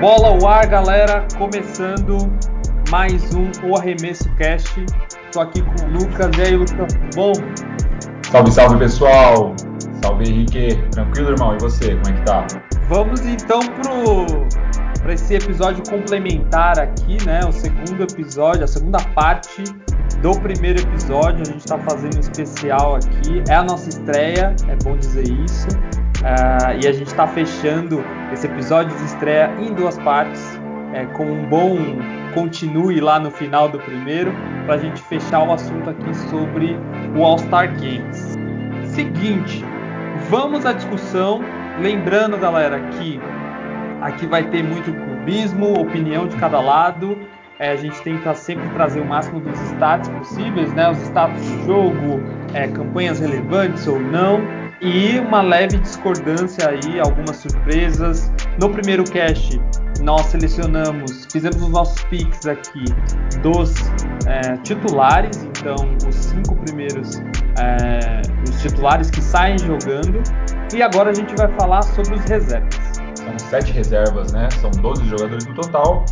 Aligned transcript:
Bola 0.00 0.28
ao 0.28 0.48
ar, 0.48 0.66
galera, 0.66 1.28
começando 1.38 2.18
mais 2.90 3.32
um 3.32 3.52
O 3.68 3.76
Arremesso 3.76 4.28
Cast. 4.34 4.84
Tô 5.30 5.40
aqui 5.40 5.62
com 5.62 5.84
o 5.84 5.90
Lucas. 5.92 6.36
E 6.36 6.42
aí, 6.42 6.56
Lucas, 6.56 6.94
bom? 7.14 7.32
Salve, 8.24 8.50
salve, 8.50 8.78
pessoal. 8.78 9.54
Salve, 10.02 10.28
Henrique. 10.28 10.76
Tranquilo, 10.90 11.30
irmão? 11.30 11.54
E 11.54 11.58
você, 11.60 11.94
como 11.94 12.08
é 12.08 12.12
que 12.18 12.24
tá? 12.24 12.46
Vamos 12.88 13.24
então 13.24 13.60
pro 13.60 14.26
para 15.00 15.14
esse 15.14 15.34
episódio 15.34 15.82
complementar 15.88 16.78
aqui, 16.78 17.24
né? 17.24 17.40
O 17.46 17.52
segundo 17.52 18.02
episódio, 18.02 18.64
a 18.64 18.66
segunda 18.66 18.98
parte 19.14 19.62
do 20.22 20.38
primeiro 20.40 20.80
episódio. 20.80 21.42
A 21.42 21.44
gente 21.44 21.60
está 21.60 21.78
fazendo 21.78 22.16
um 22.16 22.20
especial 22.20 22.96
aqui. 22.96 23.42
É 23.48 23.54
a 23.54 23.62
nossa 23.62 23.88
estreia, 23.88 24.54
é 24.68 24.76
bom 24.84 24.96
dizer 24.96 25.28
isso. 25.28 25.68
Uh, 26.20 26.82
e 26.82 26.86
a 26.86 26.92
gente 26.92 27.08
está 27.08 27.26
fechando 27.26 28.04
esse 28.32 28.46
episódio 28.46 28.96
de 28.96 29.04
estreia 29.04 29.50
em 29.58 29.72
duas 29.72 29.98
partes, 29.98 30.42
é, 30.92 31.06
com 31.06 31.24
um 31.24 31.48
bom 31.48 31.78
continue 32.34 33.00
lá 33.00 33.18
no 33.18 33.30
final 33.30 33.68
do 33.68 33.78
primeiro, 33.78 34.32
para 34.66 34.74
a 34.74 34.78
gente 34.78 35.00
fechar 35.02 35.42
o 35.42 35.52
assunto 35.52 35.90
aqui 35.90 36.14
sobre 36.28 36.76
o 37.16 37.24
All-Star 37.24 37.72
Games. 37.72 38.38
Seguinte, 38.84 39.64
vamos 40.28 40.66
à 40.66 40.72
discussão. 40.72 41.40
Lembrando, 41.80 42.36
galera, 42.36 42.78
que 42.90 43.18
aqui 44.00 44.26
vai 44.26 44.44
ter 44.50 44.62
muito 44.62 44.92
clubismo, 44.92 45.80
opinião 45.80 46.26
de 46.26 46.36
cada 46.36 46.60
lado. 46.60 47.18
É, 47.60 47.72
a 47.72 47.76
gente 47.76 48.00
tenta 48.02 48.34
sempre 48.34 48.66
trazer 48.70 49.00
o 49.00 49.04
máximo 49.04 49.38
dos 49.38 49.60
stats 49.72 50.08
possíveis, 50.08 50.72
né? 50.72 50.90
Os 50.90 50.98
status 51.02 51.40
do 51.42 51.66
jogo, 51.66 52.20
é, 52.54 52.66
campanhas 52.68 53.20
relevantes 53.20 53.86
ou 53.86 54.00
não 54.00 54.40
e 54.80 55.18
uma 55.18 55.42
leve 55.42 55.76
discordância 55.76 56.70
aí, 56.70 56.98
algumas 56.98 57.36
surpresas. 57.36 58.32
No 58.58 58.70
primeiro 58.70 59.04
cast, 59.04 59.60
nós 60.00 60.26
selecionamos, 60.26 61.26
fizemos 61.30 61.60
os 61.60 61.68
nossos 61.68 62.02
picks 62.04 62.46
aqui 62.46 62.84
dos 63.42 63.74
é, 64.26 64.56
titulares, 64.62 65.44
então 65.44 65.76
os 66.08 66.14
cinco 66.14 66.56
primeiros, 66.56 67.20
é, 67.60 68.22
os 68.48 68.62
titulares 68.62 69.10
que 69.10 69.20
saem 69.20 69.58
jogando. 69.58 70.22
E 70.74 70.82
agora 70.82 71.10
a 71.10 71.14
gente 71.14 71.36
vai 71.36 71.48
falar 71.58 71.82
sobre 71.82 72.14
os 72.14 72.24
reservas. 72.24 72.74
São 73.16 73.38
sete 73.38 73.72
reservas, 73.72 74.32
né? 74.32 74.48
São 74.62 74.70
12 74.70 75.04
jogadores 75.04 75.44
no 75.44 75.54
total. 75.54 76.06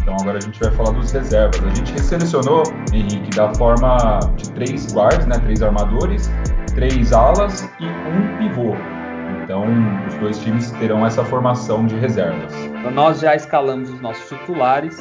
Então 0.00 0.16
agora 0.20 0.38
a 0.38 0.40
gente 0.40 0.60
vai 0.60 0.70
falar 0.72 0.90
dos 0.90 1.12
reservas. 1.12 1.62
A 1.64 1.74
gente 1.74 2.00
selecionou, 2.00 2.62
Henrique, 2.92 3.30
da 3.36 3.54
forma 3.54 4.20
de 4.36 4.50
três 4.52 4.92
guards, 4.92 5.26
né? 5.26 5.38
Três 5.38 5.62
armadores 5.62 6.30
três 6.74 7.12
alas 7.12 7.68
e 7.80 7.86
um 7.86 8.36
pivô. 8.38 8.74
Então, 9.42 9.64
os 10.08 10.14
dois 10.14 10.38
times 10.38 10.70
terão 10.72 11.06
essa 11.06 11.24
formação 11.24 11.86
de 11.86 11.94
reservas. 11.96 12.54
Então, 12.54 12.90
nós 12.90 13.20
já 13.20 13.34
escalamos 13.34 13.90
os 13.90 14.00
nossos 14.00 14.28
titulares 14.28 14.98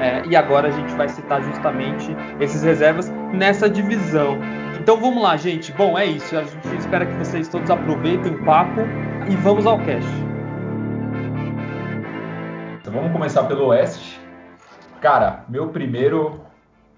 é, 0.00 0.24
e 0.26 0.36
agora 0.36 0.68
a 0.68 0.70
gente 0.70 0.92
vai 0.94 1.08
citar 1.08 1.42
justamente 1.42 2.14
esses 2.40 2.62
reservas 2.62 3.08
nessa 3.32 3.68
divisão. 3.68 4.38
Então 4.80 4.96
vamos 4.98 5.22
lá, 5.22 5.36
gente. 5.36 5.72
Bom, 5.72 5.96
é 5.96 6.04
isso. 6.04 6.36
A 6.36 6.42
gente 6.42 6.78
espera 6.78 7.06
que 7.06 7.14
vocês 7.14 7.48
todos 7.48 7.70
aproveitem 7.70 8.32
o 8.32 8.44
papo 8.44 8.80
e 9.30 9.36
vamos 9.36 9.64
ao 9.66 9.78
cast. 9.78 10.10
Então 12.80 12.92
vamos 12.92 13.12
começar 13.12 13.44
pelo 13.44 13.66
oeste. 13.66 14.20
Cara, 15.04 15.44
meu 15.50 15.68
primeiro 15.68 16.40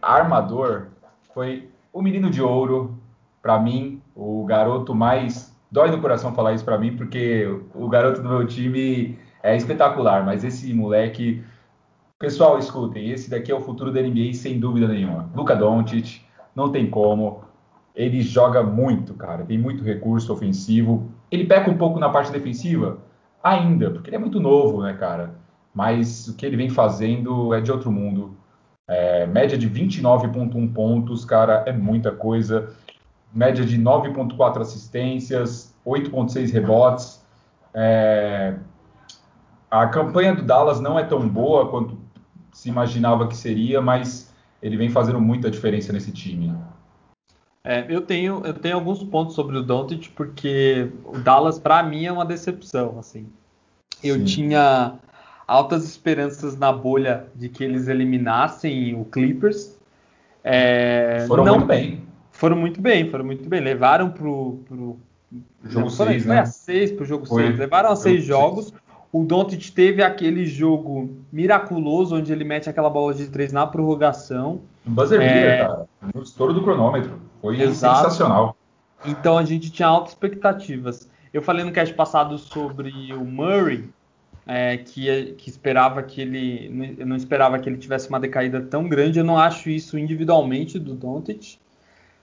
armador 0.01 0.87
foi 1.35 1.69
o 1.93 2.01
menino 2.01 2.31
de 2.31 2.41
ouro, 2.41 2.97
para 3.43 3.59
mim, 3.59 4.01
o 4.15 4.45
garoto 4.45 4.95
mais. 4.95 5.53
Dói 5.73 5.91
no 5.91 6.01
coração 6.01 6.33
falar 6.33 6.53
isso 6.53 6.65
para 6.65 6.79
mim, 6.79 6.97
porque 6.97 7.53
o 7.75 7.89
garoto 7.89 8.23
do 8.23 8.29
meu 8.29 8.47
time 8.47 9.19
é 9.43 9.57
espetacular, 9.57 10.25
mas 10.25 10.45
esse 10.45 10.73
moleque. 10.73 11.43
Pessoal, 12.17 12.61
escutem, 12.61 13.11
esse 13.11 13.29
daqui 13.29 13.51
é 13.51 13.55
o 13.57 13.61
futuro 13.61 13.91
da 13.91 14.01
NBA 14.01 14.35
sem 14.35 14.61
dúvida 14.61 14.87
nenhuma. 14.87 15.29
Luca 15.35 15.57
Doncic, 15.57 16.21
não 16.55 16.71
tem 16.71 16.89
como. 16.89 17.43
Ele 17.93 18.23
joga 18.23 18.63
muito, 18.63 19.15
cara. 19.15 19.45
Tem 19.45 19.59
muito 19.59 19.83
recurso 19.83 20.33
ofensivo. 20.33 21.11
Ele 21.29 21.45
peca 21.45 21.69
um 21.69 21.77
pouco 21.77 21.99
na 21.99 22.09
parte 22.09 22.31
defensiva, 22.31 22.99
ainda, 23.43 23.91
porque 23.91 24.11
ele 24.11 24.17
é 24.17 24.21
muito 24.21 24.39
novo, 24.39 24.81
né, 24.81 24.95
cara? 24.95 25.45
Mas 25.77 26.27
o 26.27 26.35
que 26.35 26.45
ele 26.45 26.57
vem 26.57 26.71
fazendo 26.71 27.55
é 27.55 27.61
de 27.61 27.71
outro 27.71 27.93
mundo. 27.93 28.37
É, 28.89 29.27
média 29.27 29.57
de 29.57 29.71
29,1 29.71 30.73
pontos, 30.73 31.25
cara, 31.25 31.63
é 31.67 31.73
muita 31.73 32.11
coisa 32.11 32.75
média 33.37 33.67
de 33.67 33.79
9,4 33.79 34.63
assistências, 34.63 35.75
8,6 35.87 36.51
rebotes. 36.51 37.23
É... 37.75 38.55
A 39.71 39.87
campanha 39.89 40.35
do 40.35 40.43
Dallas 40.43 40.81
não 40.81 40.99
é 40.99 41.05
tão 41.05 41.29
boa 41.29 41.69
quanto 41.69 41.99
se 42.53 42.71
imaginava 42.71 43.29
que 43.29 43.37
seria, 43.37 43.83
mas 43.83 44.33
ele 44.63 44.77
vem 44.79 44.89
fazendo 44.89 45.21
muita 45.21 45.51
diferença 45.51 45.93
nesse 45.93 46.11
time. 46.11 46.55
É, 47.63 47.85
eu, 47.89 48.01
tenho, 48.01 48.41
eu 48.47 48.55
tenho 48.55 48.77
alguns 48.77 49.03
pontos 49.03 49.35
sobre 49.35 49.59
o 49.59 49.63
Doncic, 49.63 50.09
porque 50.15 50.91
o 51.05 51.19
Dallas, 51.19 51.59
para 51.59 51.83
mim, 51.83 52.07
é 52.07 52.13
uma 52.13 52.25
decepção. 52.25 52.99
Assim. 52.99 53.27
Eu 54.03 54.17
Sim. 54.21 54.25
tinha 54.25 54.95
altas 55.47 55.85
esperanças 55.85 56.57
na 56.57 56.73
bolha 56.73 57.27
de 57.35 57.49
que 57.49 57.63
eles 57.63 57.89
eliminassem 57.89 58.95
o 58.99 59.05
Clippers. 59.05 59.77
É, 60.43 61.25
Foram 61.29 61.45
não, 61.45 61.55
muito 61.57 61.67
bem 61.67 62.07
foram 62.37 62.57
muito 62.57 62.81
bem, 62.81 63.11
foram 63.11 63.25
muito 63.25 63.49
bem. 63.49 63.61
Levaram 63.61 64.11
pro, 64.11 64.61
pro 64.69 64.97
jogo 65.65 65.91
6, 65.91 66.27
né? 66.27 66.35
Foi 66.35 66.43
a 66.43 66.47
6 66.47 66.93
pro 66.93 67.05
jogo 67.05 67.27
6. 67.27 67.59
Levaram 67.59 67.91
a 67.91 67.97
6 67.97 68.25
jogos. 68.25 68.73
O 69.11 69.25
Doncic 69.25 69.71
teve 69.71 70.03
aquele 70.03 70.45
jogo 70.45 71.17
miraculoso 71.33 72.17
onde 72.17 72.31
ele 72.31 72.45
mete 72.45 72.69
aquela 72.69 72.91
bola 72.91 73.15
de 73.15 73.29
3 73.29 73.53
na 73.53 73.67
prorrogação. 73.67 74.61
Um 74.87 74.93
buzzer 74.93 75.21
é... 75.21 75.59
cara. 75.65 75.87
No 76.15 76.23
estouro 76.23 76.53
do 76.53 76.63
cronômetro. 76.63 77.13
Foi 77.41 77.61
Exato. 77.61 78.05
sensacional. 78.05 78.57
Então 79.05 79.39
a 79.39 79.45
gente 79.45 79.71
tinha 79.71 79.89
altas 79.89 80.11
expectativas. 80.11 81.09
Eu 81.33 81.41
falei 81.41 81.65
no 81.65 81.73
cast 81.73 81.95
passado 81.95 82.37
sobre 82.39 82.91
o 83.15 83.25
Murray, 83.25 83.89
é, 84.47 84.77
que, 84.77 85.35
que, 85.39 85.51
esperava 85.51 86.03
que 86.03 86.21
ele. 86.21 86.97
Eu 86.99 87.07
não 87.07 87.17
esperava 87.17 87.59
que 87.59 87.69
ele 87.69 87.77
tivesse 87.77 88.09
uma 88.09 88.21
decaída 88.21 88.61
tão 88.61 88.89
grande. 88.89 89.19
Eu 89.19 89.25
não 89.25 89.37
acho 89.37 89.69
isso 89.69 89.99
individualmente 89.99 90.79
do 90.79 90.95
Doncic. 90.95 91.59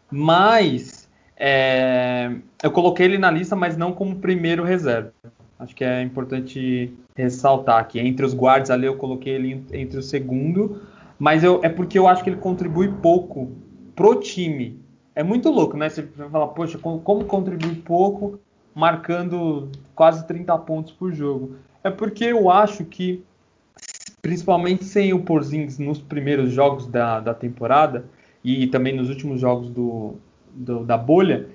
Mas 0.09 1.09
é, 1.35 2.31
eu 2.61 2.71
coloquei 2.71 3.05
ele 3.05 3.17
na 3.17 3.29
lista, 3.29 3.55
mas 3.55 3.75
não 3.75 3.91
como 3.91 4.15
primeiro 4.15 4.63
reserva. 4.63 5.11
Acho 5.59 5.75
que 5.75 5.83
é 5.83 6.01
importante 6.01 6.93
ressaltar 7.15 7.79
aqui. 7.79 7.99
Entre 7.99 8.25
os 8.25 8.33
guardas 8.33 8.69
ali 8.69 8.85
eu 8.85 8.97
coloquei 8.97 9.33
ele 9.33 9.65
entre 9.71 9.97
o 9.97 10.03
segundo, 10.03 10.81
mas 11.19 11.43
eu, 11.43 11.59
é 11.63 11.69
porque 11.69 11.97
eu 11.97 12.07
acho 12.07 12.23
que 12.23 12.29
ele 12.29 12.37
contribui 12.37 12.91
pouco 13.01 13.51
pro 13.95 14.19
time. 14.19 14.79
É 15.15 15.23
muito 15.23 15.49
louco, 15.49 15.77
né? 15.77 15.89
Você 15.89 16.01
vai 16.01 16.29
falar, 16.29 16.47
poxa, 16.47 16.77
como, 16.77 16.99
como 16.99 17.25
contribui 17.25 17.75
pouco 17.75 18.39
marcando 18.73 19.69
quase 19.93 20.25
30 20.27 20.57
pontos 20.59 20.91
por 20.93 21.11
jogo? 21.11 21.55
É 21.83 21.89
porque 21.89 22.25
eu 22.25 22.49
acho 22.49 22.85
que, 22.85 23.23
principalmente 24.21 24.85
sem 24.85 25.13
o 25.13 25.23
Porzingis 25.23 25.77
nos 25.77 25.99
primeiros 25.99 26.51
jogos 26.51 26.87
da, 26.87 27.19
da 27.19 27.33
temporada, 27.33 28.05
e 28.43 28.67
também 28.67 28.95
nos 28.95 29.09
últimos 29.09 29.39
jogos 29.39 29.69
do, 29.69 30.15
do, 30.53 30.83
da 30.83 30.97
bolha, 30.97 31.47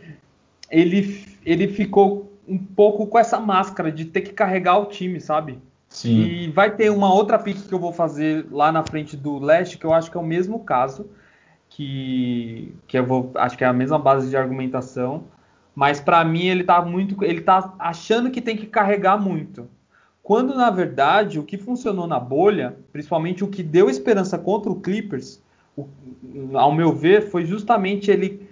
ele, 0.70 1.24
ele 1.44 1.68
ficou 1.68 2.32
um 2.46 2.58
pouco 2.58 3.06
com 3.06 3.18
essa 3.18 3.38
máscara 3.38 3.92
de 3.92 4.06
ter 4.06 4.22
que 4.22 4.32
carregar 4.32 4.78
o 4.78 4.86
time, 4.86 5.20
sabe? 5.20 5.58
Sim. 5.88 6.22
E 6.22 6.50
vai 6.50 6.74
ter 6.74 6.90
uma 6.90 7.12
outra 7.12 7.38
pick 7.38 7.66
que 7.66 7.74
eu 7.74 7.78
vou 7.78 7.92
fazer 7.92 8.46
lá 8.50 8.72
na 8.72 8.82
frente 8.82 9.16
do 9.16 9.38
leste, 9.38 9.78
que 9.78 9.84
eu 9.84 9.92
acho 9.92 10.10
que 10.10 10.16
é 10.16 10.20
o 10.20 10.24
mesmo 10.24 10.60
caso, 10.60 11.08
que, 11.68 12.74
que 12.86 12.98
eu 12.98 13.06
vou, 13.06 13.30
acho 13.34 13.56
que 13.56 13.64
é 13.64 13.66
a 13.66 13.72
mesma 13.72 13.98
base 13.98 14.28
de 14.30 14.36
argumentação, 14.36 15.24
mas 15.74 16.00
para 16.00 16.24
mim 16.24 16.46
ele 16.46 16.64
tá 16.64 16.82
muito, 16.82 17.22
ele 17.24 17.40
tá 17.40 17.74
achando 17.78 18.30
que 18.30 18.40
tem 18.40 18.56
que 18.56 18.66
carregar 18.66 19.18
muito. 19.18 19.68
Quando 20.28 20.54
na 20.54 20.68
verdade 20.68 21.38
o 21.38 21.42
que 21.42 21.56
funcionou 21.56 22.06
na 22.06 22.20
bolha, 22.20 22.76
principalmente 22.92 23.42
o 23.42 23.48
que 23.48 23.62
deu 23.62 23.88
esperança 23.88 24.36
contra 24.36 24.70
o 24.70 24.78
Clippers, 24.78 25.42
ao 26.52 26.70
meu 26.70 26.92
ver, 26.92 27.30
foi 27.30 27.46
justamente 27.46 28.10
ele 28.10 28.46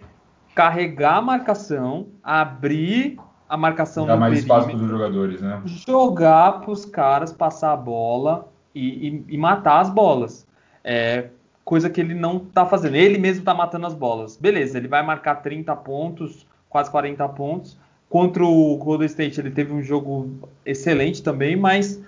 carregar 0.55 1.19
a 1.19 1.21
marcação, 1.21 2.07
abrir 2.25 3.19
a 3.47 3.59
marcação 3.59 4.07
Dá 4.07 4.17
mais 4.17 4.39
espaço 4.39 4.69
para 4.69 4.77
os 4.79 4.89
jogadores, 4.89 5.43
né? 5.43 5.61
Jogar 5.67 6.61
para 6.63 6.71
os 6.71 6.87
caras 6.87 7.31
passar 7.31 7.75
a 7.75 7.77
bola 7.77 8.49
e, 8.75 9.09
e, 9.09 9.25
e 9.35 9.37
matar 9.37 9.81
as 9.81 9.91
bolas. 9.91 10.49
É, 10.83 11.27
coisa 11.63 11.91
que 11.91 12.01
ele 12.01 12.15
não 12.15 12.39
está 12.39 12.65
fazendo. 12.65 12.95
Ele 12.95 13.19
mesmo 13.19 13.41
está 13.41 13.53
matando 13.53 13.87
as 13.87 13.93
bolas. 13.93 14.39
Beleza, 14.39 14.79
ele 14.79 14.89
vai 14.89 15.03
marcar 15.03 15.43
30 15.43 15.77
pontos, 15.77 16.47
quase 16.71 16.91
40 16.91 17.29
pontos. 17.29 17.79
Contra 18.09 18.45
o 18.45 18.77
Golden 18.77 19.07
State 19.07 19.41
ele 19.41 19.51
teve 19.51 19.73
um 19.73 19.83
jogo 19.83 20.49
excelente 20.65 21.23
também, 21.23 21.57
mas 21.57 22.03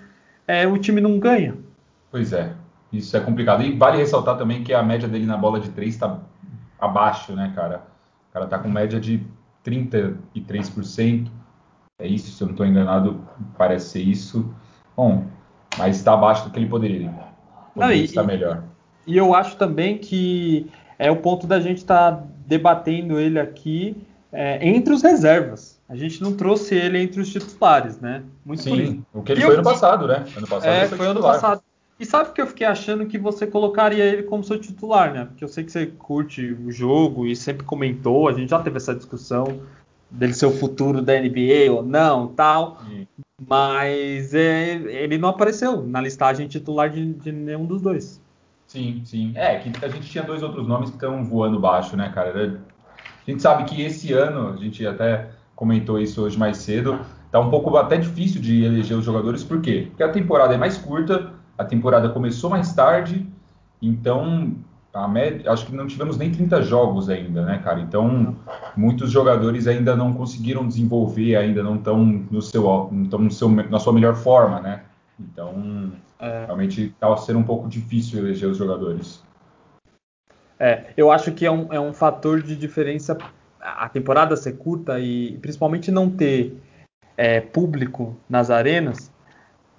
é, 0.47 0.65
o 0.65 0.77
time 0.77 1.01
não 1.01 1.19
ganha. 1.19 1.55
Pois 2.11 2.33
é. 2.33 2.53
Isso 2.91 3.15
é 3.15 3.19
complicado. 3.19 3.63
E 3.63 3.77
vale 3.77 3.97
ressaltar 3.97 4.37
também 4.37 4.63
que 4.63 4.73
a 4.73 4.81
média 4.81 5.07
dele 5.07 5.25
na 5.25 5.37
bola 5.37 5.59
de 5.59 5.69
três 5.69 5.93
está 5.93 6.19
abaixo, 6.79 7.33
né, 7.33 7.51
cara? 7.55 7.83
O 8.29 8.33
cara 8.33 8.47
tá 8.47 8.57
com 8.57 8.69
média 8.69 8.99
de 8.99 9.21
33%. 9.63 11.27
É 11.99 12.07
isso, 12.07 12.31
se 12.31 12.41
eu 12.41 12.47
não 12.47 12.53
estou 12.53 12.65
enganado, 12.65 13.21
parece 13.57 13.89
ser 13.89 14.01
isso. 14.01 14.53
Bom, 14.95 15.25
mas 15.77 15.97
está 15.97 16.13
abaixo 16.13 16.45
do 16.45 16.51
que 16.51 16.59
ele 16.59 16.69
poderia. 16.69 17.11
poderia 17.73 17.97
não, 17.97 18.03
estar 18.03 18.23
melhor. 18.23 18.63
E 19.05 19.17
eu 19.17 19.35
acho 19.35 19.57
também 19.57 19.97
que 19.97 20.71
é 20.97 21.11
o 21.11 21.17
ponto 21.17 21.45
da 21.45 21.59
gente 21.59 21.77
estar 21.77 22.11
tá 22.11 22.23
debatendo 22.45 23.19
ele 23.19 23.39
aqui 23.39 23.95
é, 24.31 24.65
entre 24.67 24.93
os 24.93 25.03
reservas. 25.03 25.78
A 25.89 25.95
gente 25.95 26.21
não 26.21 26.35
trouxe 26.35 26.75
ele 26.75 26.99
entre 26.99 27.19
os 27.19 27.29
titulares, 27.29 27.99
né? 27.99 28.23
Muito 28.45 28.61
Sim, 28.61 29.03
o 29.11 29.23
que 29.23 29.31
ele 29.31 29.41
e 29.41 29.43
foi 29.43 29.55
eu, 29.55 29.59
ano 29.59 29.63
passado, 29.63 30.07
né? 30.07 30.23
Ano 30.37 30.47
passado 30.47 30.69
é, 30.69 30.87
foi, 30.87 30.97
foi 30.99 31.07
ano 31.07 31.21
passado. 31.21 31.61
E 31.99 32.05
sabe 32.05 32.31
que 32.31 32.41
eu 32.41 32.47
fiquei 32.47 32.65
achando 32.65 33.07
que 33.07 33.17
você 33.17 33.45
colocaria 33.45 34.05
ele 34.05 34.23
como 34.23 34.43
seu 34.43 34.57
titular, 34.59 35.11
né? 35.11 35.25
Porque 35.25 35.43
eu 35.43 35.47
sei 35.49 35.63
que 35.63 35.71
você 35.71 35.87
curte 35.87 36.53
o 36.53 36.71
jogo 36.71 37.25
e 37.25 37.35
sempre 37.35 37.65
comentou, 37.65 38.29
a 38.29 38.33
gente 38.33 38.49
já 38.49 38.59
teve 38.59 38.77
essa 38.77 38.95
discussão 38.95 39.59
dele 40.09 40.33
ser 40.33 40.45
o 40.45 40.51
futuro 40.51 41.01
da 41.01 41.19
NBA 41.19 41.71
ou 41.71 41.83
não, 41.83 42.27
tal. 42.27 42.79
Sim. 42.87 43.07
Mas 43.47 44.33
é, 44.33 44.75
ele 44.75 45.17
não 45.17 45.29
apareceu 45.29 45.85
na 45.85 45.99
listagem 45.99 46.47
titular 46.47 46.89
de, 46.89 47.13
de, 47.13 47.31
nenhum 47.31 47.65
dos 47.65 47.81
dois. 47.81 48.21
Sim, 48.67 49.01
sim. 49.03 49.33
É, 49.35 49.57
que 49.57 49.83
a 49.83 49.89
gente 49.89 50.09
tinha 50.09 50.23
dois 50.23 50.43
outros 50.43 50.67
nomes 50.67 50.89
que 50.89 50.95
estão 50.95 51.25
voando 51.25 51.59
baixo, 51.59 51.97
né, 51.97 52.11
cara? 52.13 52.61
A 53.27 53.31
gente 53.31 53.41
sabe 53.41 53.63
que 53.65 53.81
esse 53.81 54.13
ano, 54.13 54.53
a 54.53 54.55
gente 54.57 54.85
até 54.85 55.29
comentou 55.59 55.99
isso 55.99 56.23
hoje 56.23 56.39
mais 56.39 56.55
cedo, 56.59 57.01
tá 57.29 57.37
um 57.37 57.49
pouco 57.49 57.75
até 57.75 57.97
difícil 57.97 58.39
de 58.39 58.63
eleger 58.63 58.97
os 58.97 59.03
jogadores, 59.03 59.43
por 59.43 59.59
quê? 59.59 59.87
Porque 59.89 60.01
a 60.01 60.09
temporada 60.09 60.53
é 60.53 60.57
mais 60.57 60.77
curta, 60.77 61.33
a 61.57 61.65
temporada 61.65 62.07
começou 62.07 62.49
mais 62.49 62.73
tarde, 62.73 63.27
então 63.81 64.55
a 64.93 65.05
média, 65.05 65.51
acho 65.51 65.65
que 65.65 65.75
não 65.75 65.85
tivemos 65.85 66.17
nem 66.17 66.31
30 66.31 66.61
jogos 66.61 67.09
ainda, 67.09 67.43
né, 67.43 67.59
cara? 67.61 67.81
Então 67.81 68.37
muitos 68.73 69.11
jogadores 69.11 69.67
ainda 69.67 69.97
não 69.97 70.13
conseguiram 70.13 70.65
desenvolver, 70.65 71.35
ainda 71.35 71.61
não 71.61 71.75
estão 71.75 72.05
no 72.05 72.41
seu, 72.41 72.63
não 72.89 73.19
no 73.19 73.29
seu, 73.29 73.49
na 73.49 73.79
sua 73.79 73.91
melhor 73.91 74.15
forma, 74.15 74.61
né? 74.61 74.83
Então 75.19 75.91
é. 76.21 76.45
realmente 76.45 76.85
está 76.85 77.17
sendo 77.17 77.39
um 77.39 77.43
pouco 77.43 77.67
difícil 77.67 78.19
eleger 78.19 78.47
os 78.47 78.57
jogadores. 78.57 79.21
É, 80.57 80.93
eu 80.95 81.11
acho 81.11 81.33
que 81.33 81.45
é 81.45 81.51
um, 81.51 81.67
é 81.71 81.79
um 81.79 81.91
fator 81.91 82.41
de 82.41 82.55
diferença 82.55 83.17
a 83.59 83.89
temporada 83.89 84.35
ser 84.35 84.53
curta 84.53 84.99
e 84.99 85.37
principalmente 85.41 85.91
não 85.91 86.09
ter 86.09 86.55
é, 87.17 87.41
público 87.41 88.15
nas 88.29 88.49
arenas 88.49 89.11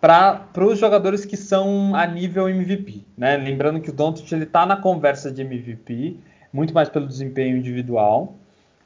para 0.01 0.49
os 0.57 0.79
jogadores 0.79 1.25
que 1.25 1.37
são 1.37 1.95
a 1.95 2.07
nível 2.07 2.49
MVP, 2.49 3.05
né? 3.17 3.37
Lembrando 3.37 3.81
que 3.81 3.91
o 3.91 3.93
Doncic 3.93 4.33
ele 4.33 4.45
está 4.45 4.65
na 4.65 4.77
conversa 4.77 5.31
de 5.31 5.43
MVP, 5.43 6.17
muito 6.53 6.73
mais 6.73 6.89
pelo 6.89 7.07
desempenho 7.07 7.57
individual. 7.59 8.35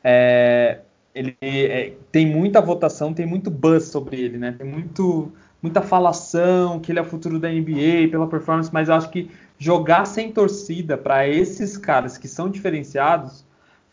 É, 0.03 0.81
ele 1.15 1.37
é, 1.41 1.93
tem 2.11 2.27
muita 2.27 2.61
votação, 2.61 3.15
tem 3.15 3.27
muito 3.27 3.49
buzz 3.49 3.85
sobre 3.85 4.21
ele, 4.21 4.39
né? 4.39 4.55
Tem 4.59 4.67
muito, 4.67 5.33
muita 5.63 5.81
falação 5.81 6.81
que 6.81 6.91
ele 6.91 6.99
é 6.99 7.03
o 7.03 7.05
futuro 7.05 7.39
da 7.39 7.49
NBA 7.49 8.09
pela 8.11 8.27
performance, 8.27 8.71
mas 8.73 8.89
eu 8.89 8.97
acho 8.97 9.11
que 9.11 9.31
jogar 9.57 10.07
sem 10.07 10.33
torcida 10.33 10.99
para 10.99 11.29
esses 11.29 11.77
caras 11.77 12.19
que 12.19 12.27
são 12.27 12.51
diferenciados 12.51 13.45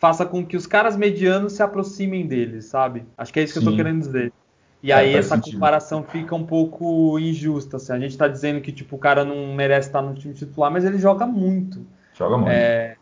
faça 0.02 0.26
com 0.26 0.44
que 0.44 0.58
os 0.58 0.66
caras 0.66 0.98
medianos 0.98 1.54
se 1.54 1.62
aproximem 1.62 2.26
deles, 2.26 2.66
sabe? 2.66 3.06
Acho 3.16 3.32
que 3.32 3.40
é 3.40 3.44
isso 3.44 3.54
Sim. 3.54 3.60
que 3.60 3.68
eu 3.68 3.72
tô 3.72 3.78
querendo 3.78 4.00
dizer. 4.00 4.34
E 4.82 4.92
é, 4.92 4.96
aí 4.96 5.14
essa 5.14 5.36
sentido. 5.36 5.54
comparação 5.54 6.04
fica 6.04 6.34
um 6.34 6.44
pouco 6.44 7.20
injusta. 7.20 7.78
Assim. 7.78 7.94
A 7.94 8.00
gente 8.00 8.10
está 8.10 8.28
dizendo 8.28 8.60
que 8.62 8.72
tipo, 8.72 8.96
o 8.96 9.00
cara 9.00 9.24
não 9.24 9.54
merece 9.54 9.90
estar 9.90 10.02
no 10.02 10.16
time 10.16 10.34
titular, 10.34 10.72
mas 10.72 10.84
ele 10.86 10.98
joga 10.98 11.28
muito. 11.28 11.86
Joga 12.16 12.36
muito. 12.36 12.50
É, 12.50 12.96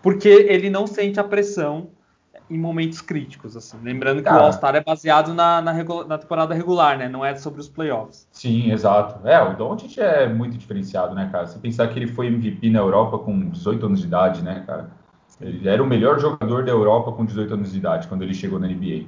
porque 0.00 0.28
ele 0.28 0.70
não 0.70 0.86
sente 0.86 1.18
a 1.18 1.24
pressão 1.24 1.88
em 2.48 2.56
momentos 2.56 3.00
críticos. 3.00 3.56
Assim. 3.56 3.76
Lembrando 3.82 4.22
que 4.22 4.28
o 4.28 4.32
All-Star 4.32 4.76
é 4.76 4.80
baseado 4.80 5.34
na, 5.34 5.60
na, 5.60 5.72
na, 6.04 6.18
temporada 6.18 6.54
regular, 6.54 6.96
né? 6.96 7.08
Não 7.08 7.24
é 7.24 7.34
sobre 7.34 7.60
os 7.60 7.68
playoffs. 7.68 8.28
Sim, 8.30 8.70
exato. 8.70 9.26
É, 9.26 9.42
o 9.42 9.56
Doncic 9.56 9.98
é 9.98 10.28
muito 10.28 10.56
diferenciado, 10.56 11.16
né, 11.16 11.28
cara? 11.32 11.48
Se 11.48 11.58
pensar 11.58 11.88
que 11.88 11.98
ele 11.98 12.06
foi 12.06 12.28
MVP 12.28 12.70
na 12.70 12.78
Europa 12.78 13.18
com 13.18 13.48
18 13.48 13.86
anos 13.86 13.98
de 13.98 14.06
idade, 14.06 14.40
né, 14.40 14.62
cara? 14.64 15.02
Ele 15.44 15.68
era 15.68 15.82
o 15.82 15.86
melhor 15.86 16.18
jogador 16.18 16.64
da 16.64 16.72
Europa 16.72 17.12
com 17.12 17.24
18 17.24 17.54
anos 17.54 17.72
de 17.72 17.78
idade, 17.78 18.08
quando 18.08 18.22
ele 18.22 18.32
chegou 18.32 18.58
na 18.58 18.66
NBA. 18.66 19.04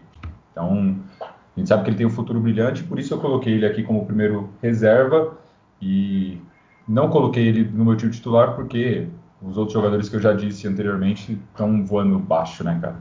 Então, 0.53 0.97
a 1.21 1.59
gente 1.59 1.69
sabe 1.69 1.83
que 1.83 1.91
ele 1.91 1.97
tem 1.97 2.07
um 2.07 2.11
futuro 2.11 2.39
brilhante, 2.39 2.85
por 2.85 2.99
isso 2.99 3.15
eu 3.15 3.19
coloquei 3.19 3.55
ele 3.55 3.65
aqui 3.65 3.83
como 3.83 4.05
primeiro 4.05 4.51
reserva 4.63 5.37
e 5.81 6.39
não 6.87 7.09
coloquei 7.09 7.47
ele 7.49 7.65
no 7.65 7.85
meu 7.85 7.97
time 7.97 8.13
titular 8.13 8.55
porque 8.55 9.09
os 9.41 9.57
outros 9.57 9.73
jogadores 9.73 10.09
que 10.09 10.17
eu 10.17 10.21
já 10.21 10.33
disse 10.33 10.69
anteriormente 10.69 11.39
estão 11.51 11.85
voando 11.85 12.19
baixo, 12.19 12.63
né, 12.63 12.79
cara? 12.81 12.97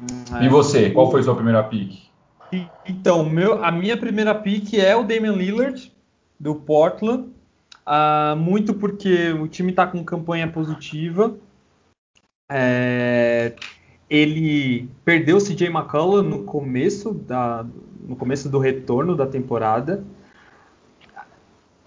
Hum, 0.00 0.36
é. 0.40 0.44
E 0.44 0.48
você, 0.48 0.90
qual 0.90 1.10
foi 1.10 1.22
sua 1.22 1.34
primeira 1.34 1.62
pick? 1.62 2.06
Então, 2.86 3.28
meu, 3.28 3.62
a 3.62 3.70
minha 3.70 3.96
primeira 3.96 4.34
pick 4.34 4.74
é 4.74 4.94
o 4.96 5.02
Damian 5.02 5.32
Lillard, 5.32 5.92
do 6.38 6.54
Portland. 6.54 7.28
Uh, 7.86 8.36
muito 8.36 8.74
porque 8.74 9.32
o 9.32 9.46
time 9.46 9.70
está 9.70 9.86
com 9.86 10.02
campanha 10.04 10.48
positiva. 10.48 11.36
É, 12.48 13.52
ele 14.08 14.88
perdeu 15.04 15.36
o 15.36 15.40
CJ 15.40 15.66
McCollum 15.66 16.22
no 16.22 16.44
começo, 16.44 17.12
da, 17.12 17.66
no 18.06 18.14
começo 18.14 18.48
do 18.48 18.58
retorno 18.58 19.16
da 19.16 19.26
temporada. 19.26 20.04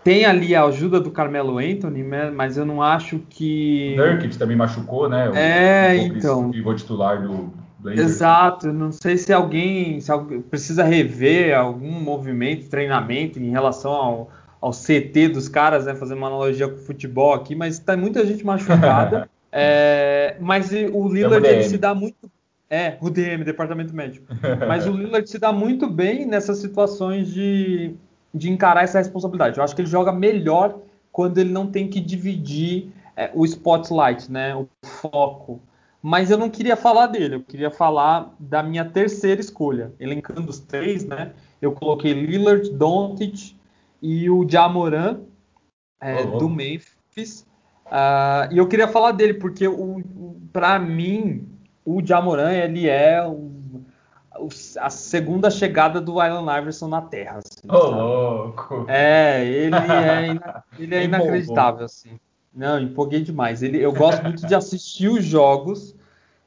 Tem 0.04 0.26
ali 0.26 0.56
a 0.56 0.64
ajuda 0.64 1.00
do 1.00 1.12
Carmelo 1.12 1.58
Anthony, 1.58 2.04
né, 2.04 2.32
mas 2.32 2.58
eu 2.58 2.66
não 2.66 2.82
acho 2.82 3.20
que. 3.30 3.96
Nurkic 3.98 4.38
também 4.38 4.56
machucou, 4.56 5.10
né? 5.10 5.30
O, 5.30 5.36
é, 5.36 5.96
o 5.96 6.18
então. 6.18 6.50
O 6.50 6.76
titular 6.76 7.22
do 7.22 7.54
Blazers. 7.80 8.12
Exato. 8.12 8.74
Não 8.74 8.92
sei 8.92 9.18
se 9.18 9.32
alguém, 9.32 10.00
se 10.00 10.12
alguém 10.12 10.42
precisa 10.42 10.84
rever 10.84 11.58
algum 11.58 11.92
movimento, 11.92 12.70
treinamento 12.70 13.40
em 13.40 13.50
relação 13.50 13.92
ao, 13.92 14.30
ao 14.62 14.72
CT 14.72 15.30
dos 15.30 15.48
caras, 15.48 15.86
né? 15.86 15.96
Fazer 15.96 16.14
uma 16.14 16.28
analogia 16.28 16.68
com 16.68 16.76
o 16.76 16.86
futebol 16.86 17.34
aqui, 17.34 17.56
mas 17.56 17.80
tem 17.80 17.98
muita 17.98 18.26
gente 18.26 18.44
machucada. 18.46 19.30
É, 19.52 20.38
mas 20.40 20.72
o 20.72 21.08
Lillard 21.08 21.46
ele 21.46 21.64
se 21.64 21.78
dá 21.78 21.94
muito. 21.94 22.32
É, 22.70 22.98
o 23.02 23.10
DM, 23.10 23.44
Departamento 23.44 23.96
Médico. 23.96 24.28
Mas 24.68 24.86
o 24.86 24.92
Lillard 24.92 25.28
se 25.28 25.40
dá 25.40 25.52
muito 25.52 25.90
bem 25.90 26.24
nessas 26.28 26.60
situações 26.60 27.28
de, 27.34 27.96
de 28.32 28.52
encarar 28.52 28.84
essa 28.84 29.00
responsabilidade. 29.00 29.58
Eu 29.58 29.64
acho 29.64 29.76
que 29.76 29.82
ele 29.82 29.90
joga 29.90 30.12
melhor 30.12 30.78
quando 31.12 31.40
ele 31.40 31.50
não 31.50 31.66
tem 31.66 31.88
que 31.88 32.00
dividir 32.00 32.92
é, 33.18 33.32
o 33.34 33.44
spotlight, 33.44 34.32
né, 34.32 34.56
o 34.56 34.70
foco. 34.86 35.60
Mas 36.02 36.30
eu 36.30 36.38
não 36.38 36.50
queria 36.50 36.78
falar 36.78 37.08
dele, 37.08 37.36
eu 37.36 37.42
queria 37.42 37.72
falar 37.72 38.34
da 38.40 38.62
minha 38.64 38.86
terceira 38.86 39.42
escolha. 39.42 39.92
Elencando 40.00 40.50
os 40.50 40.60
três, 40.60 41.04
né? 41.04 41.34
Eu 41.62 41.74
coloquei 41.74 42.14
Lillard, 42.14 42.70
Doncic 42.70 43.56
e 44.02 44.30
o 44.30 44.48
Jamoran 44.48 45.20
é, 46.00 46.24
oh, 46.24 46.36
oh. 46.36 46.38
do 46.38 46.50
Memphis. 46.50 47.46
Uh, 47.90 48.54
e 48.54 48.58
eu 48.58 48.68
queria 48.68 48.88
falar 48.88 49.12
dele, 49.12 49.34
porque 49.34 49.68
o, 49.68 49.98
o 49.98 50.42
para 50.54 50.78
mim, 50.80 51.48
o 51.84 52.06
Jamoran 52.06 52.52
ele 52.52 52.88
é 52.88 53.26
o, 53.26 53.52
o, 54.38 54.50
a 54.80 54.90
segunda 54.90 55.50
chegada 55.50 56.00
do 56.00 56.20
Allen 56.20 56.58
Iverson 56.60 56.88
na 56.88 57.02
Terra. 57.02 57.40
Assim, 57.40 57.68
oh, 57.68 57.90
louco! 57.90 58.86
É, 58.88 59.44
ele 59.46 59.76
é, 59.76 60.28
ina, 60.30 60.64
ele 60.78 60.96
é 60.96 61.04
inacreditável, 61.04 61.86
assim. 61.86 62.20
Não, 62.54 62.80
empolguei 62.80 63.22
demais. 63.22 63.64
Ele, 63.64 63.80
eu 63.80 63.94
gosto 63.94 64.24
muito 64.24 64.46
de 64.46 64.54
assistir 64.54 65.08
os 65.08 65.24
jogos. 65.24 65.96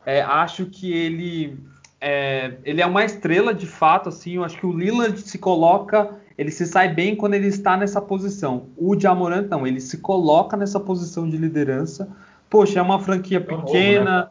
É, 0.05 0.21
acho 0.21 0.67
que 0.67 0.93
ele 0.93 1.59
é, 2.01 2.55
ele 2.65 2.81
é 2.81 2.87
uma 2.87 3.05
estrela 3.05 3.55
de 3.55 3.67
fato, 3.67 4.09
assim. 4.09 4.35
Eu 4.35 4.45
acho 4.45 4.59
que 4.59 4.67
o 4.67 4.73
Lillard 4.73 5.21
se 5.21 5.39
coloca 5.39 6.21
ele 6.37 6.51
se 6.51 6.67
sai 6.67 6.93
bem 6.93 7.15
quando 7.15 7.35
ele 7.35 7.47
está 7.47 7.77
nessa 7.77 8.01
posição. 8.01 8.67
O 8.77 8.99
Jamorant 8.99 9.49
não, 9.49 9.67
ele 9.67 9.81
se 9.81 9.99
coloca 9.99 10.57
nessa 10.57 10.81
posição 10.81 11.29
de 11.29 11.37
liderança. 11.37 12.09
Poxa, 12.49 12.79
é 12.79 12.83
uma 12.83 12.99
franquia 12.99 13.41
pequena. 13.41 14.31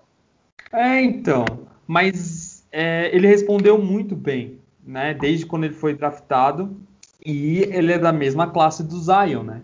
É, 0.71 1.01
então. 1.01 1.45
Mas 1.87 2.65
é, 2.71 3.09
ele 3.13 3.27
respondeu 3.27 3.77
muito 3.77 4.15
bem, 4.15 4.57
né? 4.85 5.13
Desde 5.13 5.45
quando 5.45 5.65
ele 5.65 5.73
foi 5.73 5.93
draftado. 5.93 6.75
E 7.23 7.59
ele 7.71 7.93
é 7.93 7.99
da 7.99 8.11
mesma 8.11 8.47
classe 8.47 8.83
do 8.83 8.99
Zion, 8.99 9.43
né? 9.43 9.61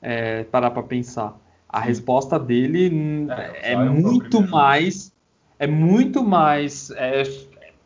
É, 0.00 0.44
parar 0.44 0.70
para 0.70 0.82
pensar. 0.82 1.36
A 1.68 1.80
resposta 1.80 2.38
dele 2.38 3.26
é, 3.62 3.72
é 3.72 3.76
muito 3.76 4.40
mais. 4.42 5.12
É 5.58 5.66
muito 5.66 6.22
mais. 6.22 6.90
É, 6.92 7.22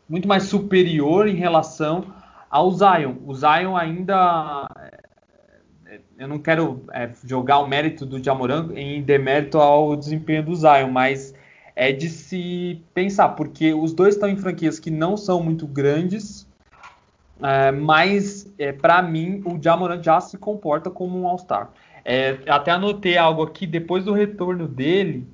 muito 0.07 0.27
mais 0.27 0.43
superior 0.43 1.27
em 1.27 1.35
relação 1.35 2.05
ao 2.49 2.71
Zion. 2.71 3.15
O 3.25 3.33
Zion 3.33 3.75
ainda. 3.75 4.67
É, 5.85 5.99
eu 6.17 6.27
não 6.27 6.39
quero 6.39 6.83
é, 6.91 7.09
jogar 7.23 7.59
o 7.59 7.67
mérito 7.67 8.05
do 8.05 8.23
Jamoran 8.23 8.69
em 8.75 9.01
demérito 9.01 9.57
ao 9.57 9.95
desempenho 9.95 10.43
do 10.43 10.55
Zion, 10.55 10.89
mas 10.91 11.33
é 11.75 11.91
de 11.91 12.09
se 12.09 12.81
pensar, 12.93 13.29
porque 13.29 13.73
os 13.73 13.93
dois 13.93 14.15
estão 14.15 14.27
em 14.27 14.35
franquias 14.35 14.79
que 14.79 14.91
não 14.91 15.15
são 15.15 15.41
muito 15.41 15.65
grandes, 15.65 16.47
é, 17.41 17.71
mas 17.71 18.51
é, 18.59 18.71
para 18.73 19.01
mim 19.01 19.41
o 19.45 19.61
Jamoran 19.61 20.01
já 20.03 20.19
se 20.19 20.37
comporta 20.37 20.89
como 20.89 21.19
um 21.19 21.27
All-Star. 21.27 21.69
É, 22.03 22.37
até 22.47 22.71
anotei 22.71 23.17
algo 23.17 23.43
aqui, 23.43 23.65
depois 23.65 24.03
do 24.03 24.13
retorno 24.13 24.67
dele, 24.67 25.27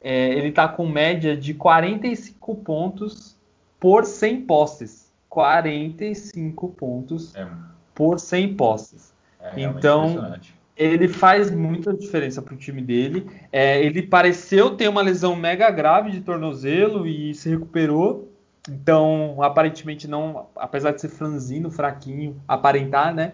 é, 0.00 0.30
ele 0.30 0.48
está 0.48 0.68
com 0.68 0.86
média 0.86 1.36
de 1.36 1.54
45 1.54 2.54
pontos 2.56 3.36
por 3.78 4.04
100 4.04 4.42
posses. 4.42 5.03
45 5.34 6.68
pontos 6.68 7.34
é. 7.34 7.44
por 7.92 8.20
100 8.20 8.54
posses. 8.54 9.12
É, 9.40 9.60
então, 9.62 10.38
ele 10.76 11.08
faz 11.08 11.50
muita 11.50 11.92
diferença 11.92 12.40
para 12.40 12.54
o 12.54 12.56
time 12.56 12.80
dele. 12.80 13.26
É, 13.50 13.84
ele 13.84 14.00
pareceu 14.00 14.76
ter 14.76 14.88
uma 14.88 15.02
lesão 15.02 15.34
mega 15.34 15.68
grave 15.72 16.12
de 16.12 16.20
tornozelo 16.20 17.04
e 17.04 17.34
se 17.34 17.50
recuperou. 17.50 18.30
Então, 18.70 19.42
aparentemente 19.42 20.06
não, 20.06 20.46
apesar 20.54 20.92
de 20.92 21.00
ser 21.00 21.08
franzino, 21.08 21.68
fraquinho, 21.68 22.40
aparentar, 22.46 23.12
né? 23.12 23.32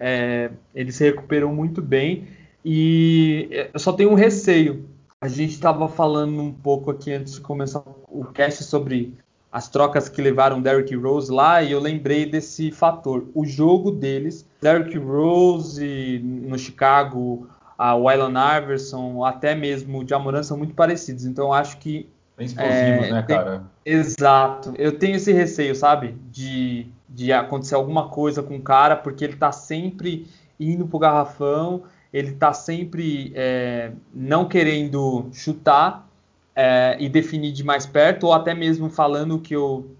É, 0.00 0.50
ele 0.74 0.90
se 0.90 1.04
recuperou 1.04 1.52
muito 1.52 1.80
bem. 1.80 2.26
E 2.64 3.48
eu 3.72 3.78
só 3.78 3.92
tenho 3.92 4.10
um 4.10 4.14
receio. 4.14 4.84
A 5.20 5.28
gente 5.28 5.52
estava 5.52 5.88
falando 5.88 6.42
um 6.42 6.52
pouco 6.52 6.90
aqui 6.90 7.12
antes 7.12 7.34
de 7.34 7.40
começar 7.40 7.84
o 8.08 8.24
cast 8.24 8.64
sobre 8.64 9.14
as 9.56 9.70
trocas 9.70 10.06
que 10.06 10.20
levaram 10.20 10.60
Derrick 10.60 10.94
Rose 10.94 11.32
lá 11.32 11.62
e 11.62 11.72
eu 11.72 11.80
lembrei 11.80 12.26
desse 12.26 12.70
fator. 12.70 13.24
O 13.34 13.46
jogo 13.46 13.90
deles, 13.90 14.46
Derrick 14.60 14.98
Rose 14.98 16.20
no 16.22 16.58
Chicago, 16.58 17.48
a 17.78 17.94
Wylan 17.94 18.34
Iverson, 18.58 19.24
até 19.24 19.54
mesmo 19.54 20.00
o 20.00 20.06
Jamoran 20.06 20.42
são 20.42 20.58
muito 20.58 20.74
parecidos. 20.74 21.24
Então 21.24 21.46
eu 21.46 21.52
acho 21.54 21.78
que 21.78 22.06
Bem 22.36 22.44
explosivos, 22.44 23.06
é, 23.06 23.10
né, 23.10 23.22
cara? 23.22 23.64
Tem, 23.82 23.94
exato. 23.94 24.74
Eu 24.76 24.98
tenho 24.98 25.16
esse 25.16 25.32
receio, 25.32 25.74
sabe? 25.74 26.14
De, 26.30 26.86
de 27.08 27.32
acontecer 27.32 27.76
alguma 27.76 28.10
coisa 28.10 28.42
com 28.42 28.56
o 28.56 28.62
cara, 28.62 28.94
porque 28.94 29.24
ele 29.24 29.36
tá 29.36 29.52
sempre 29.52 30.26
indo 30.60 30.86
pro 30.86 30.98
garrafão, 30.98 31.84
ele 32.12 32.32
tá 32.32 32.52
sempre 32.52 33.32
é, 33.34 33.92
não 34.12 34.46
querendo 34.46 35.30
chutar 35.32 36.05
é, 36.56 36.96
e 36.98 37.08
definir 37.08 37.52
de 37.52 37.62
mais 37.62 37.84
perto, 37.84 38.24
ou 38.24 38.32
até 38.32 38.54
mesmo 38.54 38.88
falando 38.88 39.38
que 39.38 39.54
eu 39.54 39.94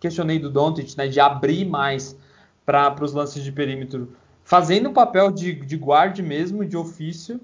questionei 0.00 0.38
do 0.38 0.50
Doncic, 0.50 0.96
né, 0.96 1.06
de 1.06 1.20
abrir 1.20 1.66
mais 1.66 2.18
para 2.64 2.96
os 3.04 3.12
lances 3.12 3.44
de 3.44 3.52
perímetro, 3.52 4.12
fazendo 4.42 4.88
o 4.88 4.92
papel 4.92 5.30
de, 5.30 5.54
de 5.54 5.76
guarde 5.76 6.22
mesmo, 6.22 6.64
de 6.64 6.76
ofício, 6.76 7.40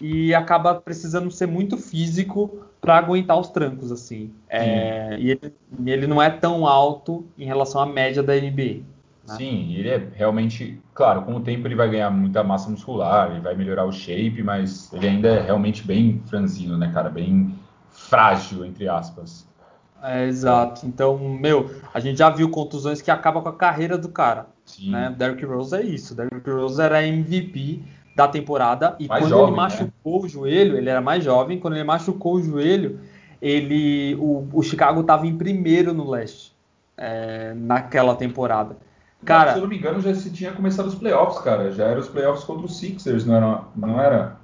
e 0.00 0.34
acaba 0.34 0.74
precisando 0.74 1.30
ser 1.30 1.46
muito 1.46 1.78
físico 1.78 2.66
para 2.80 2.98
aguentar 2.98 3.38
os 3.38 3.48
trancos, 3.48 3.90
assim. 3.90 4.30
É, 4.48 5.16
e 5.18 5.30
ele, 5.30 5.54
ele, 5.86 6.06
não 6.06 6.20
é 6.20 6.28
tão 6.28 6.66
alto 6.66 7.24
em 7.38 7.44
relação 7.44 7.80
à 7.80 7.86
média 7.86 8.22
da 8.22 8.34
NBA. 8.34 8.82
Né? 9.26 9.36
Sim, 9.36 9.74
ele 9.74 9.88
é 9.88 10.08
realmente, 10.14 10.80
claro, 10.92 11.22
com 11.22 11.34
o 11.34 11.40
tempo 11.40 11.66
ele 11.66 11.74
vai 11.74 11.88
ganhar 11.88 12.10
muita 12.10 12.44
massa 12.44 12.68
muscular, 12.68 13.30
ele 13.30 13.40
vai 13.40 13.54
melhorar 13.56 13.84
o 13.84 13.92
shape, 13.92 14.42
mas 14.42 14.92
ele 14.92 15.08
ainda 15.08 15.28
é 15.28 15.40
realmente 15.40 15.84
bem 15.84 16.22
franzino, 16.26 16.76
né, 16.76 16.90
cara? 16.92 17.08
Bem 17.08 17.55
frágil, 18.08 18.64
entre 18.64 18.88
aspas. 18.88 19.46
É, 20.02 20.26
exato. 20.26 20.86
Então, 20.86 21.18
meu, 21.18 21.70
a 21.92 22.00
gente 22.00 22.18
já 22.18 22.30
viu 22.30 22.50
contusões 22.50 23.00
que 23.00 23.10
acabam 23.10 23.42
com 23.42 23.48
a 23.48 23.54
carreira 23.54 23.96
do 23.96 24.08
cara. 24.08 24.46
Sim. 24.64 24.90
Né? 24.90 25.14
Derrick 25.16 25.44
Rose 25.44 25.74
é 25.74 25.82
isso. 25.82 26.14
Derrick 26.14 26.48
Rose 26.48 26.80
era 26.80 27.06
MVP 27.06 27.82
da 28.14 28.26
temporada 28.26 28.96
e 28.98 29.06
mais 29.06 29.22
quando 29.22 29.30
jovem, 29.30 29.46
ele 29.46 29.56
né? 29.56 29.62
machucou 29.62 30.20
né? 30.20 30.26
o 30.26 30.28
joelho, 30.28 30.76
ele 30.76 30.88
era 30.88 31.00
mais 31.00 31.22
jovem, 31.22 31.58
quando 31.58 31.74
ele 31.74 31.84
machucou 31.84 32.36
o 32.36 32.42
joelho, 32.42 33.00
ele 33.42 34.14
o, 34.16 34.48
o 34.52 34.62
Chicago 34.62 35.02
estava 35.02 35.26
em 35.26 35.36
primeiro 35.36 35.92
no 35.92 36.08
leste 36.08 36.56
é, 36.96 37.52
naquela 37.54 38.14
temporada. 38.14 38.76
Cara, 39.24 39.52
se 39.52 39.58
eu 39.58 39.62
não 39.62 39.68
me 39.68 39.76
engano, 39.76 40.00
já 40.00 40.14
se 40.14 40.30
tinha 40.30 40.52
começado 40.52 40.86
os 40.86 40.94
playoffs, 40.94 41.40
cara. 41.40 41.70
Já 41.72 41.86
era 41.86 41.98
os 41.98 42.08
playoffs 42.08 42.44
contra 42.44 42.66
os 42.66 42.78
Sixers, 42.78 43.26
não 43.26 43.34
era? 43.34 43.60
Não 43.74 44.00
era? 44.00 44.36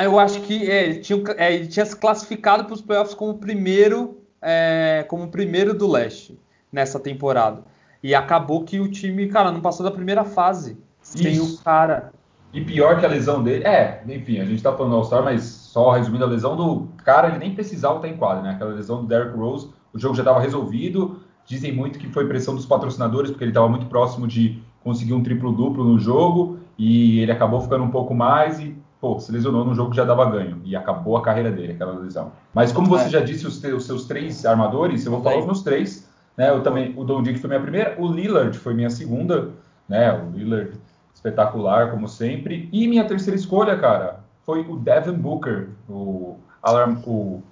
Eu 0.00 0.18
acho 0.18 0.40
que 0.40 0.68
é, 0.68 0.84
ele, 0.84 0.98
tinha, 0.98 1.22
é, 1.36 1.54
ele 1.54 1.68
tinha 1.68 1.86
se 1.86 1.94
classificado 1.96 2.64
para 2.64 2.74
os 2.74 2.80
playoffs 2.80 3.14
como 3.14 3.38
primeiro, 3.38 4.18
é, 4.42 5.04
como 5.08 5.28
primeiro 5.28 5.72
do 5.72 5.88
leste 5.88 6.36
nessa 6.72 6.98
temporada. 6.98 7.62
E 8.02 8.12
acabou 8.12 8.64
que 8.64 8.80
o 8.80 8.90
time, 8.90 9.28
cara, 9.28 9.52
não 9.52 9.60
passou 9.60 9.84
da 9.84 9.92
primeira 9.92 10.24
fase. 10.24 10.76
Isso. 11.00 11.18
Sem 11.22 11.38
o 11.38 11.56
cara. 11.58 12.12
E 12.52 12.60
pior 12.60 12.98
que 12.98 13.06
a 13.06 13.08
lesão 13.08 13.44
dele. 13.44 13.64
É, 13.64 14.02
enfim, 14.08 14.40
a 14.40 14.44
gente 14.44 14.60
tá 14.60 14.72
falando 14.72 14.90
do 14.90 14.96
All-Star, 14.96 15.22
mas 15.22 15.42
só 15.42 15.92
resumindo 15.92 16.24
a 16.24 16.28
lesão 16.28 16.56
do 16.56 16.88
cara, 17.04 17.28
ele 17.28 17.38
nem 17.38 17.54
precisava 17.54 17.96
estar 17.96 18.08
em 18.08 18.16
quadra, 18.16 18.42
né? 18.42 18.50
Aquela 18.50 18.74
lesão 18.74 19.02
do 19.02 19.06
Derrick 19.06 19.36
Rose, 19.36 19.70
o 19.92 19.98
jogo 19.98 20.16
já 20.16 20.22
estava 20.22 20.40
resolvido. 20.40 21.20
Dizem 21.46 21.72
muito 21.72 21.96
que 21.96 22.08
foi 22.08 22.26
pressão 22.26 22.56
dos 22.56 22.66
patrocinadores, 22.66 23.30
porque 23.30 23.44
ele 23.44 23.52
estava 23.52 23.68
muito 23.68 23.86
próximo 23.86 24.26
de 24.26 24.60
conseguir 24.82 25.14
um 25.14 25.22
triplo-duplo 25.22 25.84
no 25.84 25.98
jogo 25.98 26.58
e 26.76 27.20
ele 27.20 27.30
acabou 27.30 27.60
ficando 27.60 27.84
um 27.84 27.90
pouco 27.90 28.14
mais 28.14 28.58
e 28.58 28.74
pô, 29.00 29.18
se 29.18 29.32
lesionou 29.32 29.64
no 29.64 29.74
jogo 29.74 29.90
que 29.90 29.96
já 29.96 30.04
dava 30.04 30.30
ganho 30.30 30.60
e 30.64 30.76
acabou 30.76 31.16
a 31.16 31.22
carreira 31.22 31.50
dele, 31.50 31.72
aquela 31.72 31.98
lesão. 31.98 32.32
Mas 32.52 32.70
como 32.70 32.88
você 32.88 33.06
é. 33.06 33.08
já 33.08 33.20
disse 33.20 33.46
os, 33.46 33.62
os, 33.62 33.84
seus 33.84 34.06
três 34.06 34.44
armadores, 34.44 35.04
eu 35.06 35.12
vou 35.12 35.22
falar 35.22 35.38
os 35.38 35.46
meus 35.46 35.62
três, 35.62 36.08
né? 36.36 36.50
Eu 36.50 36.62
também, 36.62 36.92
o 36.96 37.04
Don 37.04 37.22
Dick 37.22 37.38
foi 37.38 37.48
minha 37.48 37.60
primeira, 37.60 37.96
o 37.98 38.06
Lillard 38.06 38.56
foi 38.58 38.74
minha 38.74 38.90
segunda, 38.90 39.50
né? 39.88 40.12
O 40.12 40.36
Lillard 40.36 40.72
espetacular 41.14 41.90
como 41.90 42.06
sempre. 42.06 42.68
E 42.72 42.86
minha 42.86 43.04
terceira 43.04 43.38
escolha, 43.38 43.76
cara, 43.78 44.20
foi 44.44 44.60
o 44.60 44.76
Devin 44.76 45.14
Booker, 45.14 45.68
o, 45.88 46.36
alarm, 46.62 46.98
o 47.06 47.42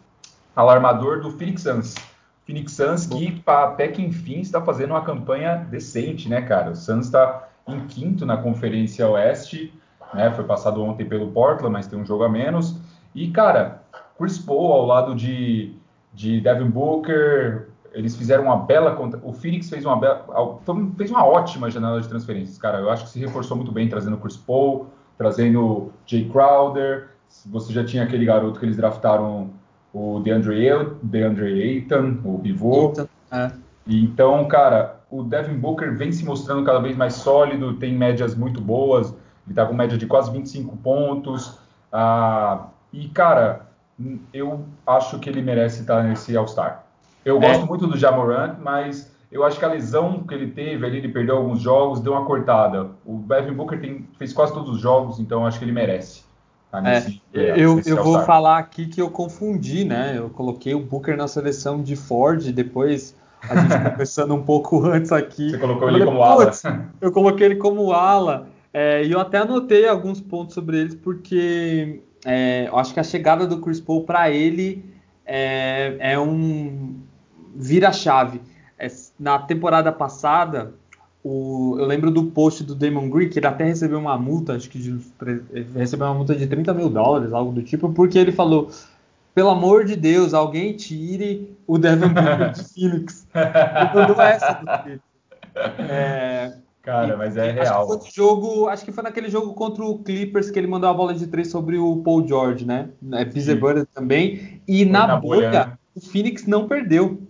alarmador 0.54 1.20
do 1.20 1.30
Phoenix 1.30 1.62
Suns. 1.62 1.94
Phoenix 2.44 2.72
Suns 2.72 3.06
que 3.06 3.42
até 3.46 3.88
que 3.88 4.02
enfim 4.02 4.40
está 4.40 4.60
fazendo 4.60 4.90
uma 4.90 5.02
campanha 5.02 5.56
decente, 5.70 6.28
né, 6.28 6.42
cara? 6.42 6.70
O 6.70 6.76
Suns 6.76 7.06
está 7.06 7.48
em 7.66 7.86
quinto 7.86 8.24
na 8.24 8.38
Conferência 8.38 9.06
Oeste, 9.08 9.72
né? 10.14 10.30
Foi 10.30 10.44
passado 10.44 10.82
ontem 10.82 11.06
pelo 11.06 11.30
Portland, 11.30 11.72
mas 11.72 11.86
tem 11.86 11.98
um 11.98 12.04
jogo 12.04 12.24
a 12.24 12.28
menos. 12.28 12.76
E, 13.14 13.28
cara, 13.30 13.82
Chris 14.18 14.38
Paul 14.38 14.72
ao 14.72 14.86
lado 14.86 15.14
de, 15.14 15.74
de 16.12 16.40
Devin 16.40 16.68
Booker, 16.68 17.68
eles 17.92 18.16
fizeram 18.16 18.44
uma 18.44 18.56
bela 18.56 18.94
conta. 18.94 19.20
O 19.22 19.32
Phoenix 19.32 19.68
fez 19.68 19.84
uma 19.84 19.98
bela, 19.98 20.24
fez 20.96 21.10
uma 21.10 21.24
ótima 21.24 21.70
janela 21.70 22.00
de 22.00 22.08
transferências, 22.08 22.58
cara. 22.58 22.78
Eu 22.78 22.90
acho 22.90 23.04
que 23.04 23.10
se 23.10 23.18
reforçou 23.18 23.56
muito 23.56 23.72
bem 23.72 23.88
trazendo 23.88 24.16
Chris 24.18 24.36
Paul, 24.36 24.86
trazendo 25.16 25.92
Jay 26.06 26.28
Crowder. 26.28 27.08
Você 27.46 27.72
já 27.72 27.84
tinha 27.84 28.04
aquele 28.04 28.24
garoto 28.24 28.58
que 28.58 28.66
eles 28.66 28.76
draftaram, 28.76 29.50
o 29.92 30.20
DeAndre, 30.20 30.96
DeAndre 31.02 31.62
Ayton, 31.62 32.18
o 32.24 32.38
pivô. 32.38 32.92
É. 33.30 33.50
Então, 33.86 34.46
cara, 34.46 35.00
o 35.10 35.22
Devin 35.22 35.58
Booker 35.58 35.96
vem 35.96 36.12
se 36.12 36.24
mostrando 36.24 36.64
cada 36.64 36.78
vez 36.78 36.96
mais 36.96 37.14
sólido, 37.14 37.74
tem 37.74 37.96
médias 37.96 38.34
muito 38.34 38.60
boas. 38.60 39.14
Ele 39.48 39.54
tá 39.54 39.64
com 39.64 39.72
média 39.72 39.96
de 39.96 40.06
quase 40.06 40.30
25 40.30 40.76
pontos. 40.76 41.58
Ah, 41.90 42.66
e, 42.92 43.08
cara, 43.08 43.66
eu 44.32 44.64
acho 44.86 45.18
que 45.18 45.28
ele 45.28 45.40
merece 45.40 45.80
estar 45.80 46.02
nesse 46.02 46.36
All-Star. 46.36 46.84
Eu 47.24 47.38
é. 47.38 47.40
gosto 47.40 47.66
muito 47.66 47.86
do 47.86 47.96
Jamorant, 47.96 48.56
mas 48.60 49.10
eu 49.32 49.44
acho 49.44 49.58
que 49.58 49.64
a 49.64 49.68
lesão 49.68 50.20
que 50.20 50.34
ele 50.34 50.48
teve 50.48 50.84
ali, 50.86 50.98
ele 50.98 51.08
perdeu 51.08 51.36
alguns 51.36 51.60
jogos, 51.60 52.00
deu 52.00 52.12
uma 52.12 52.24
cortada. 52.24 52.90
O 53.06 53.18
Devin 53.26 53.54
Booker 53.54 53.80
tem, 53.80 54.06
fez 54.18 54.32
quase 54.32 54.52
todos 54.52 54.70
os 54.70 54.80
jogos, 54.80 55.18
então 55.18 55.46
acho 55.46 55.58
que 55.58 55.64
ele 55.64 55.72
merece. 55.72 56.22
Tá 56.70 56.82
nesse, 56.82 57.22
é, 57.32 57.54
eu, 57.58 57.76
nesse 57.76 57.88
eu 57.88 58.04
vou 58.04 58.20
falar 58.24 58.58
aqui 58.58 58.86
que 58.86 59.00
eu 59.00 59.10
confundi, 59.10 59.84
né? 59.84 60.14
Eu 60.18 60.28
coloquei 60.28 60.74
o 60.74 60.80
Booker 60.80 61.16
na 61.16 61.26
seleção 61.26 61.82
de 61.82 61.96
Ford, 61.96 62.52
depois 62.52 63.16
a 63.48 63.56
gente 63.56 63.68
conversando 63.90 64.34
um 64.34 64.42
pouco 64.42 64.84
antes 64.86 65.10
aqui. 65.10 65.50
Você 65.50 65.58
colocou 65.58 65.88
ele 65.88 66.04
como 66.04 66.22
ala? 66.22 66.50
Eu 67.00 67.10
coloquei 67.10 67.46
ele 67.46 67.56
como 67.56 67.92
ala. 67.92 68.46
É, 68.80 69.04
e 69.04 69.11
eu 69.11 69.18
até 69.18 69.38
anotei 69.38 69.88
alguns 69.88 70.20
pontos 70.20 70.54
sobre 70.54 70.78
eles, 70.78 70.94
porque 70.94 72.00
é, 72.25 72.68
eu 72.68 72.78
acho 72.78 72.94
que 72.94 73.00
a 73.00 73.02
chegada 73.02 73.44
do 73.44 73.61
Chris 73.61 73.80
Paul 73.80 74.04
para 74.04 74.30
ele 74.30 74.85
é, 75.26 75.97
é 75.99 76.16
um 76.20 76.94
vira-chave. 77.56 78.40
É, 78.78 78.87
na 79.18 79.40
temporada 79.40 79.90
passada, 79.90 80.75
o, 81.25 81.75
eu 81.76 81.87
lembro 81.87 82.08
do 82.12 82.26
post 82.26 82.62
do 82.62 82.73
Damon 82.73 83.11
Green, 83.11 83.28
que 83.28 83.40
ele 83.40 83.49
até 83.49 83.64
recebeu 83.64 83.99
uma 83.99 84.16
multa, 84.16 84.54
acho 84.54 84.70
que 84.70 84.78
de, 84.78 84.97
recebeu 85.75 86.06
uma 86.06 86.14
multa 86.14 86.37
de 86.37 86.47
30 86.47 86.73
mil 86.73 86.88
dólares, 86.88 87.32
algo 87.32 87.50
do 87.50 87.64
tipo, 87.64 87.92
porque 87.92 88.16
ele 88.16 88.30
falou: 88.30 88.70
pelo 89.35 89.50
amor 89.50 89.87
de 89.87 89.97
Deus, 89.97 90.32
alguém 90.32 90.76
tire 90.76 91.52
o 91.66 91.78
Devin 91.78 92.11
Booker 92.11 92.52
de 92.52 92.62
Phoenix. 92.73 93.26
Ele 93.35 94.00
mandou 94.00 94.23
essa 94.23 94.52
do 94.52 94.82
Twitter. 94.85 95.00
É, 95.90 96.52
Cara, 96.88 97.18
mas 97.18 97.37
é 97.37 97.50
real. 97.50 97.85
Acho 97.92 97.99
que, 97.99 98.16
jogo, 98.16 98.66
acho 98.66 98.83
que 98.83 98.90
foi 98.90 99.04
naquele 99.04 99.28
jogo 99.28 99.52
contra 99.52 99.85
o 99.85 99.99
Clippers 99.99 100.50
que 100.50 100.59
ele 100.59 100.66
mandou 100.66 100.88
a 100.88 100.95
bola 100.95 101.12
de 101.12 101.26
três 101.26 101.50
sobre 101.50 101.76
o 101.76 101.97
Paul 101.99 102.26
George, 102.26 102.64
né? 102.64 102.88
É 103.12 103.26
Pizzebur 103.26 103.87
também. 103.95 104.62
E 104.66 104.87
na, 104.87 105.07
na, 105.07 105.16
bolha, 105.18 105.50
bolha 105.50 105.78
o 105.95 106.00
Phoenix 106.00 106.47
não 106.47 106.66
perdeu. 106.66 107.21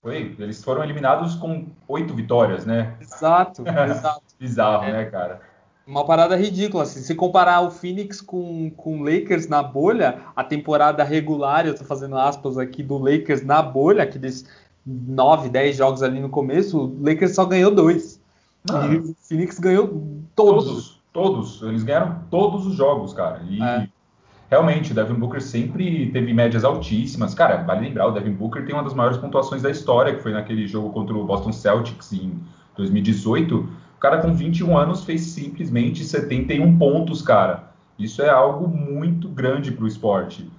Foi, 0.00 0.36
eles 0.38 0.62
foram 0.62 0.84
eliminados 0.84 1.34
com 1.34 1.66
oito 1.88 2.14
vitórias, 2.14 2.64
né? 2.64 2.94
Exato, 3.00 3.64
exato. 3.90 4.22
Bizarro, 4.38 4.84
é. 4.84 4.92
né, 4.92 5.04
cara? 5.06 5.40
Uma 5.84 6.06
parada 6.06 6.36
ridícula. 6.36 6.84
Assim, 6.84 7.00
se 7.00 7.16
comparar 7.16 7.60
o 7.60 7.72
Phoenix 7.72 8.20
com 8.20 8.72
o 8.84 9.02
Lakers 9.02 9.48
na 9.48 9.64
bolha, 9.64 10.20
a 10.36 10.44
temporada 10.44 11.02
regular, 11.02 11.66
eu 11.66 11.74
tô 11.74 11.84
fazendo 11.84 12.16
aspas 12.16 12.56
aqui, 12.56 12.84
do 12.84 12.98
Lakers 12.98 13.44
na 13.44 13.60
bolha, 13.62 14.04
aqueles 14.04 14.48
9, 14.86 15.48
10 15.48 15.76
jogos 15.76 16.04
ali 16.04 16.20
no 16.20 16.28
começo, 16.28 16.84
o 16.84 17.04
Lakers 17.04 17.34
só 17.34 17.44
ganhou 17.44 17.74
dois. 17.74 18.21
E 18.68 18.96
o 18.96 19.16
Phoenix 19.20 19.58
ganhou 19.58 19.88
todos. 20.34 20.64
todos. 20.64 21.02
Todos. 21.12 21.62
Eles 21.62 21.82
ganharam 21.82 22.20
todos 22.30 22.66
os 22.66 22.74
jogos, 22.74 23.12
cara. 23.12 23.42
E 23.48 23.62
é. 23.62 23.88
realmente, 24.48 24.92
o 24.92 24.94
Devin 24.94 25.14
Booker 25.14 25.42
sempre 25.42 26.10
teve 26.10 26.32
médias 26.32 26.64
altíssimas. 26.64 27.34
Cara, 27.34 27.62
vale 27.64 27.86
lembrar, 27.86 28.06
o 28.06 28.12
Devin 28.12 28.32
Booker 28.32 28.64
tem 28.64 28.74
uma 28.74 28.84
das 28.84 28.94
maiores 28.94 29.18
pontuações 29.18 29.62
da 29.62 29.70
história, 29.70 30.14
que 30.14 30.22
foi 30.22 30.32
naquele 30.32 30.66
jogo 30.66 30.90
contra 30.90 31.14
o 31.14 31.24
Boston 31.24 31.52
Celtics 31.52 32.12
em 32.12 32.40
2018. 32.76 33.56
O 33.56 34.00
cara 34.00 34.22
com 34.22 34.32
21 34.32 34.76
anos 34.76 35.04
fez 35.04 35.22
simplesmente 35.22 36.04
71 36.04 36.78
pontos, 36.78 37.20
cara. 37.20 37.72
Isso 37.98 38.22
é 38.22 38.30
algo 38.30 38.66
muito 38.66 39.28
grande 39.28 39.70
para 39.70 39.84
o 39.84 39.88
esporte. 39.88 40.50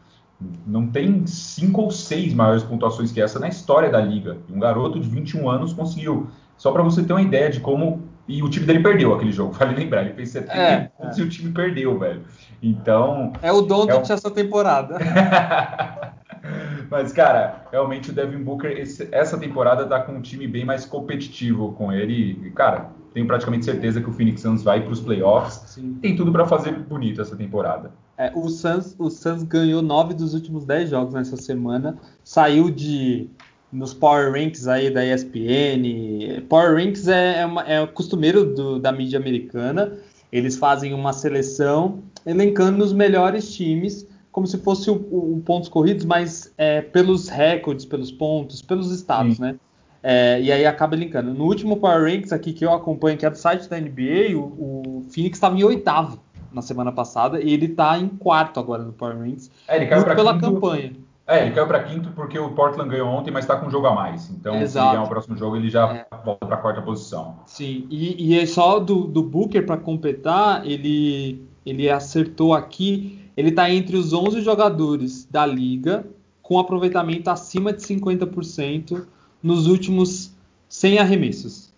Não 0.68 0.88
tem 0.88 1.26
cinco 1.26 1.82
ou 1.82 1.92
seis 1.92 2.34
maiores 2.34 2.64
pontuações 2.64 3.12
que 3.12 3.22
essa 3.22 3.40
na 3.40 3.48
história 3.48 3.90
da 3.90 4.00
liga. 4.00 4.38
E 4.50 4.54
um 4.54 4.60
garoto 4.60 5.00
de 5.00 5.08
21 5.10 5.50
anos 5.50 5.74
conseguiu. 5.74 6.28
Só 6.64 6.72
para 6.72 6.82
você 6.82 7.04
ter 7.04 7.12
uma 7.12 7.22
ideia 7.22 7.50
de 7.50 7.60
como 7.60 8.04
e 8.26 8.42
o 8.42 8.50
time 8.50 8.66
dele 8.66 8.82
perdeu 8.82 9.14
aquele 9.14 9.34
jogo, 9.34 9.52
vale 9.60 9.76
lembrar. 9.76 10.04
Ele 10.04 10.14
fez 10.14 10.30
70 10.30 10.58
é, 10.58 10.92
pontos 10.98 11.20
é. 11.20 11.22
e 11.22 11.26
o 11.26 11.30
time 11.30 11.52
perdeu, 11.52 12.00
velho. 12.00 12.22
Então. 12.62 13.34
É 13.42 13.52
o 13.52 13.60
dom 13.60 13.86
é 13.90 13.98
um... 13.98 14.00
essa 14.00 14.32
temporada. 14.32 14.98
Mas, 16.90 17.12
cara, 17.12 17.66
realmente 17.70 18.12
o 18.12 18.14
Devin 18.14 18.42
Booker, 18.42 18.72
esse, 18.80 19.10
essa 19.12 19.38
temporada 19.38 19.86
tá 19.86 20.00
com 20.00 20.14
um 20.14 20.22
time 20.22 20.48
bem 20.48 20.64
mais 20.64 20.86
competitivo 20.86 21.74
com 21.74 21.92
ele. 21.92 22.40
E, 22.46 22.52
cara, 22.52 22.92
tenho 23.14 23.28
praticamente 23.28 23.66
certeza 23.66 24.00
que 24.00 24.10
o 24.10 24.14
Phoenix 24.14 24.40
Suns 24.40 24.64
vai 24.64 24.80
para 24.80 24.94
os 24.94 25.02
playoffs. 25.02 25.64
Sim. 25.66 25.96
Tem 26.02 26.16
tudo 26.16 26.32
para 26.32 26.46
fazer 26.46 26.72
bonito 26.72 27.22
essa 27.22 27.36
temporada. 27.36 27.92
É, 28.18 28.32
o, 28.34 28.48
Suns, 28.48 28.96
o 28.98 29.10
Suns 29.10 29.44
ganhou 29.44 29.82
nove 29.82 30.14
dos 30.14 30.34
últimos 30.34 30.64
dez 30.64 30.90
jogos 30.90 31.14
nessa 31.14 31.36
semana. 31.36 31.98
Saiu 32.24 32.72
de 32.72 33.30
nos 33.74 33.94
Power 33.94 34.32
Ranks 34.32 34.68
aí 34.68 34.90
da 34.90 35.04
ESPN. 35.04 36.42
Power 36.48 36.76
Ranks 36.76 37.08
é, 37.08 37.40
é, 37.40 37.46
uma, 37.46 37.68
é 37.68 37.86
costumeiro 37.88 38.46
do, 38.46 38.80
da 38.80 38.92
mídia 38.92 39.20
americana. 39.20 39.94
Eles 40.32 40.56
fazem 40.56 40.94
uma 40.94 41.12
seleção 41.12 42.04
elencando 42.26 42.84
os 42.84 42.94
melhores 42.94 43.54
times, 43.54 44.08
como 44.32 44.48
se 44.48 44.58
fosse 44.60 44.90
o, 44.90 44.96
o, 44.96 45.38
o 45.38 45.42
pontos 45.42 45.68
corridos, 45.68 46.06
mas 46.06 46.54
é, 46.58 46.82
pelos 46.82 47.28
recordes, 47.28 47.86
pelos 47.86 48.12
pontos, 48.12 48.62
pelos 48.62 48.92
estados, 48.92 49.38
Sim. 49.38 49.42
né? 49.42 49.56
É, 50.02 50.42
e 50.42 50.52
aí 50.52 50.66
acaba 50.66 50.96
linkando. 50.96 51.34
No 51.34 51.46
último 51.46 51.78
Power 51.78 52.04
Ranks 52.04 52.34
aqui 52.34 52.52
que 52.52 52.66
eu 52.66 52.74
acompanho, 52.74 53.18
que 53.18 53.26
é 53.26 53.30
do 53.30 53.38
site 53.38 53.70
da 53.70 53.80
NBA, 53.80 54.36
o, 54.36 55.00
o 55.00 55.06
Phoenix 55.10 55.38
estava 55.38 55.58
em 55.58 55.64
oitavo 55.64 56.20
na 56.52 56.62
semana 56.62 56.92
passada 56.92 57.42
e 57.42 57.54
ele 57.54 57.68
está 57.68 57.98
em 57.98 58.10
quarto 58.10 58.60
agora 58.60 58.84
no 58.84 58.94
Power 58.94 59.18
Ranks. 59.18 59.50
É, 59.68 59.78
ele 59.78 59.88
caiu 59.88 60.04
pela 60.04 60.34
quinto, 60.34 60.54
campanha. 60.54 60.94
É, 61.26 61.42
ele 61.42 61.52
caiu 61.52 61.68
para 61.68 61.84
quinto 61.84 62.10
porque 62.12 62.38
o 62.38 62.50
Portland 62.52 62.90
ganhou 62.90 63.08
ontem, 63.08 63.32
mas 63.32 63.46
está 63.46 63.56
com 63.56 63.68
um 63.68 63.72
jogo 63.72 63.88
a 63.88 63.96
mais. 63.96 64.30
Então, 64.30 64.56
Exato. 64.56 64.72
se 64.72 64.78
ele 64.78 64.88
ganhar 64.88 65.04
o 65.04 65.10
próximo 65.10 65.38
jogo, 65.38 65.56
ele 65.56 65.70
já 65.70 65.90
é. 65.90 66.08
volta 66.24 66.46
para 66.46 66.56
a 66.56 66.60
quarta 66.60 66.82
posição. 66.82 67.40
Sim, 67.46 67.88
e, 67.90 68.32
e 68.32 68.40
é 68.40 68.46
só 68.46 68.80
do, 68.80 69.08
do 69.08 69.24
Booker 69.24 69.66
para 69.66 69.78
completar, 69.78 70.66
ele, 70.68 71.48
ele 71.66 71.90
acertou 71.90 72.54
aqui. 72.54 73.20
Ele 73.38 73.50
está 73.50 73.70
entre 73.72 73.96
os 73.96 74.12
11 74.12 74.42
jogadores 74.42 75.26
da 75.26 75.46
liga 75.46 76.06
com 76.42 76.60
aproveitamento 76.60 77.30
acima 77.30 77.72
de 77.72 77.82
50% 77.82 79.06
nos 79.42 79.66
últimos 79.66 80.36
100 80.68 81.00
arremessos. 81.00 81.74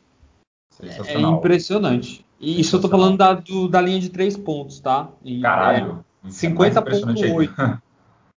É 0.82 1.20
impressionante. 1.20 2.26
E 2.40 2.60
isso 2.60 2.76
eu 2.76 2.82
tô 2.82 2.90
falando 2.90 3.18
da, 3.18 3.34
do, 3.34 3.70
da 3.70 3.80
linha 3.80 4.00
de 4.00 4.10
3 4.10 4.36
pontos, 4.38 4.80
tá? 4.80 5.10
E, 5.24 5.40
Caralho. 5.40 6.04
É 6.26 6.28
50.8. 6.30 7.80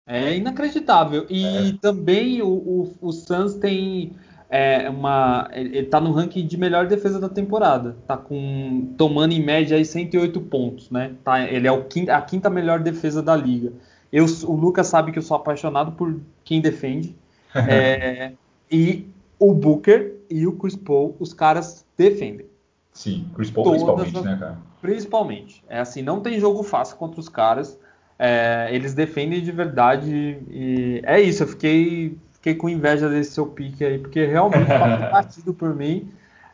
É 0.08 0.34
inacreditável. 0.34 1.26
E 1.28 1.44
é. 1.44 1.72
também 1.82 2.40
o, 2.40 2.48
o, 2.48 2.94
o 3.02 3.12
Suns 3.12 3.54
tem 3.54 4.16
é, 4.48 4.88
uma. 4.88 5.48
Ele 5.52 5.80
está 5.80 6.00
no 6.00 6.12
ranking 6.12 6.46
de 6.46 6.56
melhor 6.56 6.86
defesa 6.86 7.20
da 7.20 7.28
temporada. 7.28 7.96
Tá 8.06 8.16
com. 8.16 8.94
tomando 8.96 9.32
em 9.32 9.44
média 9.44 9.76
aí 9.76 9.84
108 9.84 10.40
pontos, 10.40 10.90
né? 10.90 11.12
Tá, 11.22 11.44
ele 11.44 11.68
é 11.68 11.72
o 11.72 11.84
quinta, 11.84 12.16
a 12.16 12.22
quinta 12.22 12.48
melhor 12.48 12.80
defesa 12.80 13.22
da 13.22 13.36
liga. 13.36 13.72
Eu, 14.10 14.24
o 14.46 14.54
Lucas 14.54 14.86
sabe 14.86 15.12
que 15.12 15.18
eu 15.18 15.22
sou 15.22 15.36
apaixonado 15.36 15.92
por 15.92 16.18
quem 16.44 16.60
defende. 16.60 17.14
É, 17.54 18.32
e 18.70 19.06
o 19.38 19.54
Booker 19.54 20.14
e 20.28 20.46
o 20.46 20.52
Chris 20.52 20.76
Paul, 20.76 21.16
os 21.18 21.32
caras 21.32 21.84
defendem. 21.96 22.46
Sim, 22.92 23.26
Chris 23.34 23.50
Paul 23.50 23.64
Todas 23.64 23.82
principalmente, 23.82 24.18
as, 24.18 24.24
né, 24.24 24.36
cara? 24.38 24.58
Principalmente. 24.82 25.64
É 25.66 25.78
assim, 25.78 26.02
não 26.02 26.20
tem 26.20 26.38
jogo 26.38 26.62
fácil 26.62 26.96
contra 26.98 27.18
os 27.18 27.28
caras. 27.28 27.78
É, 28.18 28.68
eles 28.72 28.94
defendem 28.94 29.40
de 29.40 29.52
verdade 29.52 30.38
e 30.50 31.00
é 31.04 31.20
isso. 31.20 31.44
Eu 31.44 31.48
fiquei, 31.48 32.18
fiquei 32.32 32.54
com 32.54 32.68
inveja 32.68 33.08
desse 33.08 33.32
seu 33.32 33.46
pique 33.46 33.84
aí, 33.84 33.98
porque 33.98 34.26
realmente 34.26 34.66
passou 34.66 35.06
partido 35.10 35.54
por 35.54 35.74
mim. 35.74 36.10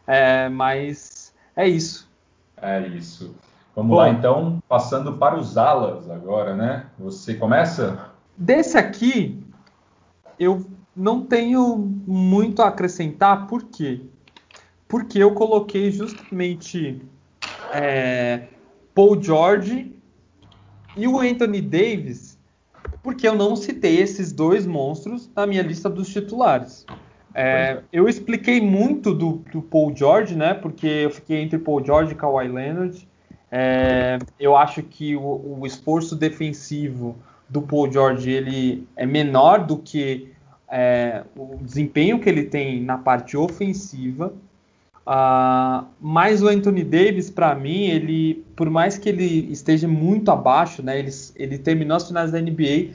É, 0.06 0.48
mas 0.48 1.32
é 1.56 1.66
isso. 1.66 2.08
É 2.60 2.86
isso. 2.86 3.34
Vamos 3.74 3.90
Bom, 3.90 3.96
lá 3.96 4.08
então, 4.10 4.62
passando 4.68 5.14
para 5.14 5.36
os 5.36 5.56
alas 5.56 6.08
agora, 6.08 6.54
né? 6.54 6.86
Você 6.98 7.34
começa? 7.34 8.10
Desse 8.36 8.78
aqui, 8.78 9.42
eu 10.38 10.64
não 10.94 11.22
tenho 11.22 11.76
muito 12.06 12.62
a 12.62 12.68
acrescentar, 12.68 13.46
por 13.46 13.64
quê? 13.64 14.00
Porque 14.86 15.18
eu 15.18 15.34
coloquei 15.34 15.90
justamente 15.90 17.02
é, 17.72 18.46
Paul 18.94 19.20
George 19.20 19.92
e 20.96 21.08
o 21.08 21.18
Anthony 21.18 21.60
Davis, 21.60 22.38
porque 23.02 23.26
eu 23.26 23.34
não 23.34 23.56
citei 23.56 24.00
esses 24.00 24.32
dois 24.32 24.66
monstros 24.66 25.30
na 25.34 25.46
minha 25.46 25.62
lista 25.62 25.88
dos 25.90 26.08
titulares. 26.08 26.86
É, 27.34 27.80
eu 27.92 28.08
expliquei 28.08 28.60
muito 28.60 29.12
do, 29.12 29.42
do, 29.50 29.60
Paul 29.60 29.94
George, 29.94 30.36
né? 30.36 30.54
Porque 30.54 30.86
eu 30.86 31.10
fiquei 31.10 31.40
entre 31.40 31.58
Paul 31.58 31.84
George 31.84 32.12
e 32.12 32.14
Kawhi 32.14 32.46
Leonard. 32.46 33.08
É, 33.50 34.18
eu 34.38 34.56
acho 34.56 34.82
que 34.84 35.16
o, 35.16 35.58
o, 35.60 35.66
esforço 35.66 36.14
defensivo 36.14 37.16
do 37.48 37.60
Paul 37.60 37.90
George 37.90 38.30
ele 38.30 38.86
é 38.96 39.04
menor 39.04 39.66
do 39.66 39.78
que 39.78 40.32
é, 40.68 41.24
o 41.36 41.58
desempenho 41.60 42.20
que 42.20 42.28
ele 42.28 42.44
tem 42.44 42.80
na 42.80 42.98
parte 42.98 43.36
ofensiva. 43.36 44.32
Uh, 45.06 45.84
mas 46.00 46.42
o 46.42 46.48
Anthony 46.48 46.82
Davis, 46.82 47.28
para 47.30 47.54
mim, 47.54 47.84
ele, 47.84 48.44
por 48.56 48.70
mais 48.70 48.96
que 48.96 49.08
ele 49.08 49.52
esteja 49.52 49.86
muito 49.86 50.30
abaixo, 50.30 50.82
né, 50.82 50.98
ele, 50.98 51.10
ele 51.36 51.58
terminou 51.58 51.96
as 51.96 52.08
finais 52.08 52.32
da 52.32 52.40
NBA 52.40 52.94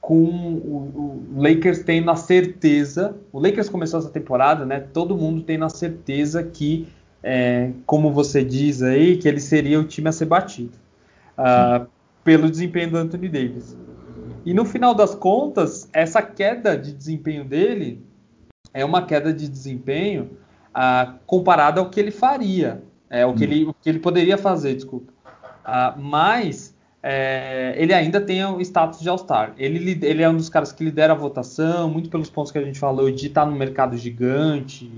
com 0.00 0.14
o, 0.14 1.26
o, 1.36 1.42
Lakers 1.42 1.80
tendo 1.80 2.10
a 2.10 2.16
certeza. 2.16 3.16
O 3.32 3.40
Lakers 3.40 3.68
começou 3.68 3.98
essa 3.98 4.08
temporada, 4.08 4.64
né? 4.64 4.80
Todo 4.80 5.16
mundo 5.16 5.42
tendo 5.42 5.64
a 5.64 5.68
certeza 5.68 6.42
que, 6.42 6.88
é, 7.22 7.72
como 7.84 8.12
você 8.12 8.44
diz 8.44 8.80
aí, 8.80 9.16
que 9.16 9.28
ele 9.28 9.40
seria 9.40 9.80
o 9.80 9.84
time 9.84 10.08
a 10.08 10.12
ser 10.12 10.26
batido 10.26 10.72
uh, 11.36 11.86
pelo 12.24 12.48
desempenho 12.48 12.90
do 12.90 12.96
Anthony 12.96 13.28
Davis. 13.28 13.76
E 14.46 14.54
no 14.54 14.64
final 14.64 14.94
das 14.94 15.14
contas, 15.14 15.88
essa 15.92 16.22
queda 16.22 16.78
de 16.78 16.92
desempenho 16.92 17.44
dele 17.44 18.00
é 18.72 18.84
uma 18.84 19.04
queda 19.04 19.32
de 19.32 19.48
desempenho 19.48 20.30
ah, 20.80 21.14
comparado 21.26 21.80
ao 21.80 21.90
que 21.90 21.98
ele 21.98 22.12
faria, 22.12 22.80
é, 23.10 23.26
o, 23.26 23.34
que 23.34 23.42
ele, 23.42 23.64
o 23.64 23.74
que 23.74 23.88
ele 23.88 23.98
poderia 23.98 24.38
fazer, 24.38 24.74
desculpa. 24.74 25.12
Ah, 25.64 25.92
mas 25.98 26.72
é, 27.02 27.74
ele 27.76 27.92
ainda 27.92 28.20
tem 28.20 28.44
o 28.44 28.60
status 28.60 29.00
de 29.00 29.08
All-Star. 29.08 29.54
Ele, 29.58 29.98
ele, 30.00 30.22
é 30.22 30.30
um 30.30 30.36
dos 30.36 30.48
caras 30.48 30.70
que 30.70 30.84
lidera 30.84 31.14
a 31.14 31.16
votação, 31.16 31.90
muito 31.90 32.08
pelos 32.08 32.30
pontos 32.30 32.52
que 32.52 32.58
a 32.58 32.62
gente 32.62 32.78
falou, 32.78 33.10
de 33.10 33.26
estar 33.26 33.44
no 33.44 33.56
mercado 33.56 33.96
gigante. 33.96 34.88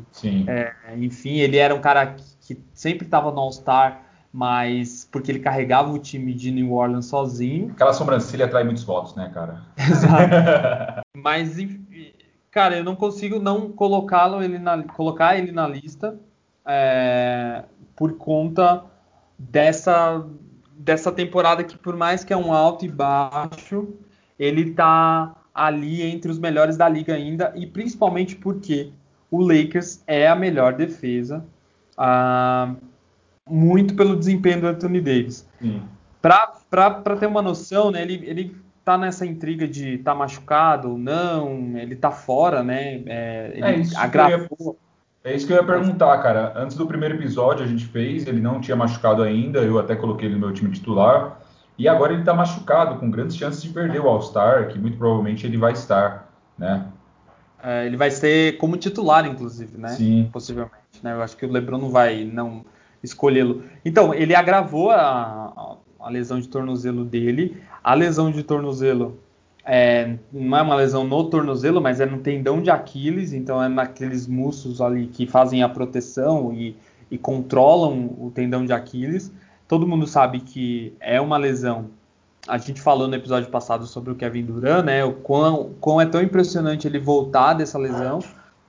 É, 0.47 0.75
enfim, 0.99 1.39
ele 1.39 1.57
era 1.57 1.75
um 1.75 1.81
cara 1.81 2.09
que, 2.09 2.25
que 2.43 2.61
sempre 2.75 3.07
estava 3.07 3.31
no 3.31 3.41
All-Star, 3.41 4.03
mas 4.31 5.09
porque 5.11 5.33
ele 5.33 5.39
carregava 5.39 5.91
o 5.91 5.99
time 5.99 6.35
de 6.35 6.51
New 6.51 6.75
Orleans 6.75 7.07
sozinho. 7.07 7.71
Aquela 7.71 7.95
sobrancelha 7.95 8.45
atrai 8.45 8.65
muitos 8.65 8.85
votos, 8.85 9.15
né, 9.17 9.31
cara? 9.33 9.63
Exato. 9.79 11.03
mas, 11.17 11.59
enfim, 11.59 12.13
Cara, 12.51 12.77
eu 12.77 12.85
não 12.85 12.97
consigo 12.97 13.39
não 13.39 13.71
colocá-lo 13.71 14.43
ele 14.43 14.59
na, 14.59 14.83
colocar 14.83 15.39
ele 15.39 15.53
na 15.53 15.69
lista 15.69 16.19
é, 16.67 17.65
por 17.95 18.15
conta 18.15 18.85
dessa 19.39 20.27
dessa 20.77 21.13
temporada 21.13 21.63
que 21.63 21.77
por 21.77 21.95
mais 21.95 22.25
que 22.25 22.33
é 22.33 22.37
um 22.37 22.53
alto 22.53 22.87
e 22.87 22.89
baixo, 22.89 23.89
ele 24.39 24.73
tá 24.73 25.37
ali 25.55 26.03
entre 26.03 26.31
os 26.31 26.39
melhores 26.39 26.77
da 26.77 26.89
liga 26.89 27.15
ainda 27.15 27.53
e 27.55 27.67
principalmente 27.67 28.35
porque 28.35 28.91
o 29.31 29.41
Lakers 29.41 30.03
é 30.07 30.27
a 30.27 30.35
melhor 30.35 30.73
defesa, 30.73 31.45
ah, 31.97 32.75
muito 33.49 33.95
pelo 33.95 34.17
desempenho 34.17 34.63
do 34.63 34.67
Anthony 34.69 35.01
Davis. 35.01 35.47
Para 36.21 37.17
ter 37.19 37.27
uma 37.27 37.43
noção, 37.43 37.91
né, 37.91 38.03
ele, 38.03 38.27
ele 38.27 38.57
tá 38.91 38.99
nessa 38.99 39.25
intriga 39.25 39.69
de 39.69 39.99
tá 39.99 40.15
machucado 40.15 40.91
ou 40.91 40.99
não, 40.99 41.77
ele 41.77 41.95
tá 41.95 42.11
fora, 42.11 42.65
né? 42.65 43.03
É, 43.07 43.53
ele 43.55 43.65
é 43.65 43.77
isso 43.77 43.97
agravou. 43.97 44.77
Ia, 45.25 45.31
é 45.31 45.37
isso 45.37 45.47
que 45.47 45.53
eu 45.53 45.59
ia 45.59 45.65
perguntar, 45.65 46.19
cara. 46.19 46.53
Antes 46.57 46.77
do 46.77 46.87
primeiro 46.87 47.15
episódio 47.15 47.65
a 47.65 47.69
gente 47.69 47.87
fez, 47.87 48.27
ele 48.27 48.41
não 48.41 48.61
tinha 48.61 48.77
machucado 48.77 49.23
ainda, 49.23 49.61
eu 49.61 49.79
até 49.79 49.95
coloquei 49.95 50.27
ele 50.27 50.35
no 50.35 50.41
meu 50.41 50.53
time 50.53 50.73
titular. 50.73 51.41
E 51.79 51.89
agora 51.89 52.13
ele 52.13 52.25
tá 52.25 52.35
machucado, 52.35 52.99
com 52.99 53.11
grandes 53.11 53.37
chances 53.37 53.63
de 53.63 53.69
perder 53.69 54.01
o 54.01 54.09
All-Star, 54.09 54.69
que 54.69 54.79
muito 54.79 54.99
provavelmente 54.99 55.47
ele 55.47 55.57
vai 55.57 55.73
estar, 55.73 56.29
né? 56.59 56.87
É, 57.63 57.87
ele 57.87 57.97
vai 57.97 58.11
ser 58.11 58.59
como 58.59 58.77
titular, 58.77 59.25
inclusive, 59.25 59.79
né? 59.79 59.91
Sim. 59.91 60.29
Possivelmente. 60.33 60.75
Né? 61.03 61.13
Eu 61.13 61.23
acho 61.23 61.37
que 61.37 61.47
o 61.47 61.53
LeBron 61.53 61.79
não 61.79 61.91
vai 61.91 62.25
não 62.25 62.65
escolhê-lo. 63.03 63.63
Então, 63.85 64.13
ele 64.13 64.35
agravou 64.35 64.91
a, 64.91 65.01
a 65.01 65.77
lesão 66.09 66.41
de 66.41 66.49
tornozelo 66.49 67.05
dele. 67.05 67.61
A 67.83 67.95
lesão 67.95 68.31
de 68.31 68.43
tornozelo 68.43 69.19
é, 69.65 70.17
não 70.33 70.57
é 70.57 70.63
uma 70.63 70.75
lesão 70.75 71.05
no 71.05 71.25
tornozelo, 71.25 71.81
mas 71.81 72.01
é 72.01 72.07
no 72.07 72.19
tendão 72.19 72.63
de 72.63 72.71
Aquiles, 72.71 73.33
então 73.33 73.63
é 73.63 73.69
naqueles 73.69 74.27
músculos 74.27 74.81
ali 74.81 75.07
que 75.07 75.27
fazem 75.27 75.63
a 75.63 75.69
proteção 75.69 76.53
e, 76.53 76.77
e 77.11 77.19
controlam 77.19 78.17
o 78.19 78.33
tendão 78.35 78.65
de 78.65 78.73
Aquiles. 78.73 79.33
Todo 79.69 79.87
mundo 79.87 80.07
sabe 80.07 80.41
que 80.41 80.95
é 81.01 81.21
uma 81.21 81.37
lesão. 81.37 81.87
A 82.49 82.57
gente 82.59 82.81
falou 82.81 83.07
no 83.07 83.15
episódio 83.15 83.51
passado 83.51 83.87
sobre 83.87 84.11
o 84.11 84.17
Kevin 84.17 84.45
Durant, 84.45 84.85
né? 84.85 85.05
O 85.05 85.13
quão, 85.13 85.71
quão 85.81 86.01
é 86.01 86.07
tão 86.07 86.23
impressionante 86.23 86.89
ele 86.89 86.99
voltar 86.99 87.53
dessa 87.55 87.79
lesão. 87.79 88.21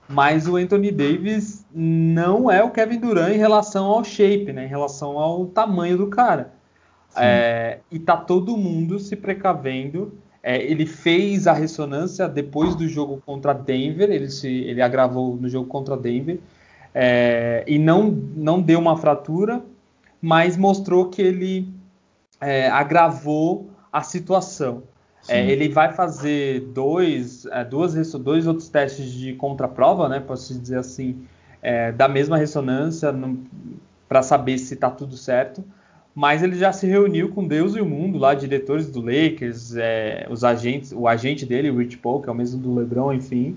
Mas 0.08 0.46
o 0.46 0.56
Anthony 0.56 0.92
Davis 0.92 1.64
não 1.74 2.50
é 2.50 2.62
o 2.62 2.70
Kevin 2.70 3.00
Durant 3.00 3.32
em 3.32 3.38
relação 3.38 3.86
ao 3.86 4.04
shape, 4.04 4.52
né? 4.52 4.66
Em 4.66 4.68
relação 4.68 5.18
ao 5.18 5.46
tamanho 5.46 5.96
do 5.96 6.08
cara. 6.08 6.52
É, 7.16 7.78
e 7.90 7.98
tá 7.98 8.16
todo 8.16 8.56
mundo 8.56 8.98
se 8.98 9.16
precavendo. 9.16 10.12
É, 10.42 10.60
ele 10.62 10.86
fez 10.86 11.46
a 11.46 11.52
ressonância 11.52 12.28
depois 12.28 12.74
do 12.74 12.88
jogo 12.88 13.22
contra 13.24 13.52
Denver. 13.52 14.10
Ele, 14.10 14.30
se, 14.30 14.48
ele 14.48 14.82
agravou 14.82 15.36
no 15.36 15.48
jogo 15.48 15.68
contra 15.68 15.96
Denver. 15.96 16.38
É, 16.94 17.64
e 17.66 17.78
não, 17.78 18.10
não 18.10 18.60
deu 18.60 18.78
uma 18.78 18.96
fratura, 18.96 19.62
mas 20.20 20.56
mostrou 20.56 21.08
que 21.08 21.22
ele 21.22 21.68
é, 22.40 22.68
agravou 22.68 23.70
a 23.92 24.02
situação. 24.02 24.82
É, 25.28 25.46
ele 25.46 25.68
vai 25.68 25.92
fazer 25.92 26.60
dois, 26.72 27.46
é, 27.46 27.64
duas, 27.64 27.94
dois 28.14 28.46
outros 28.46 28.68
testes 28.68 29.12
de 29.12 29.34
contraprova, 29.34 30.08
né, 30.08 30.18
posso 30.18 30.58
dizer 30.58 30.78
assim, 30.78 31.24
é, 31.62 31.92
da 31.92 32.08
mesma 32.08 32.36
ressonância 32.36 33.14
para 34.08 34.22
saber 34.22 34.58
se 34.58 34.74
está 34.74 34.90
tudo 34.90 35.16
certo. 35.16 35.64
Mas 36.14 36.42
ele 36.42 36.56
já 36.56 36.72
se 36.72 36.86
reuniu 36.86 37.30
com 37.30 37.46
Deus 37.46 37.74
e 37.74 37.80
o 37.80 37.86
mundo, 37.86 38.18
lá, 38.18 38.34
diretores 38.34 38.90
do 38.90 39.00
Lakers, 39.00 39.74
é, 39.76 40.26
os 40.28 40.44
agentes, 40.44 40.92
o 40.92 41.08
agente 41.08 41.46
dele, 41.46 41.70
o 41.70 41.78
Rich 41.78 41.96
Paul, 41.98 42.20
que 42.20 42.28
é 42.28 42.32
o 42.32 42.34
mesmo 42.34 42.60
do 42.60 42.74
LeBron, 42.74 43.14
enfim, 43.14 43.56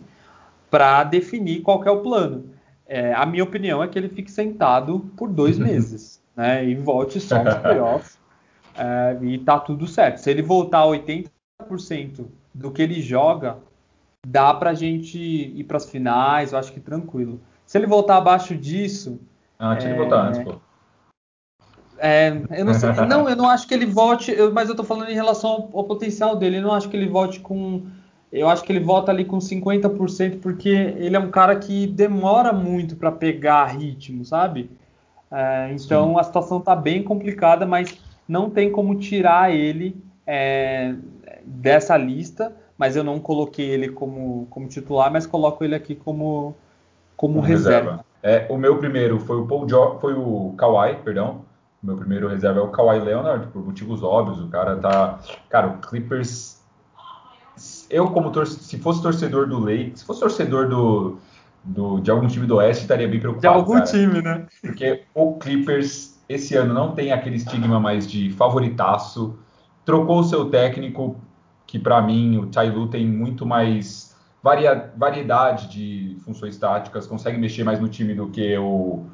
para 0.71 1.03
definir 1.03 1.61
qual 1.61 1.83
é 1.83 1.91
o 1.91 2.01
plano. 2.01 2.45
É, 2.87 3.13
a 3.13 3.25
minha 3.25 3.43
opinião 3.43 3.83
é 3.83 3.87
que 3.87 3.99
ele 3.99 4.07
fique 4.07 4.31
sentado 4.31 4.99
por 5.17 5.27
dois 5.29 5.57
meses, 5.59 6.21
né, 6.35 6.65
e 6.65 6.75
volte 6.75 7.19
só 7.19 7.43
nos 7.43 7.55
playoffs, 7.55 8.17
é, 8.77 9.17
e 9.21 9.37
tá 9.39 9.59
tudo 9.59 9.85
certo. 9.85 10.19
Se 10.19 10.31
ele 10.31 10.41
voltar 10.41 10.79
a 10.79 10.85
80 10.85 11.29
do 12.53 12.71
que 12.71 12.81
ele 12.81 13.01
joga, 13.01 13.57
dá 14.25 14.53
pra 14.53 14.73
gente 14.73 15.17
ir 15.17 15.63
para 15.65 15.77
as 15.77 15.89
finais, 15.89 16.53
eu 16.53 16.59
acho 16.59 16.71
que 16.71 16.79
tranquilo. 16.79 17.39
Se 17.65 17.77
ele 17.77 17.87
voltar 17.87 18.17
abaixo 18.17 18.55
disso. 18.55 19.19
Ah, 19.57 19.75
tinha 19.75 19.93
é... 19.93 19.97
voltar 19.97 20.27
antes, 20.27 20.43
pô. 20.43 20.55
É, 21.97 22.41
eu 22.51 22.65
não 22.65 22.73
sei. 22.73 22.91
não, 23.07 23.29
eu 23.29 23.35
não 23.35 23.49
acho 23.49 23.67
que 23.67 23.73
ele 23.73 23.85
volte, 23.85 24.31
eu, 24.31 24.53
mas 24.53 24.69
eu 24.69 24.75
tô 24.75 24.83
falando 24.83 25.09
em 25.09 25.15
relação 25.15 25.51
ao, 25.51 25.69
ao, 25.73 25.83
potencial 25.83 26.35
dele. 26.35 26.57
Eu 26.57 26.63
não 26.63 26.73
acho 26.73 26.89
que 26.89 26.97
ele 26.97 27.07
volte 27.07 27.39
com. 27.39 27.83
Eu 28.31 28.49
acho 28.49 28.63
que 28.63 28.71
ele 28.71 28.81
volta 28.81 29.11
ali 29.11 29.23
com 29.23 29.37
50%, 29.37 30.39
porque 30.41 30.69
ele 30.69 31.15
é 31.15 31.19
um 31.19 31.31
cara 31.31 31.55
que 31.55 31.87
demora 31.87 32.51
muito 32.51 32.95
para 32.95 33.11
pegar 33.11 33.65
ritmo, 33.65 34.25
sabe? 34.25 34.69
É, 35.31 35.71
então 35.71 36.13
Sim. 36.13 36.19
a 36.19 36.23
situação 36.23 36.59
tá 36.59 36.75
bem 36.75 37.01
complicada, 37.01 37.65
mas 37.65 37.97
não 38.27 38.49
tem 38.49 38.71
como 38.71 38.95
tirar 38.95 39.53
ele 39.53 39.95
é, 40.25 40.95
dessa 41.45 41.95
lista, 41.95 42.53
mas 42.77 42.95
eu 42.95 43.03
não 43.03 43.19
coloquei 43.19 43.69
ele 43.69 43.89
como, 43.89 44.47
como 44.49 44.67
titular, 44.67 45.11
mas 45.11 45.25
coloco 45.25 45.63
ele 45.63 45.75
aqui 45.75 45.95
como, 45.95 46.55
como, 47.15 47.39
reserva. 47.39 47.91
reserva. 47.91 48.05
É, 48.21 48.47
o 48.49 48.57
meu 48.57 48.77
primeiro 48.79 49.19
foi 49.19 49.37
o 49.37 49.45
Paul 49.45 49.67
jo 49.69 49.97
foi 49.99 50.13
o 50.13 50.53
Kawhi, 50.57 50.95
perdão. 51.03 51.44
Meu 51.85 51.95
primeiro 51.95 52.27
reserva 52.27 52.59
é 52.59 52.63
o 52.63 52.69
Kawhi 52.69 52.99
Leonard, 52.99 53.47
por 53.47 53.63
motivos 53.63 54.01
óbvios. 54.01 54.39
O 54.39 54.47
cara 54.47 54.75
tá. 54.77 55.19
Cara, 55.49 55.67
o 55.67 55.77
Clippers. 55.77 56.59
Eu, 57.89 58.09
como 58.09 58.31
tor 58.31 58.47
se 58.47 58.79
fosse 58.79 59.01
torcedor 59.01 59.47
do 59.47 59.59
Lakers, 59.59 59.99
se 59.99 60.05
fosse 60.05 60.19
torcedor 60.19 60.67
do, 60.67 61.17
do, 61.63 61.99
de 61.99 62.09
algum 62.09 62.27
time 62.27 62.47
do 62.47 62.55
Oeste, 62.55 62.81
estaria 62.81 63.07
bem 63.07 63.19
preocupado. 63.19 63.53
De 63.53 63.59
algum 63.59 63.73
cara, 63.75 63.85
time, 63.85 64.21
né? 64.21 64.47
Porque 64.61 65.03
o 65.13 65.37
Clippers 65.37 66.19
esse 66.27 66.55
ano 66.55 66.73
não 66.73 66.93
tem 66.93 67.11
aquele 67.11 67.35
estigma 67.35 67.79
mais 67.79 68.09
de 68.09 68.31
favoritaço. 68.31 69.37
Trocou 69.85 70.19
o 70.19 70.23
seu 70.23 70.49
técnico 70.49 71.15
que 71.67 71.77
para 71.77 72.01
mim 72.01 72.37
o 72.37 72.47
Tai 72.47 72.69
Lu 72.71 72.87
tem 72.87 73.05
muito 73.07 73.45
mais 73.45 74.15
varia, 74.41 74.91
variedade 74.97 75.67
de 75.67 76.17
funções 76.23 76.57
táticas, 76.57 77.07
consegue 77.07 77.37
mexer 77.37 77.63
mais 77.63 77.79
no 77.79 77.87
time 77.87 78.13
do 78.13 78.27
que 78.27 78.57
o, 78.57 79.05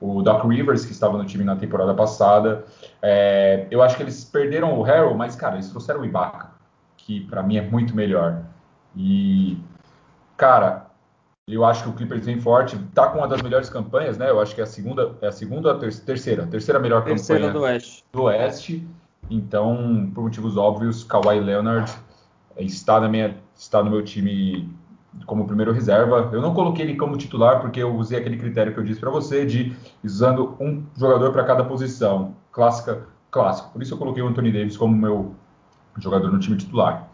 o 0.00 0.22
Doc 0.22 0.44
Rivers, 0.44 0.84
que 0.84 0.92
estava 0.92 1.16
no 1.16 1.24
time 1.24 1.44
na 1.44 1.56
temporada 1.56 1.94
passada. 1.94 2.64
É, 3.02 3.66
eu 3.70 3.82
acho 3.82 3.96
que 3.96 4.02
eles 4.02 4.24
perderam 4.24 4.78
o 4.78 4.82
Harrell, 4.82 5.14
mas, 5.14 5.36
cara, 5.36 5.54
eles 5.54 5.68
trouxeram 5.68 6.00
o 6.00 6.04
Ibaka, 6.04 6.50
que 6.96 7.20
para 7.22 7.42
mim 7.42 7.56
é 7.56 7.62
muito 7.62 7.94
melhor. 7.94 8.42
E, 8.94 9.58
cara, 10.36 10.86
eu 11.48 11.64
acho 11.64 11.84
que 11.84 11.88
o 11.90 11.92
Clippers 11.92 12.24
vem 12.24 12.40
forte, 12.40 12.76
tá 12.94 13.08
com 13.08 13.18
uma 13.18 13.28
das 13.28 13.40
melhores 13.40 13.68
campanhas, 13.68 14.18
né? 14.18 14.28
Eu 14.28 14.40
acho 14.40 14.54
que 14.54 14.60
é 14.60 14.64
a 14.64 14.66
segunda, 14.66 15.14
é 15.20 15.28
a 15.28 15.32
segunda 15.32 15.68
ou 15.68 15.76
a 15.76 15.78
terceira, 15.78 16.46
terceira 16.46 16.80
melhor 16.80 17.04
terceira 17.04 17.46
campanha 17.46 17.52
do 17.52 17.64
Oeste. 17.64 18.04
do 18.12 18.22
Oeste. 18.24 18.88
Então, 19.30 20.10
por 20.14 20.24
motivos 20.24 20.56
óbvios, 20.56 21.04
Kawhi 21.04 21.40
Leonard 21.40 21.92
está, 22.58 23.00
na 23.00 23.08
minha, 23.08 23.36
está 23.54 23.82
no 23.82 23.90
meu 23.90 24.02
time 24.04 24.68
como 25.24 25.46
primeiro 25.46 25.72
reserva. 25.72 26.30
Eu 26.32 26.42
não 26.42 26.52
coloquei 26.52 26.84
ele 26.84 26.96
como 26.96 27.16
titular 27.16 27.60
porque 27.60 27.80
eu 27.80 27.94
usei 27.94 28.18
aquele 28.18 28.36
critério 28.36 28.72
que 28.72 28.78
eu 28.78 28.84
disse 28.84 29.00
para 29.00 29.10
você 29.10 29.46
de 29.46 29.74
usando 30.04 30.56
um 30.60 30.84
jogador 30.96 31.32
para 31.32 31.44
cada 31.44 31.64
posição, 31.64 32.34
clássica, 32.52 33.06
clássico. 33.30 33.70
Por 33.70 33.82
isso 33.82 33.94
eu 33.94 33.98
coloquei 33.98 34.22
o 34.22 34.28
Anthony 34.28 34.52
Davis 34.52 34.76
como 34.76 34.96
meu 34.96 35.34
jogador 35.98 36.30
no 36.30 36.38
time 36.38 36.56
titular. 36.56 37.08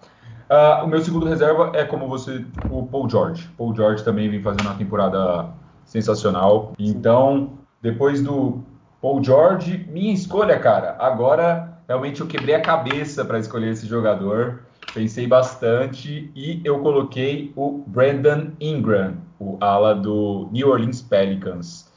Uh, 0.51 0.85
o 0.85 0.87
meu 0.87 1.01
segundo 1.01 1.27
reserva 1.27 1.73
é 1.75 1.85
como 1.85 2.09
você, 2.09 2.45
o 2.71 2.87
Paul 2.87 3.09
George. 3.09 3.49
Paul 3.57 3.75
George 3.75 4.05
também 4.05 4.29
vem 4.29 4.43
fazendo 4.43 4.67
uma 4.67 4.75
temporada 4.75 5.49
sensacional. 5.85 6.73
Então, 6.79 7.59
depois 7.81 8.23
do 8.23 8.63
Paul 9.01 9.23
George, 9.23 9.87
minha 9.91 10.13
escolha, 10.13 10.59
cara, 10.59 10.97
agora 10.99 11.79
realmente 11.89 12.21
eu 12.21 12.27
quebrei 12.27 12.55
a 12.55 12.61
cabeça 12.61 13.25
para 13.25 13.39
escolher 13.39 13.71
esse 13.71 13.87
jogador. 13.87 14.61
Pensei 14.93 15.27
bastante 15.27 16.31
e 16.35 16.61
eu 16.65 16.81
coloquei 16.81 17.53
o 17.57 17.83
Brandon 17.87 18.51
Ingram, 18.61 19.17
o 19.39 19.57
ala 19.61 19.95
do 19.95 20.49
New 20.53 20.69
Orleans 20.69 21.01
Pelicans. 21.01 21.91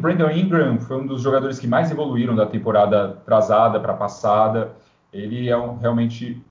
Brandon 0.00 0.30
Ingram 0.30 0.78
foi 0.80 0.98
um 0.98 1.06
dos 1.06 1.22
jogadores 1.22 1.58
que 1.58 1.66
mais 1.66 1.90
evoluíram 1.90 2.34
da 2.34 2.46
temporada 2.46 3.10
atrasada 3.10 3.80
para 3.80 3.94
passada. 3.94 4.72
Ele 5.12 5.48
é 5.48 5.56
um, 5.56 5.76
realmente 5.76 6.42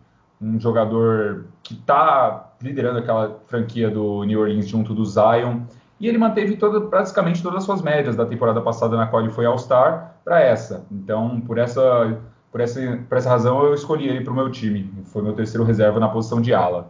um 0.42 0.60
jogador 0.60 1.48
que 1.64 1.74
está 1.74 2.54
liderando 2.62 3.00
aquela 3.00 3.40
franquia 3.48 3.90
do 3.90 4.24
New 4.24 4.40
Orleans 4.40 4.68
junto 4.68 4.94
do 4.94 5.06
Zion. 5.06 5.62
E 6.00 6.08
ele 6.08 6.18
manteve 6.18 6.58
toda, 6.58 6.82
praticamente 6.82 7.42
todas 7.42 7.60
as 7.60 7.64
suas 7.64 7.82
médias 7.82 8.16
da 8.16 8.26
temporada 8.26 8.62
passada, 8.62 8.98
na 8.98 9.08
qual 9.08 9.22
ele 9.22 9.32
foi 9.32 9.46
All-Star, 9.46 10.16
para 10.26 10.42
essa. 10.42 10.86
Então, 10.92 11.40
por 11.40 11.58
essa 11.58 12.20
por 12.56 12.62
essa, 12.62 13.00
por 13.10 13.18
essa 13.18 13.30
razão, 13.30 13.66
eu 13.66 13.74
escolhi 13.74 14.08
ele 14.08 14.22
para 14.22 14.32
o 14.32 14.36
meu 14.36 14.50
time. 14.50 14.90
Foi 15.08 15.22
meu 15.22 15.34
terceiro 15.34 15.66
reserva 15.66 16.00
na 16.00 16.08
posição 16.08 16.40
de 16.40 16.54
ala. 16.54 16.90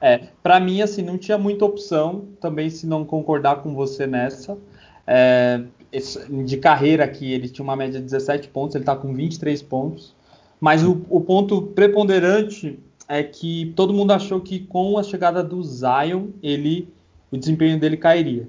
É, 0.00 0.30
para 0.42 0.58
mim, 0.58 0.82
assim, 0.82 1.00
não 1.00 1.16
tinha 1.16 1.38
muita 1.38 1.64
opção, 1.64 2.24
também 2.40 2.68
se 2.68 2.88
não 2.88 3.04
concordar 3.04 3.62
com 3.62 3.72
você 3.72 4.04
nessa. 4.04 4.58
É, 5.06 5.62
de 6.44 6.56
carreira 6.56 7.04
aqui, 7.04 7.32
ele 7.32 7.48
tinha 7.48 7.62
uma 7.62 7.76
média 7.76 8.00
de 8.00 8.04
17 8.04 8.48
pontos, 8.48 8.74
ele 8.74 8.82
está 8.82 8.96
com 8.96 9.14
23 9.14 9.62
pontos. 9.62 10.12
Mas 10.60 10.82
o, 10.82 11.06
o, 11.08 11.20
ponto 11.20 11.62
preponderante 11.62 12.76
é 13.06 13.22
que 13.22 13.72
todo 13.76 13.94
mundo 13.94 14.10
achou 14.10 14.40
que 14.40 14.58
com 14.58 14.98
a 14.98 15.04
chegada 15.04 15.40
do 15.40 15.62
Zion, 15.62 16.30
ele, 16.42 16.92
o 17.30 17.36
desempenho 17.36 17.78
dele 17.78 17.96
cairia 17.96 18.48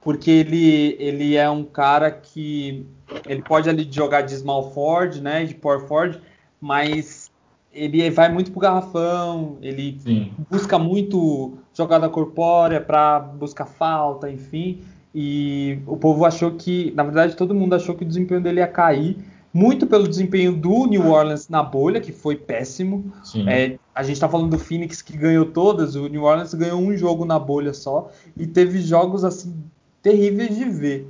porque 0.00 0.30
ele, 0.30 0.96
ele 0.98 1.36
é 1.36 1.48
um 1.50 1.62
cara 1.62 2.10
que 2.10 2.86
ele 3.26 3.42
pode 3.42 3.68
ali 3.68 3.86
jogar 3.90 4.22
de 4.22 4.34
small 4.34 4.72
forward, 4.72 5.20
né, 5.20 5.44
de 5.44 5.54
power 5.54 5.80
forward, 5.86 6.20
mas 6.60 7.30
ele 7.72 8.10
vai 8.10 8.32
muito 8.32 8.50
pro 8.50 8.60
garrafão, 8.60 9.56
ele 9.62 9.98
Sim. 10.00 10.32
busca 10.50 10.78
muito 10.78 11.54
jogada 11.72 12.08
corpórea 12.08 12.80
para 12.80 13.20
buscar 13.20 13.66
falta, 13.66 14.30
enfim. 14.30 14.80
E 15.14 15.78
o 15.86 15.96
povo 15.96 16.24
achou 16.24 16.52
que, 16.52 16.92
na 16.94 17.02
verdade, 17.02 17.36
todo 17.36 17.54
mundo 17.54 17.74
achou 17.74 17.94
que 17.94 18.04
o 18.04 18.06
desempenho 18.06 18.40
dele 18.40 18.60
ia 18.60 18.66
cair, 18.66 19.16
muito 19.52 19.86
pelo 19.86 20.08
desempenho 20.08 20.52
do 20.52 20.86
New 20.86 21.08
Orleans 21.08 21.48
na 21.48 21.62
bolha, 21.62 22.00
que 22.00 22.12
foi 22.12 22.36
péssimo. 22.36 23.12
É, 23.48 23.78
a 23.94 24.02
gente 24.02 24.14
está 24.14 24.28
falando 24.28 24.50
do 24.50 24.58
Phoenix 24.58 25.02
que 25.02 25.16
ganhou 25.16 25.46
todas, 25.46 25.96
o 25.96 26.06
New 26.06 26.22
Orleans 26.22 26.54
ganhou 26.54 26.80
um 26.80 26.96
jogo 26.96 27.24
na 27.24 27.38
bolha 27.38 27.74
só 27.74 28.10
e 28.36 28.46
teve 28.46 28.80
jogos 28.80 29.24
assim 29.24 29.56
terríveis 30.02 30.56
de 30.56 30.64
ver. 30.64 31.08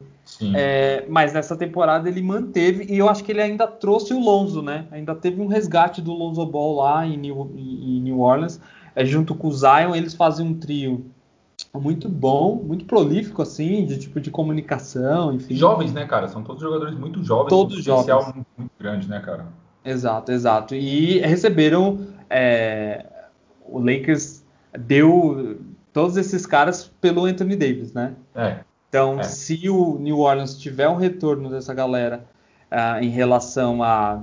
É, 0.55 1.05
mas 1.09 1.33
nessa 1.33 1.57
temporada 1.57 2.09
ele 2.09 2.23
manteve, 2.23 2.87
e 2.89 2.99
eu 2.99 3.09
acho 3.09 3.25
que 3.25 3.33
ele 3.33 3.43
ainda 3.43 3.67
trouxe 3.67 4.15
o 4.15 4.21
Lonzo, 4.21 4.63
né? 4.63 4.87
Ainda 4.91 5.15
teve 5.15 5.41
um 5.41 5.47
resgate 5.47 6.01
do 6.01 6.13
Lonzo 6.13 6.45
Ball 6.47 6.77
lá 6.77 7.07
em 7.07 7.17
New, 7.17 7.53
em 7.57 8.01
New 8.01 8.21
Orleans. 8.21 8.61
É, 8.95 9.05
junto 9.05 9.35
com 9.35 9.49
o 9.49 9.53
Zion, 9.53 9.95
eles 9.95 10.15
fazem 10.15 10.47
um 10.47 10.55
trio 10.55 11.05
muito 11.75 12.09
bom, 12.09 12.57
muito 12.57 12.85
prolífico, 12.85 13.43
assim, 13.43 13.85
de 13.85 13.99
tipo 13.99 14.21
de 14.21 14.31
comunicação, 14.31 15.33
enfim. 15.33 15.55
Jovens, 15.55 15.93
né, 15.93 16.07
cara? 16.07 16.29
São 16.29 16.43
todos 16.43 16.63
jogadores 16.63 16.95
muito 16.95 17.23
jovens. 17.23 17.51
Todos 17.51 17.79
um 17.79 17.83
jovens. 17.83 18.35
Muito, 18.35 18.47
muito 18.57 18.73
grande, 18.79 19.09
né, 19.09 19.21
cara? 19.21 19.47
Exato, 19.85 20.33
exato. 20.33 20.75
E 20.75 21.19
receberam. 21.19 22.07
É, 22.29 23.07
o 23.67 23.79
Lakers 23.79 24.45
deu 24.79 25.61
todos 25.93 26.17
esses 26.17 26.47
caras 26.47 26.91
pelo 27.01 27.25
Anthony 27.25 27.57
Davis, 27.57 27.93
né? 27.93 28.15
É. 28.35 28.61
Então, 28.91 29.19
É. 29.21 29.23
se 29.23 29.69
o 29.71 29.97
New 29.99 30.19
Orleans 30.19 30.59
tiver 30.59 30.89
um 30.89 30.97
retorno 30.97 31.49
dessa 31.49 31.73
galera 31.73 32.25
ah, 32.71 33.03
em 33.03 33.09
relação 33.09 33.83
a, 33.83 34.23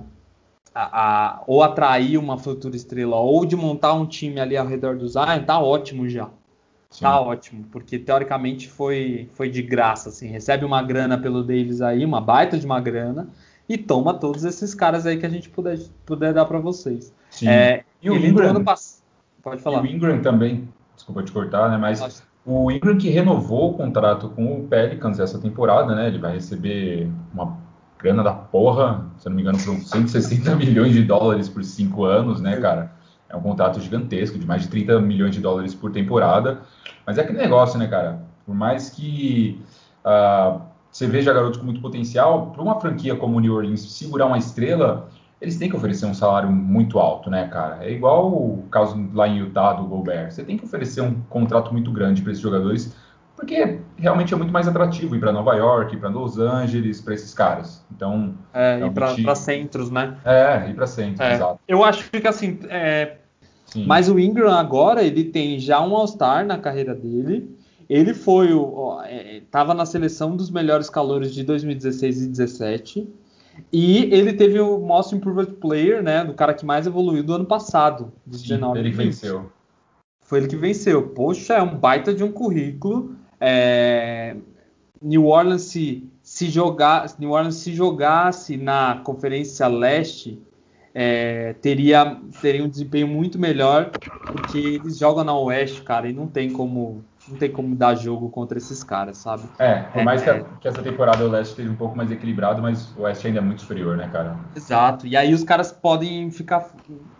a- 0.75 1.01
a- 1.37 1.43
ou 1.47 1.63
atrair 1.63 2.17
uma 2.17 2.37
futura 2.37 2.75
estrela 2.75 3.15
ou 3.15 3.45
de 3.45 3.55
montar 3.55 3.93
um 3.93 4.05
time 4.05 4.39
ali 4.39 4.55
ao 4.57 4.67
redor 4.67 4.97
do 4.97 5.07
Zion, 5.07 5.43
tá 5.45 5.57
ótimo 5.59 6.07
já. 6.07 6.29
Sim. 6.89 7.01
Tá 7.05 7.19
ótimo, 7.19 7.65
porque 7.71 7.97
teoricamente 7.99 8.69
foi, 8.69 9.29
foi 9.33 9.49
de 9.49 9.61
graça, 9.61 10.09
assim. 10.09 10.27
Recebe 10.27 10.63
uma 10.65 10.81
grana 10.83 11.17
pelo 11.17 11.43
Davis 11.43 11.81
aí, 11.81 12.03
uma 12.05 12.21
baita 12.21 12.57
de 12.57 12.65
uma 12.65 12.79
grana, 12.79 13.27
e 13.67 13.77
toma 13.77 14.13
todos 14.13 14.45
esses 14.45 14.73
caras 14.73 15.05
aí 15.05 15.17
que 15.17 15.25
a 15.25 15.29
gente 15.29 15.49
puder, 15.49 15.77
puder 16.05 16.33
dar 16.33 16.45
pra 16.45 16.59
vocês. 16.59 17.13
Sim. 17.29 17.47
É, 17.49 17.83
E 18.01 18.09
o 18.09 18.15
Ingram? 18.15 18.49
ano 18.51 18.63
passado. 18.63 19.03
Pode 19.43 19.59
E 19.59 19.63
falar. 19.63 19.81
o 19.81 19.85
Ingram 19.85 20.21
também, 20.21 20.67
desculpa 20.95 21.23
te 21.23 21.31
cortar, 21.33 21.69
né? 21.69 21.77
Mas 21.77 21.99
Nossa. 21.99 22.23
O 22.47 22.71
Ingram 22.71 22.97
que 22.97 23.09
renovou 23.09 23.71
o 23.71 23.73
contrato 23.73 24.29
com 24.29 24.61
o 24.61 24.67
Pelicans 24.69 25.19
essa 25.19 25.37
temporada, 25.37 25.93
né? 25.93 26.07
Ele 26.07 26.17
vai 26.17 26.31
receber 26.31 27.11
uma 27.33 27.57
grana 27.99 28.23
da 28.23 28.31
porra, 28.31 29.05
se 29.17 29.27
eu 29.27 29.31
não 29.31 29.35
me 29.35 29.41
engano, 29.41 29.59
foram 29.59 29.81
160 29.81 30.55
milhões 30.55 30.93
de 30.93 31.03
dólares 31.03 31.49
por 31.49 31.61
cinco 31.61 32.05
anos, 32.05 32.39
né, 32.39 32.55
cara? 32.55 32.93
É 33.27 33.35
um 33.35 33.41
contrato 33.41 33.81
gigantesco, 33.81 34.39
de 34.39 34.45
mais 34.45 34.61
de 34.61 34.69
30 34.69 35.01
milhões 35.01 35.35
de 35.35 35.41
dólares 35.41 35.75
por 35.75 35.91
temporada. 35.91 36.61
Mas 37.05 37.17
é 37.17 37.21
aquele 37.21 37.37
negócio, 37.37 37.77
né, 37.77 37.85
cara? 37.85 38.21
Por 38.45 38.55
mais 38.55 38.89
que 38.91 39.61
ah, 40.05 40.61
você 40.89 41.05
veja 41.05 41.33
garotos 41.33 41.59
com 41.59 41.65
muito 41.65 41.81
potencial, 41.81 42.51
para 42.51 42.63
uma 42.63 42.79
franquia 42.79 43.13
como 43.13 43.35
o 43.35 43.39
New 43.41 43.55
Orleans 43.55 43.81
segurar 43.81 44.25
uma 44.25 44.37
estrela, 44.37 45.09
eles 45.39 45.57
têm 45.57 45.69
que 45.69 45.75
oferecer 45.75 46.05
um 46.05 46.13
salário 46.13 46.51
muito 46.51 46.97
alto, 46.99 47.29
né, 47.29 47.47
cara? 47.47 47.85
É 47.85 47.91
igual 47.91 48.27
o 48.31 48.63
caso 48.71 48.97
lá 49.13 49.27
em 49.27 49.37
Utah 49.39 49.73
do 49.73 49.83
Gobert. 49.85 50.31
Você 50.31 50.43
tem 50.43 50.57
que 50.57 50.65
oferecer 50.65 51.01
um 51.01 51.13
contrato 51.29 51.71
muito 51.71 51.91
grande 51.91 52.21
para 52.21 52.31
esses 52.31 52.41
jogadores, 52.41 52.95
porque 53.35 53.79
realmente 53.97 54.33
é 54.33 54.37
muito 54.37 54.51
mais 54.51 54.67
atrativo 54.67 55.15
ir 55.15 55.19
para 55.19 55.31
Nova 55.31 55.53
York, 55.55 55.95
ir 55.95 55.99
para 55.99 56.09
Los 56.09 56.39
Angeles, 56.39 56.99
para 57.01 57.13
esses 57.13 57.33
caras. 57.35 57.85
Então, 57.95 58.33
É, 58.51 58.77
realmente- 58.77 58.93
pra, 58.95 59.13
pra 59.15 59.35
centros, 59.35 59.91
né? 59.91 60.17
é, 60.25 60.69
ir 60.69 60.73
para 60.73 60.87
centro, 60.87 61.23
É, 61.23 61.35
exato. 61.35 61.59
eu 61.67 61.83
acho 61.83 62.09
que 62.09 62.27
assim, 62.27 62.57
é, 62.67 63.17
mas 63.85 64.09
o 64.09 64.17
Ingram 64.17 64.51
agora 64.51 65.03
ele 65.03 65.25
tem 65.25 65.59
já 65.59 65.79
um 65.85 65.95
All-Star 65.95 66.45
na 66.47 66.57
carreira 66.57 66.95
dele. 66.95 67.55
Ele 67.87 68.13
foi 68.13 68.51
o, 68.53 68.73
ó, 68.75 69.03
é, 69.03 69.41
tava 69.51 69.73
na 69.73 69.85
seleção 69.85 70.35
dos 70.35 70.49
melhores 70.49 70.89
calores 70.89 71.31
de 71.33 71.43
2016 71.43 72.15
e 72.17 72.19
2017. 72.27 73.07
E 73.71 74.13
ele 74.13 74.33
teve 74.33 74.59
o 74.59 74.79
Most 74.79 75.15
Improved 75.15 75.55
Player, 75.55 76.01
né, 76.01 76.23
do 76.23 76.33
cara 76.33 76.53
que 76.53 76.65
mais 76.65 76.85
evoluiu 76.87 77.23
do 77.23 77.33
ano 77.33 77.45
passado, 77.45 78.11
dos 78.25 78.41
Sim, 78.41 78.49
19 78.49 78.79
ele 78.79 78.89
20. 78.91 78.97
venceu. 78.97 79.51
Foi 80.21 80.39
ele 80.39 80.47
que 80.47 80.55
venceu. 80.55 81.09
Poxa, 81.09 81.55
é 81.55 81.61
um 81.61 81.75
baita 81.75 82.13
de 82.13 82.23
um 82.23 82.31
currículo. 82.31 83.15
É, 83.39 84.35
New 85.01 85.25
Orleans 85.25 85.63
se, 85.63 86.07
se 86.21 86.49
jogar, 86.49 87.07
New 87.19 87.31
Orleans 87.31 87.55
se 87.55 87.73
jogasse 87.73 88.57
na 88.57 89.01
Conferência 89.03 89.67
Leste, 89.67 90.41
é, 90.93 91.53
teria 91.61 92.19
teria 92.41 92.63
um 92.63 92.69
desempenho 92.69 93.07
muito 93.07 93.37
melhor, 93.37 93.91
porque 94.25 94.57
eles 94.57 94.97
jogam 94.97 95.23
na 95.23 95.37
Oeste, 95.37 95.81
cara, 95.81 96.09
e 96.09 96.13
não 96.13 96.27
tem 96.27 96.51
como 96.51 97.03
não 97.27 97.37
tem 97.37 97.51
como 97.51 97.75
dar 97.75 97.95
jogo 97.95 98.29
contra 98.29 98.57
esses 98.57 98.83
caras, 98.83 99.17
sabe? 99.17 99.49
É, 99.59 99.83
por 99.83 100.03
mais 100.03 100.21
que, 100.21 100.29
É. 100.29 100.33
a- 100.33 100.43
que 100.59 100.67
essa 100.67 100.81
temporada 100.81 101.25
o 101.25 101.29
Leste 101.29 101.51
esteja 101.51 101.69
um 101.71 101.75
pouco 101.75 101.95
mais 101.95 102.11
equilibrado, 102.11 102.61
mas 102.61 102.95
o 102.95 103.01
Oeste 103.01 103.27
ainda 103.27 103.39
é 103.39 103.41
muito 103.41 103.61
superior, 103.61 103.97
né, 103.97 104.07
cara? 104.09 104.37
Exato. 104.55 105.07
E 105.07 105.15
aí 105.15 105.33
os 105.33 105.43
caras 105.43 105.71
podem 105.71 106.29
ficar, 106.31 106.65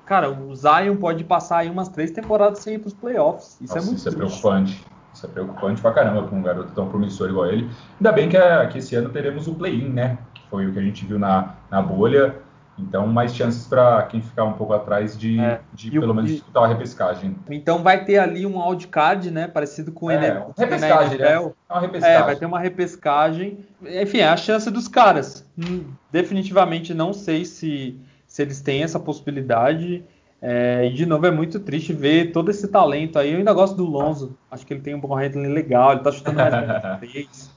cara, 0.05 0.29
o 0.29 0.55
Zion 0.55 0.95
pode 0.97 1.23
passar 1.23 1.59
aí 1.59 1.69
umas 1.69 1.89
três 1.89 2.11
temporadas 2.11 2.59
sem 2.59 2.75
ir 2.75 2.79
para 2.79 2.87
os 2.87 2.93
playoffs. 2.93 3.59
Isso 3.61 3.73
Nossa, 3.73 3.77
é 3.77 3.81
muito 3.81 3.97
isso 3.99 4.09
é 4.09 4.11
triste. 4.11 4.27
preocupante. 4.27 4.87
Isso 5.13 5.25
é 5.25 5.29
preocupante 5.29 5.81
pra 5.81 5.91
caramba 5.93 6.23
pra 6.23 6.35
um 6.35 6.43
garoto 6.43 6.73
tão 6.73 6.89
promissor 6.89 7.29
igual 7.29 7.47
ele. 7.47 7.71
Ainda 7.99 8.11
bem 8.11 8.29
que, 8.29 8.37
é- 8.37 8.67
que 8.67 8.77
esse 8.77 8.95
ano 8.95 9.09
teremos 9.09 9.47
o 9.47 9.55
play-in, 9.55 9.89
né? 9.89 10.19
Que 10.35 10.47
foi 10.49 10.67
o 10.67 10.73
que 10.73 10.79
a 10.79 10.81
gente 10.83 11.05
viu 11.05 11.17
na, 11.17 11.57
na 11.71 11.81
bolha. 11.81 12.46
Então, 12.79 13.07
mais 13.07 13.35
chances 13.35 13.65
pra 13.67 14.03
quem 14.03 14.21
ficar 14.21 14.43
um 14.43 14.53
pouco 14.53 14.71
atrás 14.73 15.17
de, 15.17 15.39
É. 15.39 15.59
de 15.73 15.93
E 15.93 15.97
o- 15.97 16.01
pelo 16.01 16.13
menos 16.13 16.29
disputar 16.31 16.63
a 16.63 16.67
repescagem. 16.67 17.35
Então 17.49 17.81
vai 17.81 18.05
ter 18.05 18.19
ali 18.19 18.45
um 18.45 18.59
wildcard, 18.63 19.31
né? 19.31 19.47
Parecido 19.47 19.91
com 19.91 20.05
o 20.07 20.11
É, 20.11 20.15
NFL. 20.15 20.51
repescagem, 20.57 21.17
né? 21.17 21.33
É 21.33 21.39
uma 21.39 21.53
É, 21.73 21.79
repescagem. 21.79 22.23
vai 22.25 22.35
ter 22.35 22.45
uma 22.45 22.59
repescagem. 22.59 23.57
Enfim, 23.83 24.19
é 24.19 24.29
a 24.29 24.37
chance 24.37 24.69
dos 24.69 24.87
caras. 24.87 25.43
Hum, 25.57 25.85
Definitivamente 26.11 26.93
não 26.93 27.13
sei 27.13 27.45
se, 27.45 27.99
se 28.27 28.41
eles 28.43 28.61
têm 28.61 28.83
essa 28.83 28.99
possibilidade. 28.99 30.03
É, 30.39 30.85
e 30.85 30.93
de 30.93 31.05
novo 31.07 31.25
é 31.25 31.31
muito 31.31 31.59
triste 31.59 31.91
ver 31.93 32.31
todo 32.31 32.51
esse 32.51 32.67
talento 32.67 33.17
aí. 33.17 33.31
Eu 33.33 33.39
ainda 33.39 33.53
gosto 33.53 33.75
do 33.75 33.85
Lonzo. 33.85 34.37
Acho 34.51 34.65
que 34.67 34.73
ele 34.73 34.81
tem 34.81 34.93
um 34.93 34.99
bom 35.01 35.15
handling 35.15 35.47
legal. 35.51 35.93
Ele 35.93 36.01
tá 36.01 36.11
chutando 36.11 36.37
mais 36.37 36.53
três. 36.99 37.49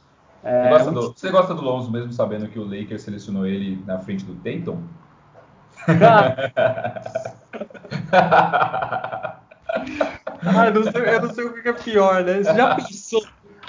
É, 0.43 0.63
Você, 0.63 0.69
gosta 0.71 0.91
um 0.91 0.95
do, 0.95 1.03
você 1.15 1.31
gosta 1.31 1.55
do 1.55 1.61
Lonzo 1.61 1.91
mesmo 1.93 2.11
sabendo 2.15 2.49
que 2.49 2.59
o 2.59 2.65
Lakers 2.65 3.03
selecionou 3.03 3.47
ele 3.47 3.83
na 3.87 3.99
frente 3.99 4.25
do 4.25 4.35
Tatum? 4.37 4.79
Ah, 10.43 10.67
eu, 10.67 10.75
não 10.75 10.91
sei, 10.91 11.03
eu 11.03 11.23
não 11.23 11.35
sei 11.35 11.45
o 11.45 11.63
que 11.63 11.69
é 11.69 11.73
pior, 11.73 12.25
né? 12.25 12.39
Você 12.39 12.55
já 12.55 12.75
pensou? 12.75 13.23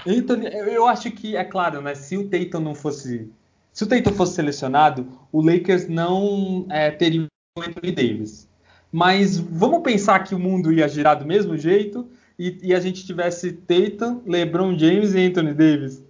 Anthony, 0.07 0.47
eu 0.47 0.87
acho 0.87 1.11
que, 1.11 1.35
é 1.35 1.43
claro, 1.43 1.81
né? 1.81 1.95
Se 1.95 2.17
o 2.17 2.29
Tatum 2.29 2.59
não 2.59 2.75
fosse. 2.75 3.29
Se 3.73 3.83
o 3.83 3.87
Tatum 3.87 4.13
fosse 4.13 4.35
selecionado, 4.35 5.07
o 5.31 5.41
Lakers 5.41 5.87
não 5.87 6.65
é, 6.69 6.91
teria 6.91 7.27
o 7.57 7.61
Anthony 7.61 7.91
Davis. 7.91 8.49
Mas 8.91 9.37
vamos 9.37 9.81
pensar 9.83 10.19
que 10.19 10.35
o 10.35 10.39
mundo 10.39 10.71
ia 10.71 10.87
girar 10.87 11.17
do 11.17 11.25
mesmo 11.25 11.57
jeito 11.57 12.07
e, 12.37 12.59
e 12.63 12.75
a 12.75 12.79
gente 12.79 13.05
tivesse 13.05 13.53
Tatum, 13.53 14.21
LeBron 14.25 14.77
James 14.77 15.13
e 15.13 15.25
Anthony 15.25 15.53
Davis. 15.53 16.03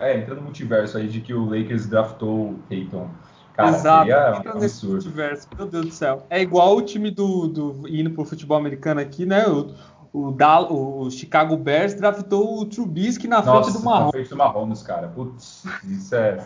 É, 0.00 0.18
entrando 0.18 0.38
no 0.38 0.44
multiverso 0.44 0.98
aí 0.98 1.08
de 1.08 1.20
que 1.20 1.32
o 1.32 1.44
Lakers 1.44 1.86
draftou 1.86 2.50
o 2.50 2.58
Tatum. 2.68 3.08
Cara, 3.54 3.68
Exato. 3.70 4.06
seria 4.06 4.42
um 4.44 4.50
absurdo. 4.58 4.92
multiverso, 4.94 5.48
Meu 5.56 5.66
Deus 5.66 5.86
do 5.86 5.92
céu. 5.92 6.26
É 6.28 6.42
igual 6.42 6.76
o 6.76 6.82
time 6.82 7.10
do, 7.10 7.46
do 7.46 7.88
indo 7.88 8.10
pro 8.10 8.24
futebol 8.24 8.58
americano 8.58 9.00
aqui, 9.00 9.24
né? 9.24 9.46
O, 9.46 9.72
o, 10.12 10.30
Dal- 10.32 10.72
o 10.72 11.08
Chicago 11.10 11.56
Bears 11.56 11.94
draftou 11.94 12.60
o 12.60 12.66
Trubisky 12.66 13.28
na 13.28 13.42
frente 13.42 13.72
do 13.72 13.78
na 13.78 13.84
Marrom. 13.84 14.10
frente 14.10 14.28
do 14.28 14.36
Mahomes, 14.36 14.82
cara. 14.82 15.06
Putz, 15.08 15.64
isso 15.84 16.14
é 16.16 16.38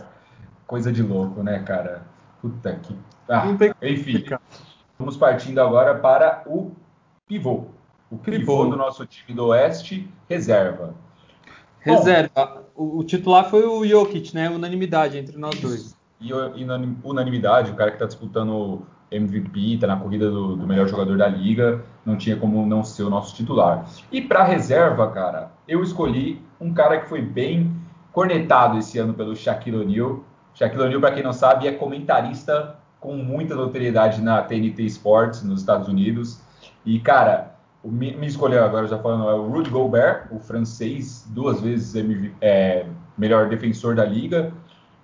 coisa 0.66 0.92
de 0.92 1.02
louco, 1.02 1.42
né, 1.42 1.60
cara? 1.60 2.02
Puta 2.42 2.74
que. 2.74 2.94
Ah, 3.28 3.44
enfim, 3.82 4.24
vamos 4.98 5.16
partindo 5.16 5.58
agora 5.60 5.94
para 5.94 6.42
o 6.46 6.72
pivô. 7.26 7.64
O 8.10 8.16
pivô, 8.16 8.66
do 8.66 8.76
nosso 8.76 9.04
time 9.06 9.34
do 9.36 9.46
Oeste, 9.48 10.08
reserva. 10.28 10.94
Reserva. 11.80 12.64
O, 12.74 12.98
o 12.98 13.04
titular 13.04 13.48
foi 13.50 13.64
o 13.66 13.84
Jokic, 13.86 14.34
né? 14.34 14.48
Unanimidade 14.50 15.18
entre 15.18 15.36
nós 15.36 15.58
dois. 15.60 15.96
E 16.20 16.32
unanimidade, 17.04 17.70
o 17.70 17.74
cara 17.74 17.90
que 17.90 17.96
está 17.96 18.06
disputando 18.06 18.82
MVP, 19.10 19.74
está 19.74 19.86
na 19.86 19.96
corrida 19.96 20.30
do, 20.30 20.56
do 20.56 20.66
melhor 20.66 20.86
jogador 20.88 21.16
da 21.16 21.28
liga, 21.28 21.82
não 22.04 22.16
tinha 22.16 22.36
como 22.36 22.66
não 22.66 22.82
ser 22.84 23.04
o 23.04 23.10
nosso 23.10 23.34
titular. 23.34 23.86
E 24.12 24.20
para 24.20 24.42
reserva, 24.44 25.08
cara, 25.10 25.50
eu 25.66 25.82
escolhi 25.82 26.42
um 26.60 26.72
cara 26.74 26.98
que 26.98 27.08
foi 27.08 27.22
bem 27.22 27.72
cornetado 28.12 28.78
esse 28.78 28.98
ano 28.98 29.14
pelo 29.14 29.34
Shaquille 29.36 29.76
O'Neal. 29.78 30.24
Shaquille 30.54 30.82
O'Neal, 30.82 31.00
para 31.00 31.12
quem 31.12 31.22
não 31.22 31.32
sabe, 31.32 31.66
é 31.68 31.72
comentarista 31.72 32.76
com 33.00 33.16
muita 33.16 33.54
notoriedade 33.54 34.20
na 34.20 34.42
TNT 34.42 34.82
Sports 34.86 35.42
nos 35.44 35.60
Estados 35.60 35.86
Unidos. 35.88 36.40
E, 36.84 36.98
cara, 36.98 37.54
o 37.82 37.88
mi- 37.90 38.14
minha 38.14 38.26
escolha 38.26 38.64
agora, 38.64 38.88
já 38.88 38.98
falando, 38.98 39.28
é 39.28 39.34
o 39.34 39.48
Rudy 39.48 39.70
Gobert, 39.70 40.26
o 40.32 40.40
francês, 40.40 41.24
duas 41.30 41.60
vezes 41.60 41.94
é, 42.40 42.86
melhor 43.16 43.48
defensor 43.48 43.94
da 43.94 44.04
liga, 44.04 44.52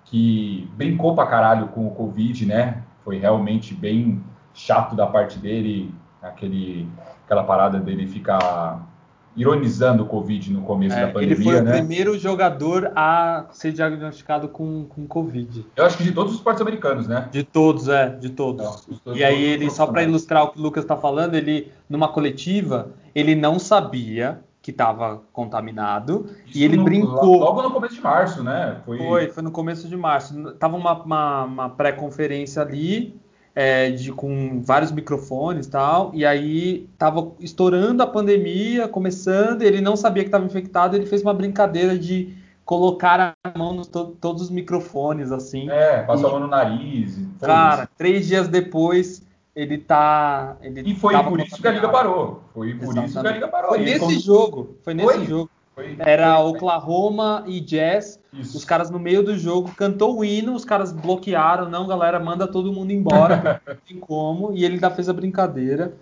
que 0.05 0.69
brincou 0.75 1.15
pra 1.15 1.25
caralho 1.25 1.67
com 1.67 1.87
o 1.87 1.91
Covid, 1.91 2.45
né? 2.45 2.83
Foi 3.03 3.17
realmente 3.17 3.73
bem 3.73 4.23
chato 4.53 4.95
da 4.95 5.05
parte 5.05 5.37
dele, 5.37 5.93
aquele, 6.21 6.87
aquela 7.25 7.43
parada 7.43 7.79
dele 7.79 8.07
ficar 8.07 8.87
ironizando 9.35 10.03
o 10.03 10.05
Covid 10.05 10.53
no 10.53 10.61
começo 10.61 10.95
É, 10.95 11.07
da 11.07 11.11
pandemia, 11.11 11.35
ele 11.35 11.43
foi 11.43 11.59
o 11.59 11.63
né? 11.63 11.71
primeiro 11.73 12.17
jogador 12.17 12.91
a 12.95 13.47
ser 13.51 13.73
diagnosticado 13.73 14.47
com, 14.47 14.85
com 14.85 15.05
Covid. 15.05 15.65
Eu 15.75 15.85
acho 15.85 15.97
que 15.97 16.03
de 16.03 16.13
todos 16.13 16.31
os 16.31 16.37
esportes 16.37 16.61
americanos, 16.61 17.05
né? 17.07 17.27
De 17.31 17.43
todos, 17.43 17.89
é, 17.89 18.09
de 18.09 18.29
todos. 18.29 18.87
Não, 19.05 19.15
E 19.15 19.23
aí 19.23 19.43
ele, 19.43 19.69
só 19.69 19.87
para 19.87 20.03
ilustrar 20.03 20.43
o 20.43 20.49
que 20.49 20.59
o 20.59 20.61
Lucas 20.61 20.83
está 20.83 20.95
falando, 20.95 21.35
ele 21.35 21.69
numa 21.89 22.07
coletiva, 22.07 22.91
ele 23.13 23.35
não 23.35 23.59
sabia 23.59 24.39
que 24.65 24.71
estava 24.71 25.21
contaminado 25.31 26.25
Isso 26.47 26.57
e 26.57 26.63
ele 26.63 26.75
no- 26.75 26.83
brincou. 26.83 27.37
Logo 27.37 27.61
no 27.61 27.69
começo 27.69 27.93
de 27.93 28.01
março, 28.01 28.43
né? 28.43 28.77
Foi, 28.83 28.97
Foi, 28.97 29.27
foi 29.27 29.43
no 29.43 29.51
começo 29.51 29.87
de 29.87 29.95
março. 29.95 30.53
Tava 30.53 30.75
uma, 30.75 31.03
uma, 31.03 31.43
uma 31.43 31.69
pré-conferência 31.69 32.63
ali, 32.63 33.15
é, 33.53 33.91
de, 33.91 34.11
com 34.11 34.63
vários 34.63 34.91
microfones 34.91 35.67
e 35.67 35.69
tal, 35.69 36.09
e 36.15 36.25
aí 36.25 36.89
tava 36.97 37.31
estourando 37.39 38.01
a 38.01 38.07
pandemia, 38.07 38.87
começando, 38.87 39.61
ele 39.61 39.81
não 39.81 39.95
sabia 39.95 40.23
que 40.23 40.29
estava 40.29 40.43
infectado, 40.43 40.95
ele 40.95 41.05
fez 41.05 41.21
uma 41.21 41.33
brincadeira 41.33 41.95
de 41.95 42.33
colocaram 42.65 43.33
a 43.43 43.55
mão 43.55 43.71
nos 43.71 43.85
to 43.85 44.17
todos 44.19 44.41
os 44.41 44.49
microfones, 44.49 45.31
assim. 45.31 45.69
É, 45.69 46.01
passou 46.01 46.25
e, 46.25 46.29
a 46.29 46.31
mão 46.31 46.39
no 46.39 46.47
nariz. 46.47 47.19
Cara, 47.39 47.87
três 47.95 48.25
dias 48.25 48.47
depois 48.47 49.21
ele 49.55 49.77
tá. 49.77 50.57
Ele 50.61 50.81
e 50.81 50.95
foi 50.95 51.17
por 51.23 51.39
isso 51.39 51.61
que 51.61 51.67
a 51.67 51.71
liga 51.71 51.87
parou. 51.87 52.43
Foi 52.53 52.73
por 52.73 52.83
Exatamente. 52.83 53.09
isso 53.09 53.21
que 53.21 53.27
a 53.27 53.31
liga 53.31 53.47
parou. 53.47 53.69
Foi 53.69 53.79
nesse 53.79 54.19
jogo. 54.19 54.75
Foi 54.83 54.93
nesse 54.93 55.13
foi? 55.13 55.25
jogo. 55.25 55.49
Foi, 55.73 55.95
Era 55.99 56.39
Oklahoma 56.39 57.43
e 57.47 57.59
Jazz. 57.61 58.19
Isso. 58.33 58.57
Os 58.57 58.65
caras 58.65 58.89
no 58.89 58.99
meio 58.99 59.23
do 59.23 59.37
jogo 59.37 59.71
cantou 59.75 60.17
o 60.17 60.25
hino, 60.25 60.53
os 60.53 60.65
caras 60.65 60.91
bloquearam. 60.91 61.69
Não, 61.69 61.87
galera, 61.87 62.19
manda 62.19 62.47
todo 62.47 62.73
mundo 62.73 62.91
embora. 62.91 63.61
não 63.65 63.75
tem 63.87 63.97
como. 63.97 64.53
E 64.53 64.65
ele 64.65 64.75
ainda 64.75 64.91
fez 64.91 65.07
a 65.07 65.13
brincadeira. 65.13 65.93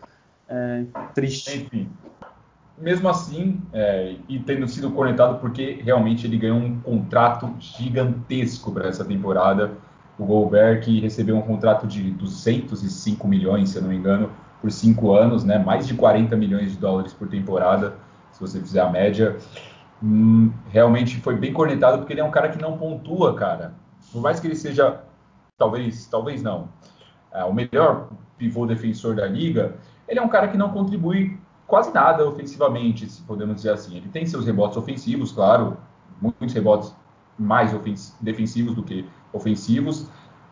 É, 0.49 0.83
triste. 1.13 1.57
Enfim. 1.57 1.89
Mesmo 2.77 3.07
assim, 3.07 3.61
é, 3.71 4.15
e 4.27 4.39
tendo 4.39 4.67
sido 4.67 4.89
conectado 4.91 5.39
porque 5.39 5.79
realmente 5.83 6.25
ele 6.25 6.37
ganhou 6.37 6.57
um 6.57 6.79
contrato 6.79 7.53
gigantesco 7.59 8.71
para 8.71 8.89
essa 8.89 9.05
temporada 9.05 9.71
o 10.17 10.25
Gobert, 10.25 10.81
que 10.83 10.99
recebeu 10.99 11.35
um 11.35 11.41
contrato 11.41 11.87
de 11.87 12.11
205 12.11 13.27
milhões, 13.27 13.69
se 13.69 13.77
eu 13.77 13.81
não 13.81 13.89
me 13.89 13.95
engano, 13.95 14.29
por 14.61 14.71
cinco 14.71 15.13
anos, 15.13 15.43
né? 15.43 15.57
mais 15.57 15.87
de 15.87 15.93
40 15.93 16.35
milhões 16.35 16.71
de 16.71 16.77
dólares 16.77 17.13
por 17.13 17.27
temporada, 17.27 17.95
se 18.31 18.39
você 18.39 18.59
fizer 18.59 18.81
a 18.81 18.89
média. 18.89 19.37
Hum, 20.01 20.51
realmente 20.69 21.19
foi 21.19 21.35
bem 21.35 21.51
cornetado, 21.51 21.99
porque 21.99 22.13
ele 22.13 22.21
é 22.21 22.23
um 22.23 22.31
cara 22.31 22.49
que 22.49 22.61
não 22.61 22.77
pontua, 22.77 23.35
cara. 23.35 23.73
Por 24.11 24.21
mais 24.21 24.39
que 24.39 24.47
ele 24.47 24.55
seja, 24.55 25.01
talvez, 25.57 26.05
talvez 26.07 26.43
não, 26.43 26.69
é, 27.31 27.43
o 27.43 27.53
melhor 27.53 28.09
pivô 28.37 28.65
defensor 28.65 29.15
da 29.15 29.25
liga, 29.25 29.75
ele 30.07 30.19
é 30.19 30.21
um 30.21 30.29
cara 30.29 30.47
que 30.47 30.57
não 30.57 30.69
contribui 30.69 31.39
quase 31.65 31.93
nada 31.93 32.27
ofensivamente, 32.27 33.09
se 33.09 33.21
podemos 33.23 33.55
dizer 33.55 33.71
assim. 33.71 33.97
Ele 33.97 34.09
tem 34.09 34.25
seus 34.25 34.45
rebotes 34.45 34.77
ofensivos, 34.77 35.31
claro, 35.31 35.77
muitos 36.21 36.53
rebotes 36.53 36.93
mais 37.37 37.71
defensivos 38.21 38.75
do 38.75 38.83
que 38.83 39.09
ofensivos, 39.33 40.07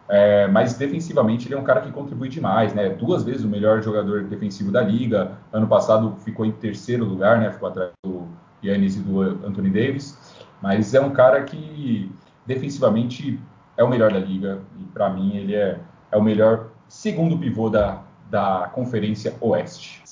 é, 0.09 0.47
mas 0.47 0.73
defensivamente 0.73 1.47
ele 1.47 1.55
é 1.55 1.57
um 1.57 1.63
cara 1.63 1.79
que 1.79 1.91
contribui 1.91 2.27
demais, 2.27 2.73
né? 2.73 2.89
Duas 2.89 3.23
vezes 3.23 3.45
o 3.45 3.47
melhor 3.47 3.81
jogador 3.81 4.23
defensivo 4.23 4.71
da 4.71 4.81
liga. 4.81 5.37
Ano 5.53 5.67
passado 5.67 6.15
ficou 6.25 6.45
em 6.45 6.51
terceiro 6.51 7.05
lugar, 7.05 7.39
né? 7.39 7.49
Ficou 7.51 7.69
atrás 7.69 7.91
do 8.03 8.27
Yannis 8.61 8.97
e 8.97 8.99
do 8.99 9.21
Anthony 9.21 9.69
Davis. 9.69 10.17
Mas 10.61 10.93
é 10.93 10.99
um 10.99 11.11
cara 11.11 11.43
que 11.43 12.11
defensivamente 12.45 13.39
é 13.77 13.83
o 13.83 13.89
melhor 13.89 14.11
da 14.11 14.19
liga 14.19 14.59
e 14.79 14.83
para 14.85 15.09
mim 15.09 15.37
ele 15.37 15.55
é, 15.55 15.79
é 16.11 16.17
o 16.17 16.21
melhor 16.21 16.67
segundo 16.89 17.37
pivô 17.37 17.69
da, 17.69 18.03
da 18.29 18.69
Conferência 18.73 19.33
Oeste. 19.39 20.03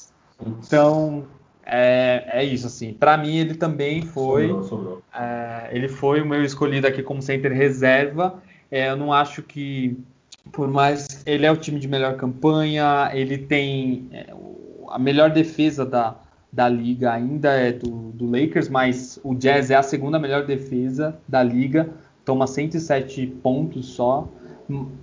Então, 0.41 1.25
é, 1.65 2.23
é 2.32 2.43
isso, 2.43 2.67
assim. 2.67 2.93
Para 2.93 3.17
mim, 3.17 3.36
ele 3.38 3.53
também 3.53 4.01
foi. 4.01 4.47
Sobrou, 4.47 4.63
sobrou. 4.63 5.01
É, 5.13 5.69
ele 5.71 5.88
foi 5.88 6.21
o 6.21 6.25
meu 6.25 6.43
escolhido 6.43 6.88
aqui 6.88 7.03
como 7.03 7.21
center 7.21 7.51
reserva. 7.51 8.41
É, 8.71 8.89
eu 8.89 8.95
não 8.95 9.12
acho 9.12 9.41
que, 9.43 9.97
por 10.51 10.67
mais. 10.67 11.23
Ele 11.25 11.45
é 11.45 11.51
o 11.51 11.58
time 11.58 11.79
de 11.79 11.88
melhor 11.88 12.15
campanha, 12.15 13.10
ele 13.13 13.38
tem 13.38 14.08
é, 14.12 14.34
a 14.89 14.99
melhor 14.99 15.32
defesa 15.32 15.86
da, 15.86 16.15
da 16.51 16.67
liga 16.69 17.12
ainda 17.12 17.51
é 17.51 17.71
do, 17.71 18.12
do 18.12 18.25
Lakers, 18.29 18.69
mas 18.69 19.19
o 19.23 19.36
Jazz 19.36 19.71
é 19.71 19.75
a 19.75 19.84
segunda 19.84 20.19
melhor 20.19 20.45
defesa 20.45 21.17
da 21.27 21.41
liga, 21.43 21.89
toma 22.25 22.47
107 22.47 23.27
pontos 23.41 23.88
só. 23.88 24.27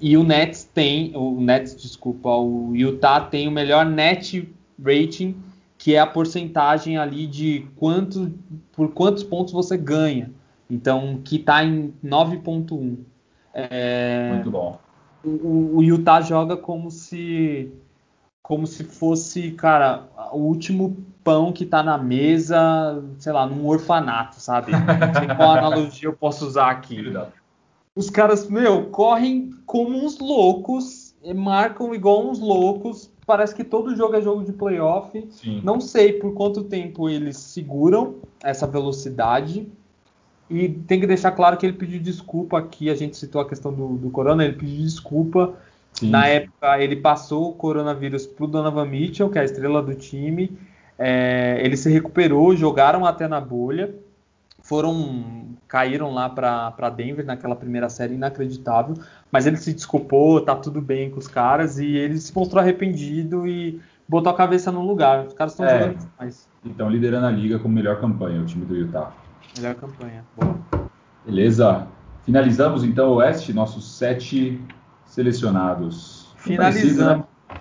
E 0.00 0.16
o 0.16 0.22
Nets 0.22 0.62
tem, 0.62 1.12
o 1.16 1.40
Nets, 1.40 1.74
desculpa, 1.74 2.29
o 2.29 2.72
Utah 2.76 3.20
tem 3.20 3.48
o 3.48 3.50
melhor 3.50 3.85
net 3.85 4.48
rating 4.81 5.35
que 5.79 5.94
é 5.94 5.98
a 5.98 6.07
porcentagem 6.07 6.96
ali 6.96 7.26
de 7.26 7.66
quanto, 7.76 8.33
por 8.72 8.92
quantos 8.92 9.22
pontos 9.22 9.52
você 9.52 9.76
ganha. 9.76 10.31
Então, 10.68 11.20
que 11.24 11.37
está 11.37 11.64
em 11.64 11.92
9.1. 12.05 12.96
É, 13.57 14.33
Muito 14.35 14.51
bom. 14.51 14.79
O, 15.25 15.79
o, 15.79 15.83
Utah 15.83 16.21
joga 16.21 16.59
como 16.59 16.90
se 16.90 17.73
como 18.42 18.64
se 18.64 18.85
fosse, 18.85 19.51
cara, 19.53 20.05
o 20.31 20.38
último 20.38 20.97
pão 21.25 21.53
que 21.53 21.64
está 21.64 21.83
na 21.83 21.99
mesa, 21.99 23.03
sei 23.19 23.33
lá, 23.33 23.45
num 23.45 23.66
orfanato, 23.66 24.37
sabe? 24.38 24.71
Não 24.71 25.14
sei 25.19 25.35
qual 25.35 25.51
analogia 25.51 26.09
eu 26.09 26.12
posso 26.12 26.47
usar 26.47 26.71
aqui. 26.71 27.12
Os 27.97 28.09
caras, 28.09 28.49
meu, 28.49 28.85
correm 28.90 29.51
como 29.66 29.99
uns 29.99 30.21
loucos, 30.21 31.16
marcam 31.35 31.92
igual 31.92 32.29
uns 32.29 32.38
loucos, 32.38 33.11
parece 33.27 33.53
que 33.53 33.64
todo 33.64 33.97
jogo 33.97 34.14
é 34.14 34.23
jogo 34.23 34.45
de 34.45 34.53
playoff. 34.53 35.27
Sim. 35.31 35.61
Não 35.64 35.81
sei 35.81 36.12
por 36.12 36.33
quanto 36.35 36.62
tempo 36.62 37.09
eles 37.09 37.37
seguram 37.38 38.16
essa 38.45 38.64
velocidade. 38.64 39.66
E 40.48 40.68
tem 40.68 41.00
que 41.00 41.06
deixar 41.06 41.32
claro 41.32 41.56
que 41.56 41.66
ele 41.66 41.72
pediu 41.72 42.00
desculpa 42.00 42.59
aqui. 42.59 42.88
A 42.88 42.94
gente 42.94 43.16
citou 43.16 43.40
a 43.40 43.48
questão 43.48 43.72
do, 43.72 43.96
do 43.96 44.11
Corona, 44.11 44.44
ele 44.44 44.54
pediu 44.54 44.85
desculpa. 44.85 45.54
Sim. 45.92 46.11
Na 46.11 46.26
época, 46.26 46.80
ele 46.82 46.96
passou 46.96 47.50
o 47.50 47.54
coronavírus 47.54 48.26
para 48.26 48.44
o 48.44 48.48
Donovan 48.48 48.87
Mitchell, 48.87 49.30
que 49.30 49.38
é 49.38 49.40
a 49.40 49.44
estrela 49.44 49.82
do 49.82 49.94
time. 49.94 50.56
É, 50.98 51.59
ele 51.62 51.76
se 51.76 51.90
recuperou, 51.90 52.54
jogaram 52.54 53.04
até 53.04 53.26
na 53.26 53.40
bolha. 53.40 53.94
Foram 54.62 55.46
caíram 55.68 56.12
lá 56.12 56.28
para 56.28 56.90
Denver 56.90 57.24
naquela 57.24 57.56
primeira 57.56 57.88
série 57.88 58.14
inacreditável, 58.14 58.94
mas 59.30 59.46
ele 59.46 59.56
se 59.56 59.72
desculpou, 59.72 60.40
tá 60.40 60.54
tudo 60.54 60.80
bem 60.80 61.11
com 61.11 61.18
os 61.18 61.26
caras 61.26 61.78
e 61.78 61.96
ele 61.96 62.18
se 62.18 62.35
mostrou 62.35 62.62
arrependido 62.62 63.46
e 63.46 63.80
botou 64.09 64.32
a 64.32 64.37
cabeça 64.37 64.70
no 64.70 64.87
lugar. 64.87 65.26
Os 65.26 65.35
caras 65.35 65.52
estão 65.52 65.66
é, 65.66 65.78
jogando 65.78 65.98
demais. 65.98 66.48
Então 66.64 66.88
liderando 66.88 67.26
a 67.26 67.30
liga 67.30 67.59
com 67.59 67.68
melhor 67.68 68.00
campanha, 68.00 68.40
o 68.40 68.46
time 68.46 68.64
do 68.64 68.76
Utah. 68.76 69.12
Melhor 69.57 69.75
campanha. 69.75 70.25
Boa. 70.37 70.57
Beleza. 71.25 71.87
Finalizamos 72.25 72.85
então 72.85 73.11
o 73.11 73.14
Oeste, 73.16 73.53
nossos 73.53 73.88
sete 73.88 74.61
selecionados. 75.05 76.35
Finalizando. 76.37 77.25
Parecido, 77.25 77.59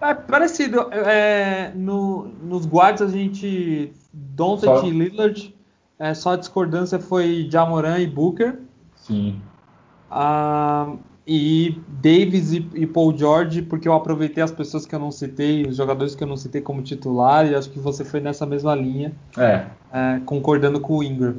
né? 0.00 0.08
É 0.10 0.14
parecido. 0.14 0.80
É, 0.92 1.72
no, 1.74 2.28
nos 2.42 2.66
guards 2.66 3.02
a 3.02 3.08
gente. 3.08 3.92
Doncic 4.12 4.66
Só... 4.66 4.84
e 4.86 4.90
Lillard 4.90 5.54
é, 5.98 6.12
só 6.12 6.32
a 6.32 6.36
discordância 6.36 6.98
foi 6.98 7.48
Jamoran 7.50 7.98
e 7.98 8.06
Booker. 8.06 8.58
Sim. 8.96 9.40
Ah, 10.10 10.94
e 11.26 11.82
Davis 11.88 12.52
e, 12.52 12.68
e, 12.74 12.86
Paul 12.86 13.16
George, 13.16 13.62
porque 13.62 13.88
eu 13.88 13.94
aproveitei 13.94 14.42
as 14.42 14.52
pessoas 14.52 14.84
que 14.84 14.94
eu 14.94 14.98
não 14.98 15.10
citei, 15.10 15.66
os 15.66 15.76
jogadores 15.76 16.14
que 16.14 16.22
eu 16.22 16.28
não 16.28 16.36
citei 16.36 16.60
como 16.60 16.82
titular, 16.82 17.46
e 17.46 17.54
acho 17.54 17.70
que 17.70 17.78
você 17.78 18.04
foi 18.04 18.20
nessa 18.20 18.44
mesma 18.44 18.74
linha, 18.74 19.14
é. 19.38 19.66
É, 19.90 20.20
concordando 20.26 20.80
com 20.80 20.98
o 20.98 21.02
Ingram. 21.02 21.36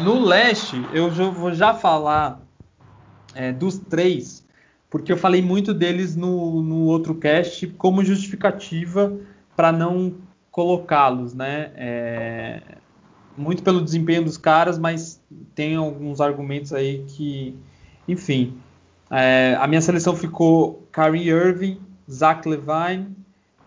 No 0.00 0.24
leste, 0.24 0.76
eu 0.92 1.10
vou 1.32 1.52
já 1.52 1.74
falar 1.74 2.40
é, 3.34 3.52
dos 3.52 3.78
três, 3.78 4.46
porque 4.88 5.12
eu 5.12 5.16
falei 5.16 5.42
muito 5.42 5.74
deles 5.74 6.14
no, 6.14 6.62
no 6.62 6.84
outro 6.86 7.14
cast 7.16 7.66
como 7.78 8.04
justificativa 8.04 9.16
para 9.56 9.72
não 9.72 10.14
colocá-los, 10.50 11.34
né? 11.34 11.70
É, 11.76 12.62
muito 13.36 13.62
pelo 13.62 13.80
desempenho 13.80 14.24
dos 14.24 14.36
caras, 14.36 14.78
mas 14.78 15.20
tem 15.54 15.76
alguns 15.76 16.20
argumentos 16.20 16.72
aí 16.72 17.04
que, 17.08 17.56
enfim. 18.06 18.58
É, 19.10 19.56
a 19.60 19.66
minha 19.66 19.80
seleção 19.80 20.16
ficou 20.16 20.86
Kyrie 20.92 21.28
Irving, 21.28 21.80
Zach 22.10 22.46
Levine 22.48 23.14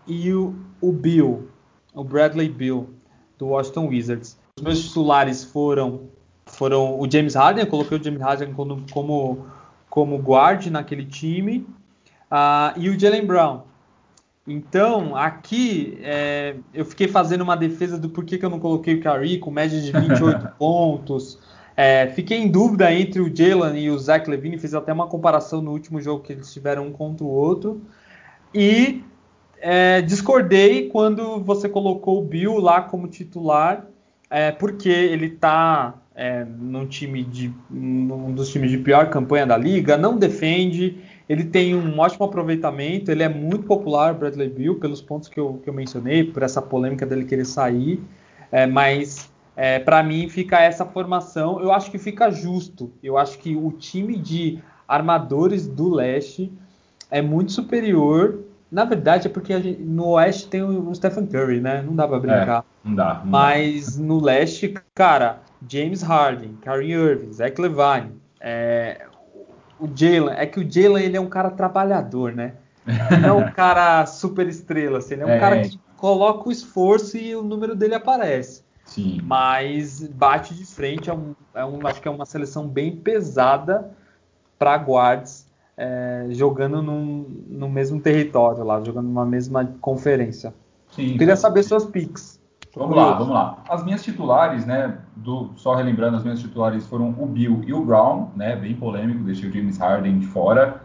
e 0.06 0.32
o, 0.32 0.54
o 0.80 0.92
Bill, 0.92 1.48
o 1.94 2.04
Bradley 2.04 2.48
Bill, 2.48 2.90
do 3.38 3.48
Washington 3.48 3.88
Wizards. 3.88 4.38
Os 4.56 4.62
meus 4.62 4.84
titulares 4.84 5.44
foram 5.44 6.02
foram 6.46 7.00
o 7.00 7.10
James 7.10 7.34
Harden, 7.34 7.64
eu 7.64 7.70
coloquei 7.70 7.98
o 7.98 8.02
James 8.02 8.20
Harden 8.20 8.52
como, 8.52 8.84
como 8.92 9.46
como 9.96 10.18
guard 10.18 10.66
naquele 10.66 11.06
time, 11.06 11.66
uh, 12.30 12.78
e 12.78 12.90
o 12.90 13.00
Jalen 13.00 13.24
Brown. 13.24 13.62
Então, 14.46 15.16
aqui 15.16 15.98
é, 16.02 16.54
eu 16.72 16.84
fiquei 16.84 17.08
fazendo 17.08 17.40
uma 17.40 17.56
defesa 17.56 17.98
do 17.98 18.08
porquê 18.08 18.38
que 18.38 18.44
eu 18.44 18.50
não 18.50 18.60
coloquei 18.60 18.94
o 18.94 19.00
Curry 19.02 19.38
com 19.38 19.50
média 19.50 19.80
de 19.80 19.90
28 19.90 20.48
pontos. 20.56 21.38
É, 21.76 22.06
fiquei 22.14 22.38
em 22.38 22.48
dúvida 22.48 22.92
entre 22.92 23.20
o 23.20 23.34
Jalen 23.34 23.76
e 23.78 23.90
o 23.90 23.98
Zach 23.98 24.30
Levine, 24.30 24.56
fiz 24.56 24.72
até 24.72 24.92
uma 24.92 25.08
comparação 25.08 25.60
no 25.60 25.72
último 25.72 26.00
jogo 26.00 26.22
que 26.22 26.32
eles 26.32 26.52
tiveram 26.52 26.86
um 26.86 26.92
contra 26.92 27.24
o 27.24 27.28
outro. 27.28 27.82
E 28.54 29.02
é, 29.58 30.00
discordei 30.00 30.88
quando 30.88 31.40
você 31.42 31.68
colocou 31.68 32.20
o 32.20 32.24
Bill 32.24 32.58
lá 32.58 32.80
como 32.80 33.08
titular, 33.08 33.84
é, 34.30 34.52
porque 34.52 34.88
ele 34.88 35.26
está 35.26 35.94
é, 36.14 36.44
num 36.44 36.86
time 36.86 37.22
de 37.22 37.52
um 37.70 38.32
dos 38.32 38.48
times 38.50 38.70
de 38.70 38.78
pior 38.78 39.10
campanha 39.10 39.44
da 39.44 39.56
liga, 39.56 39.96
não 39.96 40.16
defende, 40.16 40.98
ele 41.28 41.44
tem 41.44 41.74
um 41.74 41.98
ótimo 41.98 42.24
aproveitamento, 42.24 43.10
ele 43.10 43.22
é 43.22 43.28
muito 43.28 43.64
popular, 43.64 44.14
Bradley 44.14 44.48
Bill, 44.48 44.76
pelos 44.76 45.00
pontos 45.00 45.28
que 45.28 45.40
eu, 45.40 45.60
que 45.62 45.68
eu 45.68 45.74
mencionei, 45.74 46.24
por 46.24 46.42
essa 46.42 46.62
polêmica 46.62 47.04
dele 47.04 47.24
querer 47.24 47.44
sair, 47.44 48.00
é, 48.52 48.66
mas 48.66 49.30
é, 49.56 49.78
para 49.78 50.02
mim 50.02 50.28
fica 50.28 50.60
essa 50.60 50.84
formação, 50.84 51.60
eu 51.60 51.72
acho 51.72 51.90
que 51.90 51.98
fica 51.98 52.30
justo, 52.30 52.92
eu 53.02 53.18
acho 53.18 53.38
que 53.38 53.56
o 53.56 53.72
time 53.72 54.16
de 54.16 54.60
armadores 54.86 55.66
do 55.66 55.88
leste 55.88 56.52
é 57.10 57.20
muito 57.20 57.52
superior. 57.52 58.40
Na 58.70 58.84
verdade, 58.84 59.26
é 59.26 59.30
porque 59.30 59.60
gente, 59.60 59.80
no 59.80 60.08
Oeste 60.10 60.48
tem 60.48 60.62
o 60.62 60.94
Stephen 60.94 61.26
Curry, 61.26 61.60
né? 61.60 61.82
Não 61.82 61.94
dá 61.94 62.06
pra 62.06 62.18
brincar. 62.18 62.60
É, 62.60 62.88
não 62.88 62.94
dá. 62.94 63.14
Não 63.24 63.30
Mas 63.30 63.96
dá. 63.96 64.04
no 64.04 64.20
Leste, 64.20 64.74
cara, 64.94 65.40
James 65.68 66.02
Harden, 66.02 66.56
Kyrie 66.60 66.92
Irving, 66.92 67.32
Zach 67.32 67.60
Levine, 67.60 68.12
é, 68.40 69.05
o 69.78 69.88
Jalen. 69.94 70.34
É 70.36 70.46
que 70.46 70.60
o 70.60 70.70
Jalen 70.70 71.04
ele 71.04 71.16
é 71.16 71.20
um 71.20 71.28
cara 71.28 71.50
trabalhador, 71.50 72.32
né? 72.32 72.54
Não 73.22 73.28
é 73.28 73.32
um 73.32 73.50
cara 73.52 74.06
super 74.06 74.46
estrela, 74.46 74.98
assim, 74.98 75.14
ele 75.14 75.22
é 75.22 75.26
um 75.26 75.30
é, 75.30 75.38
cara 75.38 75.60
que 75.62 75.78
coloca 75.96 76.48
o 76.48 76.52
esforço 76.52 77.16
e 77.16 77.34
o 77.34 77.42
número 77.42 77.74
dele 77.74 77.94
aparece. 77.94 78.64
Sim. 78.84 79.20
Mas 79.24 80.06
bate 80.06 80.54
de 80.54 80.64
frente, 80.64 81.10
é 81.10 81.14
um, 81.14 81.34
é 81.54 81.64
um, 81.64 81.84
acho 81.86 82.00
que 82.00 82.06
é 82.06 82.10
uma 82.10 82.24
seleção 82.24 82.68
bem 82.68 82.96
pesada 82.96 83.90
para 84.58 84.76
guards 84.76 85.46
é, 85.76 86.26
jogando 86.30 86.80
num, 86.82 87.26
no 87.48 87.68
mesmo 87.68 88.00
território 88.00 88.64
lá, 88.64 88.82
jogando 88.82 89.06
numa 89.06 89.26
mesma 89.26 89.64
conferência. 89.80 90.54
Sim, 90.90 91.18
Queria 91.18 91.36
saber 91.36 91.62
suas 91.62 91.84
picks. 91.84 92.35
Vamos 92.76 92.94
lá, 92.94 93.14
vamos 93.14 93.32
lá. 93.32 93.58
As 93.70 93.82
minhas 93.82 94.04
titulares, 94.04 94.66
né? 94.66 94.98
Do, 95.16 95.52
só 95.56 95.74
relembrando, 95.74 96.18
as 96.18 96.22
minhas 96.22 96.38
titulares 96.38 96.86
foram 96.86 97.14
o 97.18 97.26
Bill 97.26 97.62
e 97.66 97.72
o 97.72 97.82
Brown, 97.82 98.28
né? 98.36 98.54
Bem 98.54 98.76
polêmico, 98.76 99.24
deixei 99.24 99.48
o 99.48 99.52
James 99.52 99.78
Harden 99.78 100.18
de 100.18 100.26
fora. 100.26 100.82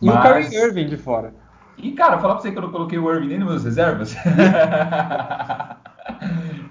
E 0.00 0.06
mas... 0.06 0.16
o 0.16 0.22
Kyrie 0.22 0.56
Irving 0.56 0.86
de 0.86 0.96
fora. 0.96 1.34
E, 1.76 1.92
cara, 1.92 2.18
falar 2.18 2.34
pra 2.34 2.42
você 2.42 2.50
que 2.50 2.56
eu 2.56 2.62
não 2.62 2.70
coloquei 2.70 2.98
o 2.98 3.12
Irving 3.12 3.28
nem 3.28 3.38
nos 3.38 3.48
meus 3.48 3.64
reservas. 3.64 4.16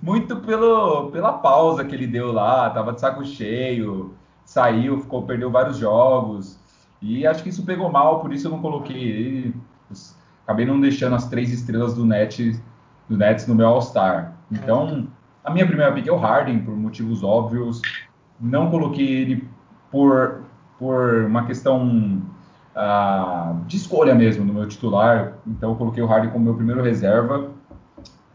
Muito 0.01 0.37
pelo, 0.37 1.11
pela 1.11 1.33
pausa 1.33 1.85
que 1.85 1.93
ele 1.93 2.07
deu 2.07 2.31
lá, 2.31 2.67
tava 2.71 2.93
de 2.93 2.99
saco 2.99 3.23
cheio, 3.23 4.15
saiu, 4.43 4.99
ficou, 4.99 5.21
perdeu 5.23 5.51
vários 5.51 5.77
jogos. 5.77 6.59
E 6.99 7.27
acho 7.27 7.43
que 7.43 7.49
isso 7.49 7.63
pegou 7.63 7.91
mal, 7.91 8.19
por 8.19 8.33
isso 8.33 8.47
eu 8.47 8.51
não 8.51 8.59
coloquei 8.59 8.97
ele. 8.97 9.55
Acabei 10.43 10.65
não 10.65 10.79
deixando 10.79 11.15
as 11.15 11.29
três 11.29 11.51
estrelas 11.51 11.93
do, 11.93 12.05
Net, 12.05 12.59
do 13.07 13.17
Nets 13.17 13.45
no 13.45 13.53
meu 13.53 13.67
All-Star. 13.67 14.30
Então, 14.51 15.07
a 15.43 15.51
minha 15.51 15.65
primeira 15.65 15.91
pick 15.91 16.07
é 16.07 16.11
o 16.11 16.17
Harden, 16.17 16.59
por 16.59 16.75
motivos 16.75 17.23
óbvios. 17.23 17.81
Não 18.39 18.69
coloquei 18.69 19.07
ele 19.07 19.47
por, 19.91 20.41
por 20.77 21.25
uma 21.25 21.45
questão 21.45 22.21
uh, 22.75 23.65
de 23.65 23.77
escolha 23.77 24.13
mesmo 24.13 24.43
no 24.43 24.53
meu 24.53 24.67
titular. 24.67 25.33
Então, 25.47 25.71
eu 25.71 25.75
coloquei 25.75 26.03
o 26.03 26.07
Harden 26.07 26.31
como 26.31 26.45
meu 26.45 26.55
primeiro 26.55 26.81
reserva. 26.81 27.49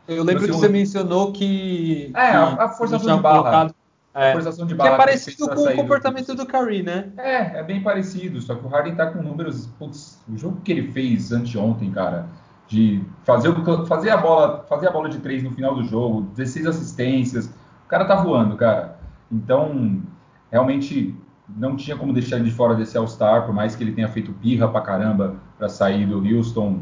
Eu 0.09 0.23
lembro 0.23 0.45
que 0.45 0.53
você 0.53 0.69
mencionou 0.69 1.33
que. 1.33 2.13
É, 2.15 2.31
que 2.31 2.37
a, 2.37 2.65
a 2.65 2.69
forçação 2.69 3.17
de 3.17 3.23
barra. 3.23 3.39
Colocado, 3.39 3.75
é, 4.15 4.33
forçação 4.33 4.67
de 4.67 4.75
barra. 4.75 4.91
Que 4.91 4.95
é 4.95 4.99
parecido 4.99 5.49
com 5.49 5.63
o 5.63 5.75
comportamento 5.75 6.29
do, 6.29 6.37
do 6.37 6.47
Curry, 6.47 6.83
né? 6.83 7.11
É, 7.19 7.59
é 7.59 7.63
bem 7.63 7.83
parecido. 7.83 8.41
Só 8.41 8.55
que 8.55 8.65
o 8.65 8.69
Harden 8.69 8.95
tá 8.95 9.07
com 9.07 9.21
números. 9.21 9.67
Putz, 9.79 10.23
o 10.33 10.39
jogo 10.39 10.61
que 10.63 10.71
ele 10.71 10.93
fez 10.93 11.33
anteontem, 11.33 11.91
cara, 11.91 12.27
de 12.69 13.03
fazer, 13.25 13.55
fazer, 13.87 14.11
a 14.11 14.17
bola, 14.17 14.65
fazer 14.69 14.89
a 14.89 14.91
bola 14.91 15.09
de 15.09 15.19
três 15.19 15.43
no 15.43 15.53
final 15.53 15.75
do 15.75 15.85
jogo, 15.85 16.23
16 16.35 16.67
assistências. 16.67 17.47
O 17.85 17.89
cara 17.89 18.05
tá 18.05 18.17
voando, 18.17 18.57
cara. 18.57 18.99
Então, 19.31 20.03
realmente 20.51 21.15
não 21.49 21.77
tinha 21.77 21.97
como 21.97 22.13
deixar 22.13 22.37
ele 22.37 22.47
de 22.47 22.51
fora 22.51 22.75
desse 22.75 22.99
All-Star, 22.99 23.47
por 23.47 23.55
mais 23.55 23.77
que 23.77 23.85
ele 23.85 23.93
tenha 23.93 24.09
feito 24.09 24.33
pirra 24.33 24.69
pra 24.69 24.81
caramba 24.81 25.37
para 25.57 25.69
sair 25.69 26.07
do 26.07 26.19
Houston, 26.19 26.81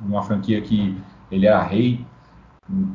uma 0.00 0.22
franquia 0.22 0.60
que 0.60 0.96
ele 1.30 1.46
era 1.46 1.62
rei 1.62 2.06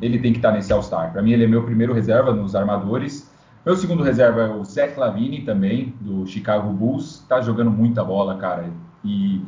ele 0.01 0.19
tem 0.19 0.31
que 0.31 0.39
estar 0.39 0.51
nesse 0.51 0.71
All-Star. 0.71 1.11
Para 1.11 1.21
mim, 1.21 1.31
ele 1.31 1.43
é 1.43 1.47
meu 1.47 1.63
primeiro 1.63 1.93
reserva 1.93 2.33
nos 2.33 2.55
armadores. 2.55 3.31
Meu 3.65 3.75
segundo 3.75 4.03
reserva 4.03 4.41
é 4.41 4.49
o 4.49 4.63
Zach 4.63 4.97
Lavine, 4.99 5.41
também, 5.41 5.93
do 5.99 6.25
Chicago 6.27 6.71
Bulls. 6.71 7.25
Tá 7.27 7.41
jogando 7.41 7.71
muita 7.71 8.03
bola, 8.03 8.37
cara, 8.37 8.69
e 9.03 9.41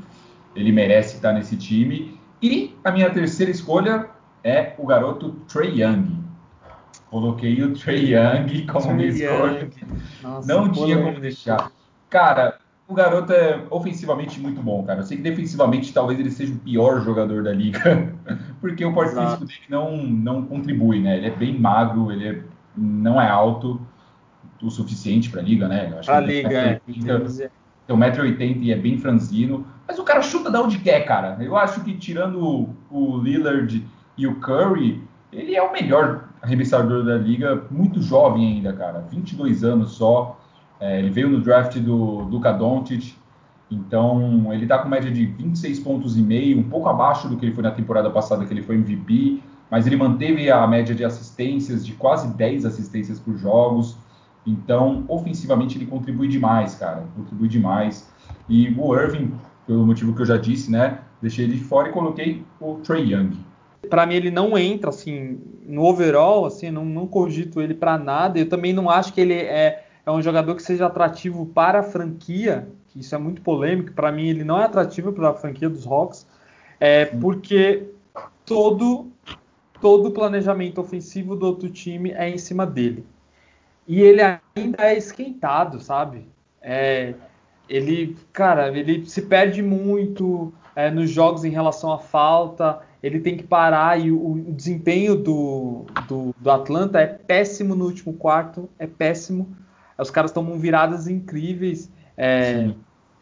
ele 0.56 0.72
merece 0.72 1.16
estar 1.16 1.34
nesse 1.34 1.56
time. 1.58 2.15
E 2.42 2.76
a 2.84 2.92
minha 2.92 3.10
terceira 3.10 3.52
escolha 3.52 4.10
é 4.44 4.74
o 4.78 4.86
garoto 4.86 5.32
Trey 5.48 5.82
Young. 5.82 6.24
Coloquei 7.10 7.62
o 7.64 7.74
Trey 7.74 8.14
Young 8.14 8.66
como 8.68 8.94
minha 8.94 9.10
escolha. 9.10 9.70
Nossa, 10.22 10.48
Não 10.48 10.72
tinha 10.72 11.02
como 11.02 11.20
deixar. 11.20 11.72
Cara, 12.10 12.60
o 12.88 12.94
garoto 12.94 13.34
é 13.34 13.64
ofensivamente 13.70 14.40
muito 14.40 14.62
bom, 14.62 14.84
cara. 14.84 15.00
Eu 15.00 15.04
sei 15.04 15.18
que 15.18 15.24
defensivamente 15.24 15.94
talvez 15.94 16.20
ele 16.20 16.30
seja 16.30 16.54
o 16.54 16.58
pior 16.58 17.02
jogador 17.02 17.44
da 17.44 17.52
liga, 17.52 18.14
porque 18.62 18.86
o 18.86 18.94
porte 18.94 19.16
físico 19.16 19.46
dele 19.46 19.60
não, 19.70 19.98
não 19.98 20.46
contribui, 20.46 21.00
né? 21.00 21.18
Ele 21.18 21.28
é 21.28 21.36
bem 21.36 21.58
magro, 21.58 22.12
ele 22.12 22.28
é, 22.28 22.44
não 22.78 23.20
é 23.20 23.28
alto 23.28 23.82
o 24.62 24.70
suficiente 24.70 25.30
para 25.30 25.42
a 25.42 25.44
liga, 25.44 25.68
né? 25.68 25.90
Para 26.06 26.18
a 26.18 26.20
liga, 26.20 26.58
é. 26.58 26.82
Tem 26.86 27.96
1,80m 27.96 28.62
e 28.62 28.72
é 28.72 28.76
bem 28.76 28.98
franzino. 28.98 29.66
Mas 29.88 30.00
o 30.00 30.04
cara 30.04 30.22
chuta 30.22 30.50
da 30.50 30.62
onde 30.62 30.80
quer, 30.80 31.06
cara. 31.06 31.38
Eu 31.40 31.56
acho 31.56 31.82
que 31.84 31.96
tirando 31.96 32.70
o 32.90 33.18
Lillard 33.18 33.86
e 34.18 34.28
o 34.28 34.36
Curry, 34.40 35.04
ele 35.32 35.56
é 35.56 35.62
o 35.62 35.72
melhor 35.72 36.30
arremessador 36.42 37.04
da 37.04 37.18
liga, 37.18 37.64
muito 37.70 38.02
jovem 38.02 38.54
ainda, 38.54 38.74
cara. 38.74 39.06
22 39.10 39.64
anos 39.64 39.92
só. 39.92 40.40
É, 40.80 41.00
ele 41.00 41.10
veio 41.10 41.30
no 41.30 41.40
draft 41.40 41.78
do 41.80 41.96
Luka 41.96 42.52
Doncic, 42.52 43.16
então 43.72 44.54
ele 44.54 44.64
está 44.64 44.78
com 44.78 44.90
média 44.90 45.10
de 45.10 45.26
26 45.26 45.80
pontos 45.80 46.18
e 46.18 46.22
meio, 46.22 46.60
um 46.60 46.70
pouco 46.70 46.90
abaixo 46.90 47.28
do 47.28 47.38
que 47.38 47.46
ele 47.46 47.54
foi 47.54 47.64
na 47.64 47.72
temporada 47.72 48.10
passada, 48.10 48.46
que 48.46 48.54
ele 48.54 48.62
foi 48.62 48.76
MVP, 48.76 49.42
mas 49.72 49.88
ele 49.88 49.96
manteve 49.96 50.52
a 50.52 50.66
média 50.68 50.94
de 50.94 51.04
assistências 51.04 51.86
de 51.86 51.94
quase 51.94 52.28
10 52.36 52.66
assistências 52.66 53.20
por 53.20 53.36
jogos. 53.38 53.98
Então, 54.46 55.04
ofensivamente, 55.08 55.78
ele 55.78 55.88
contribui 55.88 56.28
demais, 56.28 56.76
cara. 56.76 57.04
Contribui 57.16 57.48
demais. 57.48 58.08
E 58.48 58.76
o 58.78 58.96
Irving, 58.96 59.34
pelo 59.66 59.86
motivo 59.86 60.16
que 60.16 60.22
eu 60.22 60.26
já 60.26 60.38
disse, 60.38 60.72
né? 60.72 61.00
Deixei 61.22 61.46
ele 61.46 61.56
de 61.56 61.64
fora 61.64 61.90
e 61.90 61.92
coloquei 61.92 62.44
o 62.60 62.76
Trey 62.76 63.14
Young. 63.14 63.38
Para 63.90 64.06
mim, 64.06 64.16
ele 64.16 64.32
não 64.32 64.58
entra, 64.58 64.90
assim, 64.90 65.40
no 65.66 65.84
overall, 65.84 66.46
assim, 66.46 66.72
não, 66.72 66.86
não 66.86 67.08
cogito 67.08 67.62
ele 67.62 67.74
para 67.74 67.98
nada. 67.98 68.40
Eu 68.40 68.50
também 68.50 68.74
não 68.74 68.90
acho 68.90 69.14
que 69.14 69.22
ele 69.22 69.34
é 69.34 69.86
é 70.06 70.12
um 70.12 70.22
jogador 70.22 70.56
que 70.56 70.62
seja 70.62 70.86
atrativo 70.86 71.48
para 71.48 71.80
a 71.80 71.84
franquia, 71.84 72.68
que 72.90 73.00
isso 73.00 73.16
é 73.16 73.18
muito 73.18 73.42
polêmico, 73.42 73.92
para 73.94 74.12
mim 74.12 74.28
ele 74.28 74.44
não 74.44 74.62
é 74.62 74.66
atrativo 74.66 75.12
para 75.12 75.32
a 75.32 75.34
franquia 75.34 75.68
dos 75.68 75.88
Hawks, 75.88 76.28
é 76.80 77.06
porque 77.06 77.88
todo 78.46 79.12
todo 79.82 80.08
o 80.08 80.12
planejamento 80.12 80.80
ofensivo 80.80 81.36
do 81.36 81.46
outro 81.46 81.70
time 81.70 82.12
é 82.12 82.30
em 82.30 82.38
cima 82.38 82.66
dele. 82.66 83.06
E 83.88 84.02
ele 84.02 84.22
ainda 84.22 84.84
é 84.84 84.98
esquentado, 84.98 85.80
sabe? 85.80 86.28
É, 86.62 87.14
ele, 87.70 88.18
cara, 88.32 88.70
ele 88.78 89.06
se 89.06 89.24
perde 89.24 89.62
muito 89.62 90.54
é, 90.76 90.92
nos 90.92 91.10
jogos 91.10 91.44
em 91.44 91.50
relação 91.50 91.92
à 91.92 92.00
falta, 92.00 92.80
ele 93.02 93.20
tem 93.20 93.38
que 93.38 93.44
parar 93.44 94.00
e 94.00 94.12
o, 94.12 94.32
o 94.32 94.54
desempenho 94.54 95.16
do, 95.16 95.86
do, 96.08 96.36
do 96.38 96.52
Atlanta 96.52 97.00
é 97.00 97.06
péssimo 97.06 97.76
no 97.76 97.86
último 97.86 98.14
quarto, 98.14 98.70
é 98.80 98.88
péssimo. 98.88 99.56
Os 99.98 100.10
caras 100.10 100.32
tomam 100.32 100.58
viradas 100.60 101.08
incríveis. 101.08 101.90
É, 102.18 102.70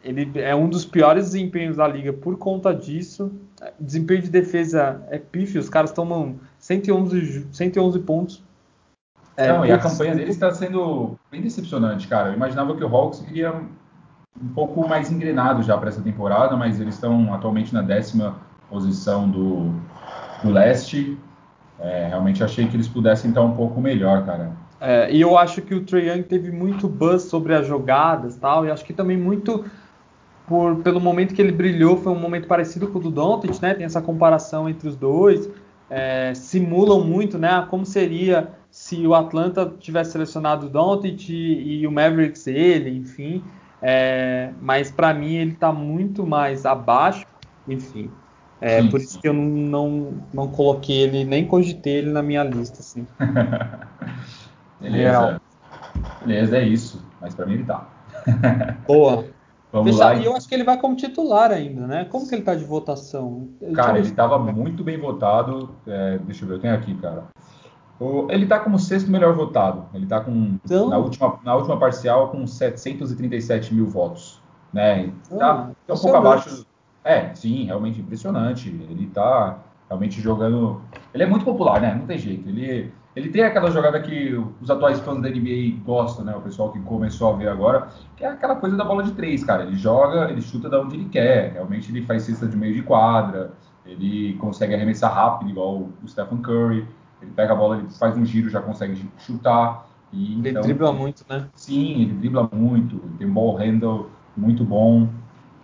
ele 0.02 0.30
é 0.34 0.54
um 0.54 0.68
dos 0.68 0.84
piores 0.84 1.26
desempenhos 1.26 1.76
da 1.76 1.86
liga 1.86 2.12
por 2.12 2.36
conta 2.36 2.74
disso. 2.74 3.32
Desempenho 3.78 4.22
de 4.22 4.30
defesa 4.30 5.02
é 5.10 5.18
pífio, 5.18 5.60
os 5.60 5.70
caras 5.70 5.92
tomam 5.92 6.38
111, 6.58 7.46
111 7.52 7.98
pontos. 8.00 8.44
É, 9.36 9.48
Não, 9.48 9.66
e 9.66 9.72
a 9.72 9.78
campanha 9.78 10.14
deles 10.14 10.34
está 10.34 10.52
sendo 10.52 11.18
bem 11.30 11.40
decepcionante, 11.40 12.06
cara. 12.06 12.28
Eu 12.28 12.34
imaginava 12.34 12.76
que 12.76 12.84
o 12.84 12.88
Hawks 12.88 13.24
iria 13.28 13.62
um 14.40 14.48
pouco 14.48 14.86
mais 14.88 15.10
engrenado 15.10 15.62
já 15.62 15.76
para 15.78 15.88
essa 15.88 16.02
temporada, 16.02 16.56
mas 16.56 16.80
eles 16.80 16.94
estão 16.94 17.32
atualmente 17.32 17.72
na 17.72 17.82
décima 17.82 18.36
posição 18.68 19.28
do, 19.28 19.72
do 20.42 20.50
leste. 20.50 21.16
É, 21.78 22.08
realmente 22.08 22.42
achei 22.42 22.66
que 22.66 22.76
eles 22.76 22.88
pudessem 22.88 23.30
estar 23.30 23.42
um 23.42 23.54
pouco 23.54 23.80
melhor, 23.80 24.24
cara. 24.24 24.52
É, 24.80 25.10
e 25.12 25.20
eu 25.20 25.38
acho 25.38 25.62
que 25.62 25.74
o 25.74 25.84
Trae 25.84 26.08
Young 26.08 26.22
teve 26.24 26.50
muito 26.50 26.88
buzz 26.88 27.22
sobre 27.22 27.54
as 27.54 27.66
jogadas 27.66 28.36
tal, 28.36 28.66
e 28.66 28.70
acho 28.70 28.84
que 28.84 28.92
também 28.92 29.16
muito 29.16 29.64
por, 30.46 30.76
pelo 30.82 31.00
momento 31.00 31.34
que 31.34 31.40
ele 31.40 31.52
brilhou, 31.52 31.96
foi 31.96 32.12
um 32.12 32.18
momento 32.18 32.46
parecido 32.46 32.88
com 32.88 32.98
o 32.98 33.02
do 33.02 33.10
Doncic, 33.10 33.60
né? 33.62 33.74
Tem 33.74 33.86
essa 33.86 34.02
comparação 34.02 34.68
entre 34.68 34.88
os 34.88 34.96
dois, 34.96 35.48
é, 35.88 36.34
simulam 36.34 37.02
muito, 37.02 37.38
né? 37.38 37.66
Como 37.70 37.86
seria 37.86 38.48
se 38.70 39.06
o 39.06 39.14
Atlanta 39.14 39.72
tivesse 39.78 40.12
selecionado 40.12 40.66
o 40.66 40.68
Doncic 40.68 41.30
e, 41.30 41.80
e 41.80 41.86
o 41.86 41.92
Mavericks 41.92 42.46
ele, 42.46 42.90
enfim. 42.90 43.42
É, 43.86 44.50
mas 44.62 44.90
para 44.90 45.12
mim 45.12 45.34
ele 45.34 45.52
está 45.52 45.70
muito 45.70 46.26
mais 46.26 46.64
abaixo, 46.64 47.26
enfim. 47.68 48.10
É, 48.58 48.82
por 48.88 48.98
isso 48.98 49.20
que 49.20 49.28
eu 49.28 49.34
não, 49.34 49.44
não, 49.44 50.14
não 50.32 50.48
coloquei 50.48 51.02
ele, 51.02 51.22
nem 51.22 51.46
cogitei 51.46 51.96
ele 51.96 52.10
na 52.10 52.22
minha 52.22 52.42
lista, 52.42 52.80
assim. 52.80 53.06
Beleza. 54.80 55.38
Beleza, 56.24 56.56
é 56.56 56.62
isso. 56.62 57.04
Mas 57.20 57.34
para 57.34 57.44
mim 57.44 57.54
ele 57.54 57.64
tá. 57.64 57.86
Boa. 58.88 59.26
Vamos 59.70 59.98
lá. 59.98 60.14
E 60.14 60.24
eu 60.24 60.34
acho 60.34 60.48
que 60.48 60.54
ele 60.54 60.64
vai 60.64 60.78
como 60.78 60.96
titular 60.96 61.50
ainda, 61.50 61.86
né? 61.86 62.06
Como 62.06 62.26
que 62.26 62.34
ele 62.34 62.42
tá 62.42 62.54
de 62.54 62.64
votação? 62.64 63.50
cara, 63.74 63.98
ele 63.98 64.08
estava 64.08 64.38
muito 64.38 64.82
bem 64.82 64.98
votado. 64.98 65.74
É, 65.86 66.16
deixa 66.18 66.44
eu 66.44 66.48
ver, 66.48 66.54
eu 66.54 66.60
tenho 66.60 66.74
aqui, 66.74 66.94
cara. 66.94 67.24
Ele 68.28 68.46
tá 68.46 68.58
como 68.58 68.78
sexto 68.78 69.10
melhor 69.10 69.34
votado. 69.34 69.86
Ele 69.94 70.06
tá 70.06 70.20
com 70.20 70.58
então... 70.64 70.88
na, 70.88 70.98
última, 70.98 71.38
na 71.44 71.54
última 71.54 71.78
parcial 71.78 72.28
com 72.28 72.46
737 72.46 73.74
mil 73.74 73.86
votos. 73.86 74.42
Né? 74.72 75.12
Tá, 75.30 75.70
tá 75.86 75.94
um 75.94 75.98
pouco 75.98 76.16
abaixo. 76.16 76.66
É, 77.04 77.32
sim, 77.34 77.66
realmente 77.66 78.00
impressionante. 78.00 78.68
Ele 78.68 79.06
tá 79.06 79.58
realmente 79.88 80.20
jogando. 80.20 80.80
Ele 81.12 81.22
é 81.22 81.26
muito 81.26 81.44
popular, 81.44 81.80
né? 81.80 81.94
Não 81.94 82.06
tem 82.06 82.18
jeito. 82.18 82.48
Ele, 82.48 82.92
ele 83.14 83.28
tem 83.28 83.44
aquela 83.44 83.70
jogada 83.70 84.00
que 84.00 84.34
os 84.60 84.70
atuais 84.70 84.98
fãs 85.00 85.22
da 85.22 85.28
NBA 85.28 85.84
gostam, 85.84 86.24
né? 86.24 86.34
O 86.34 86.40
pessoal 86.40 86.72
que 86.72 86.80
começou 86.80 87.32
a 87.32 87.36
ver 87.36 87.48
agora, 87.48 87.88
que 88.16 88.24
é 88.24 88.28
aquela 88.28 88.56
coisa 88.56 88.76
da 88.76 88.84
bola 88.84 89.04
de 89.04 89.12
três, 89.12 89.44
cara. 89.44 89.62
Ele 89.62 89.76
joga, 89.76 90.30
ele 90.30 90.42
chuta 90.42 90.68
da 90.68 90.80
onde 90.80 90.96
ele 90.96 91.08
quer. 91.08 91.52
Realmente 91.52 91.92
ele 91.92 92.02
faz 92.02 92.24
cesta 92.24 92.46
de 92.46 92.56
meio 92.56 92.74
de 92.74 92.82
quadra. 92.82 93.52
Ele 93.86 94.34
consegue 94.34 94.74
arremessar 94.74 95.14
rápido, 95.14 95.50
igual 95.50 95.88
o 96.02 96.08
Stephen 96.08 96.38
Curry. 96.38 96.88
Ele 97.24 97.32
pega 97.34 97.52
a 97.52 97.56
bola, 97.56 97.78
ele 97.78 97.88
faz 97.90 98.16
um 98.16 98.24
giro, 98.24 98.48
já 98.48 98.60
consegue 98.60 99.08
chutar. 99.18 99.86
E, 100.12 100.38
ele 100.38 100.50
então, 100.50 100.62
dribla 100.62 100.92
muito, 100.92 101.24
né? 101.28 101.48
Sim, 101.54 102.02
ele 102.02 102.12
dribla 102.12 102.48
muito. 102.52 102.96
Ele 102.96 103.18
tem 103.18 103.26
um 103.26 103.32
ball 103.32 103.56
handle 103.56 104.10
muito 104.36 104.64
bom. 104.64 105.08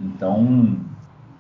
Então, 0.01 0.77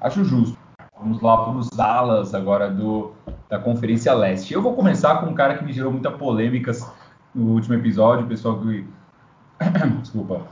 acho 0.01 0.25
justo. 0.25 0.57
Vamos 0.99 1.23
lá 1.23 1.45
para 1.45 1.53
os 1.55 1.81
alas 1.81 2.35
agora 2.35 2.71
do, 2.71 3.13
da 3.49 3.59
Conferência 3.59 4.13
Leste. 4.13 4.53
Eu 4.53 4.61
vou 4.61 4.75
começar 4.75 5.17
com 5.21 5.27
um 5.27 5.35
cara 5.35 5.57
que 5.57 5.65
me 5.65 5.73
gerou 5.73 5.91
muita 5.91 6.11
polêmicas 6.11 6.87
no 7.35 7.53
último 7.53 7.75
episódio, 7.75 8.27
o 8.27 8.29
pessoal 8.29 8.61
que. 8.61 8.87
Desculpa. 10.03 10.43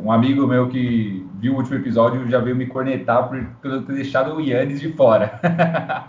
Um 0.00 0.10
amigo 0.10 0.46
meu 0.46 0.68
que 0.68 1.26
viu 1.38 1.54
o 1.54 1.56
último 1.56 1.76
episódio 1.76 2.28
já 2.28 2.38
veio 2.38 2.56
me 2.56 2.66
cornetar 2.66 3.28
por, 3.28 3.46
eu 3.64 3.84
ter 3.84 3.92
deixado 3.92 4.34
o 4.34 4.40
Yannis 4.40 4.80
de 4.80 4.92
fora. 4.92 5.38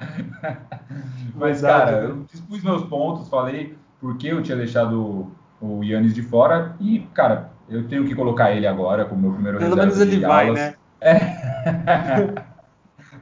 Mas, 1.35 1.61
cara, 1.61 2.03
eu 2.03 2.25
dispus 2.31 2.63
meus 2.63 2.83
pontos, 2.85 3.29
falei 3.29 3.75
por 3.99 4.17
que 4.17 4.27
eu 4.27 4.41
tinha 4.41 4.57
deixado 4.57 5.31
o 5.61 5.83
Yannis 5.83 6.13
de 6.13 6.21
fora 6.21 6.75
e, 6.79 6.99
cara, 7.13 7.51
eu 7.67 7.87
tenho 7.87 8.05
que 8.05 8.15
colocar 8.15 8.51
ele 8.51 8.65
agora 8.65 9.05
como 9.05 9.21
meu 9.21 9.33
primeiro 9.33 9.59
Pelo 9.59 9.75
menos 9.75 9.99
ele 9.99 10.19
vai, 10.19 10.51
né? 10.51 10.75
É. 11.01 11.19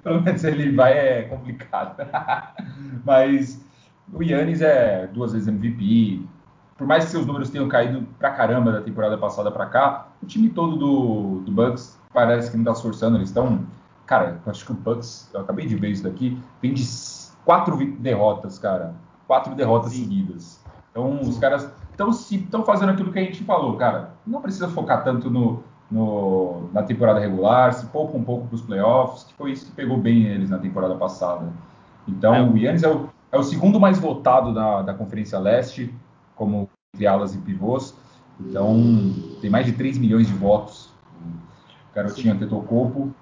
Pelo 0.04 0.22
menos 0.22 0.44
ele 0.44 0.72
vai 0.72 0.98
é 0.98 1.24
complicado. 1.24 2.08
Mas 3.04 3.62
o 4.14 4.24
Yannis 4.24 4.62
é 4.62 5.08
duas 5.08 5.34
vezes 5.34 5.48
MVP. 5.48 6.26
Por 6.78 6.86
mais 6.86 7.06
que 7.06 7.12
seus 7.12 7.26
números 7.26 7.50
tenham 7.50 7.68
caído 7.68 8.06
pra 8.20 8.32
caramba 8.32 8.72
da 8.72 8.82
temporada 8.82 9.18
passada 9.18 9.52
pra 9.52 9.66
cá, 9.66 10.08
o 10.22 10.26
time 10.26 10.50
todo 10.50 10.76
do, 10.76 11.42
do 11.42 11.52
Bucks 11.52 12.00
parece 12.14 12.52
que 12.52 12.58
não 12.58 12.64
tá 12.64 12.76
se 12.76 12.82
forçando. 12.82 13.18
Eles 13.18 13.30
estão. 13.30 13.66
Cara, 14.06 14.40
eu 14.46 14.52
acho 14.52 14.66
que 14.66 14.72
o 14.72 14.76
Bucks, 14.76 15.30
eu 15.34 15.42
acabei 15.42 15.66
de 15.66 15.76
ver 15.76 15.90
isso 15.90 16.04
daqui, 16.04 16.40
vem 16.62 16.74
de 16.74 16.84
quatro 17.44 17.76
derrotas, 18.00 18.60
cara. 18.60 18.94
Quatro 19.28 19.56
derrotas 19.56 19.92
Sim. 19.92 20.04
seguidas. 20.04 20.60
Então 20.92 21.20
Sim. 21.24 21.30
os 21.30 21.40
caras 21.40 21.70
estão 21.92 22.64
fazendo 22.64 22.92
aquilo 22.92 23.12
que 23.12 23.20
a 23.20 23.24
gente 23.24 23.44
falou, 23.44 23.76
cara. 23.76 24.12
Não 24.26 24.42
precisa 24.42 24.68
focar 24.68 25.04
tanto 25.04 25.30
no, 25.30 25.64
no, 25.90 26.70
na 26.74 26.84
temporada 26.84 27.20
regular, 27.20 27.74
se 27.74 27.86
poupa 27.88 28.18
um 28.18 28.24
pouco 28.24 28.48
para 28.48 28.56
os 28.56 28.62
playoffs, 28.62 29.24
que 29.24 29.34
foi 29.34 29.52
isso 29.52 29.66
que 29.66 29.72
pegou 29.72 29.98
bem 29.98 30.24
eles 30.24 30.50
na 30.50 30.60
temporada 30.60 30.96
passada. 30.96 31.48
Então, 32.08 32.34
é. 32.34 32.42
o 32.42 32.58
Yannis 32.58 32.84
é 32.84 32.90
o, 32.90 33.10
é 33.32 33.38
o, 33.38 33.44
segundo 33.44 33.80
mais 33.80 34.00
votado 34.00 34.54
da, 34.54 34.82
da 34.82 34.94
Conferência 34.94 35.40
Leste, 35.40 35.94
como 36.38 36.70
entre 36.94 37.06
alas 37.08 37.36
e 37.36 37.38
pivôs. 37.40 37.96
Então, 38.40 39.14
tem 39.42 39.50
mais 39.50 39.66
de 39.66 39.74
3 39.74 39.98
milhões 39.98 40.28
de 40.28 40.34
votos. 40.34 40.92
O 41.92 41.96
garotinho 41.96 42.34
Antetokounmpo. 42.34 43.14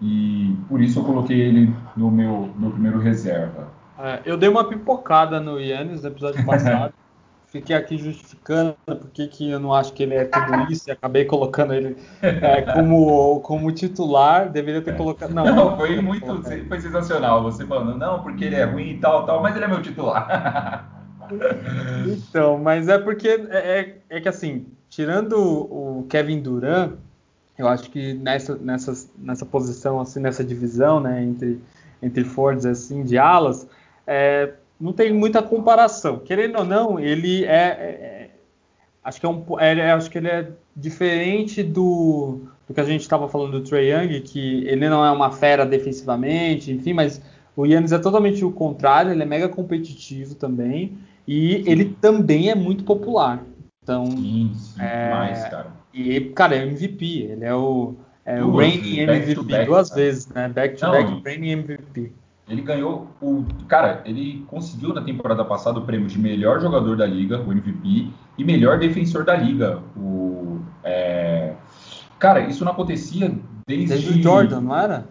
E 0.00 0.56
por 0.68 0.80
isso 0.80 0.98
eu 0.98 1.04
coloquei 1.04 1.40
ele 1.40 1.74
no 1.96 2.10
meu, 2.10 2.52
meu 2.56 2.70
primeiro 2.70 2.98
reserva. 2.98 3.68
É, 3.98 4.20
eu 4.26 4.36
dei 4.36 4.48
uma 4.48 4.64
pipocada 4.64 5.40
no 5.40 5.58
Yannis 5.58 6.02
no 6.02 6.08
episódio 6.08 6.44
passado. 6.44 6.92
fiquei 7.48 7.74
aqui 7.74 7.96
justificando 7.96 8.76
porque 8.84 9.26
que 9.28 9.50
eu 9.50 9.58
não 9.58 9.72
acho 9.72 9.92
que 9.92 10.02
ele 10.02 10.14
é 10.14 10.24
tudo 10.24 10.70
isso 10.70 10.90
e 10.90 10.92
acabei 10.92 11.24
colocando 11.24 11.72
ele 11.72 11.96
é, 12.20 12.62
como, 12.62 13.40
como 13.40 13.72
titular. 13.72 14.50
Deveria 14.50 14.82
ter 14.82 14.96
colocado. 14.96 15.32
Não, 15.32 15.44
não 15.44 15.76
foi 15.76 16.00
muito. 16.00 16.42
Foi 16.68 16.80
sensacional 16.80 17.42
você 17.42 17.64
falando, 17.66 17.96
não, 17.96 18.22
porque 18.22 18.44
ele 18.44 18.56
é 18.56 18.64
ruim 18.64 18.90
e 18.90 18.98
tal, 18.98 19.24
tal, 19.24 19.40
mas 19.42 19.56
ele 19.56 19.64
é 19.64 19.68
meu 19.68 19.80
titular. 19.80 20.92
então, 22.06 22.58
mas 22.58 22.88
é 22.88 22.98
porque 22.98 23.28
é, 23.28 23.98
é, 24.10 24.16
é 24.16 24.20
que 24.20 24.28
assim, 24.28 24.66
tirando 24.88 25.36
o 25.36 26.06
Kevin 26.08 26.40
Durant, 26.40 26.92
eu 27.58 27.68
acho 27.68 27.90
que 27.90 28.14
nessa, 28.14 28.56
nessa, 28.56 29.08
nessa 29.18 29.46
posição, 29.46 30.00
assim, 30.00 30.20
nessa 30.20 30.44
divisão, 30.44 31.00
né, 31.00 31.22
entre, 31.22 31.60
entre 32.02 32.24
Fords 32.24 32.66
assim, 32.66 33.02
de 33.02 33.16
alas, 33.16 33.66
é, 34.06 34.52
não 34.80 34.92
tem 34.92 35.12
muita 35.12 35.42
comparação. 35.42 36.18
Querendo 36.18 36.58
ou 36.58 36.64
não, 36.64 37.00
ele 37.00 37.44
é, 37.44 37.48
é, 37.48 37.86
é 37.88 38.30
acho 39.02 39.20
que 39.20 39.26
é 39.26 39.28
um, 39.28 39.44
é, 39.58 39.92
acho 39.92 40.10
que 40.10 40.18
ele 40.18 40.28
é 40.28 40.48
diferente 40.74 41.62
do, 41.62 42.40
do 42.68 42.74
que 42.74 42.80
a 42.80 42.84
gente 42.84 43.00
estava 43.00 43.28
falando 43.28 43.52
do 43.52 43.62
Trey 43.62 43.90
Young, 43.90 44.20
que 44.20 44.66
ele 44.66 44.88
não 44.88 45.04
é 45.04 45.10
uma 45.10 45.32
fera 45.32 45.64
defensivamente, 45.64 46.70
enfim, 46.72 46.92
mas 46.92 47.22
o 47.56 47.64
Yannis 47.64 47.92
é 47.92 47.98
totalmente 47.98 48.44
o 48.44 48.52
contrário, 48.52 49.12
ele 49.12 49.22
é 49.22 49.26
mega 49.26 49.48
competitivo 49.48 50.34
também 50.34 50.98
e 51.26 51.62
sim. 51.62 51.70
ele 51.70 51.96
também 52.00 52.50
é 52.50 52.54
muito 52.54 52.84
popular. 52.84 53.42
Então, 53.82 54.06
sim, 54.06 54.52
sim, 54.54 54.80
é, 54.80 55.04
demais, 55.04 55.48
cara. 55.48 55.66
E, 55.94 56.20
cara, 56.20 56.56
é 56.56 56.62
MVP, 56.62 57.22
ele 57.22 57.44
é 57.44 57.54
o, 57.54 57.94
é 58.24 58.42
o 58.42 58.56
reigning 58.56 58.98
MVP 58.98 59.42
back, 59.44 59.66
duas 59.66 59.88
cara. 59.88 60.00
vezes, 60.00 60.28
né? 60.28 60.48
Back 60.48 60.76
to 60.76 60.86
não, 60.86 60.92
back 60.92 61.22
reigning 61.24 61.50
MVP. 61.50 62.12
Ele 62.48 62.62
ganhou 62.62 63.08
o. 63.20 63.44
Cara, 63.66 64.02
ele 64.04 64.44
conseguiu 64.46 64.94
na 64.94 65.02
temporada 65.02 65.44
passada 65.44 65.80
o 65.80 65.82
prêmio 65.82 66.06
de 66.06 66.18
melhor 66.18 66.60
jogador 66.60 66.96
da 66.96 67.06
liga, 67.06 67.40
o 67.40 67.50
MVP, 67.50 68.08
e 68.38 68.44
melhor 68.44 68.78
defensor 68.78 69.24
da 69.24 69.34
liga. 69.34 69.82
O, 69.96 70.60
é... 70.84 71.54
Cara, 72.18 72.40
isso 72.40 72.64
não 72.64 72.72
acontecia 72.72 73.34
desde. 73.66 73.88
Desde 73.88 74.20
o 74.20 74.22
Jordan, 74.22 74.60
não 74.60 74.76
era? 74.76 75.08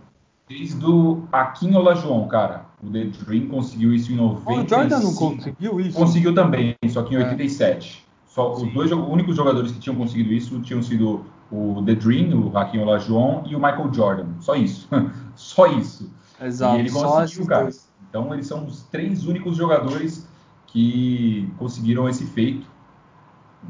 Desde 0.47 0.85
o 0.85 1.27
Akin 1.31 1.75
Olajuwon, 1.75 2.27
cara. 2.27 2.65
O 2.85 2.91
The 2.91 3.05
Dream 3.25 3.47
conseguiu 3.47 3.93
isso 3.93 4.11
em 4.11 4.15
90. 4.15 4.43
Oh, 4.45 4.53
o 4.53 4.67
Jordan 4.67 4.99
não 4.99 5.15
conseguiu 5.15 5.79
isso? 5.79 5.97
Conseguiu 5.97 6.35
também, 6.35 6.75
só 6.89 7.01
que 7.03 7.15
em 7.15 7.17
87. 7.17 8.03
É. 8.03 8.05
Só 8.27 8.53
os 8.53 8.73
dois 8.73 8.91
únicos 8.91 9.35
jogadores 9.35 9.71
que 9.71 9.79
tinham 9.79 9.95
conseguido 9.95 10.33
isso 10.33 10.59
tinham 10.59 10.83
sido 10.83 11.25
o 11.51 11.81
The 11.85 11.95
Dream, 11.95 12.37
o 12.37 12.55
Hakim 12.55 12.79
Olajuwon 12.79 13.43
e 13.47 13.55
o 13.55 13.59
Michael 13.59 13.93
Jordan. 13.93 14.27
Só 14.39 14.55
isso. 14.55 14.89
só 15.35 15.67
isso. 15.67 16.11
Exato. 16.41 16.75
E 16.75 16.79
ele 16.81 16.91
conseguiu, 16.91 17.47
cara. 17.47 17.69
Então 18.09 18.33
eles 18.33 18.45
são 18.45 18.65
os 18.65 18.83
três 18.83 19.25
únicos 19.25 19.55
jogadores 19.55 20.27
que 20.67 21.49
conseguiram 21.57 22.07
esse 22.09 22.25
feito. 22.25 22.67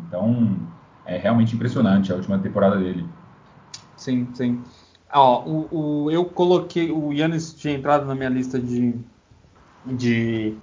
Então 0.08 0.58
é 1.06 1.18
realmente 1.18 1.56
impressionante 1.56 2.12
a 2.12 2.16
última 2.16 2.40
temporada 2.40 2.78
dele. 2.78 3.06
Sim, 3.96 4.28
sim. 4.34 4.62
Ó, 5.14 5.44
o, 5.44 5.68
o, 6.06 6.12
eu 6.12 6.26
coloquei. 6.26 6.92
O 6.92 7.14
Yannis 7.14 7.54
tinha 7.54 7.74
entrado 7.74 8.06
na 8.06 8.16
minha 8.16 8.30
lista 8.30 8.60
de, 8.60 8.94
de 9.86 10.58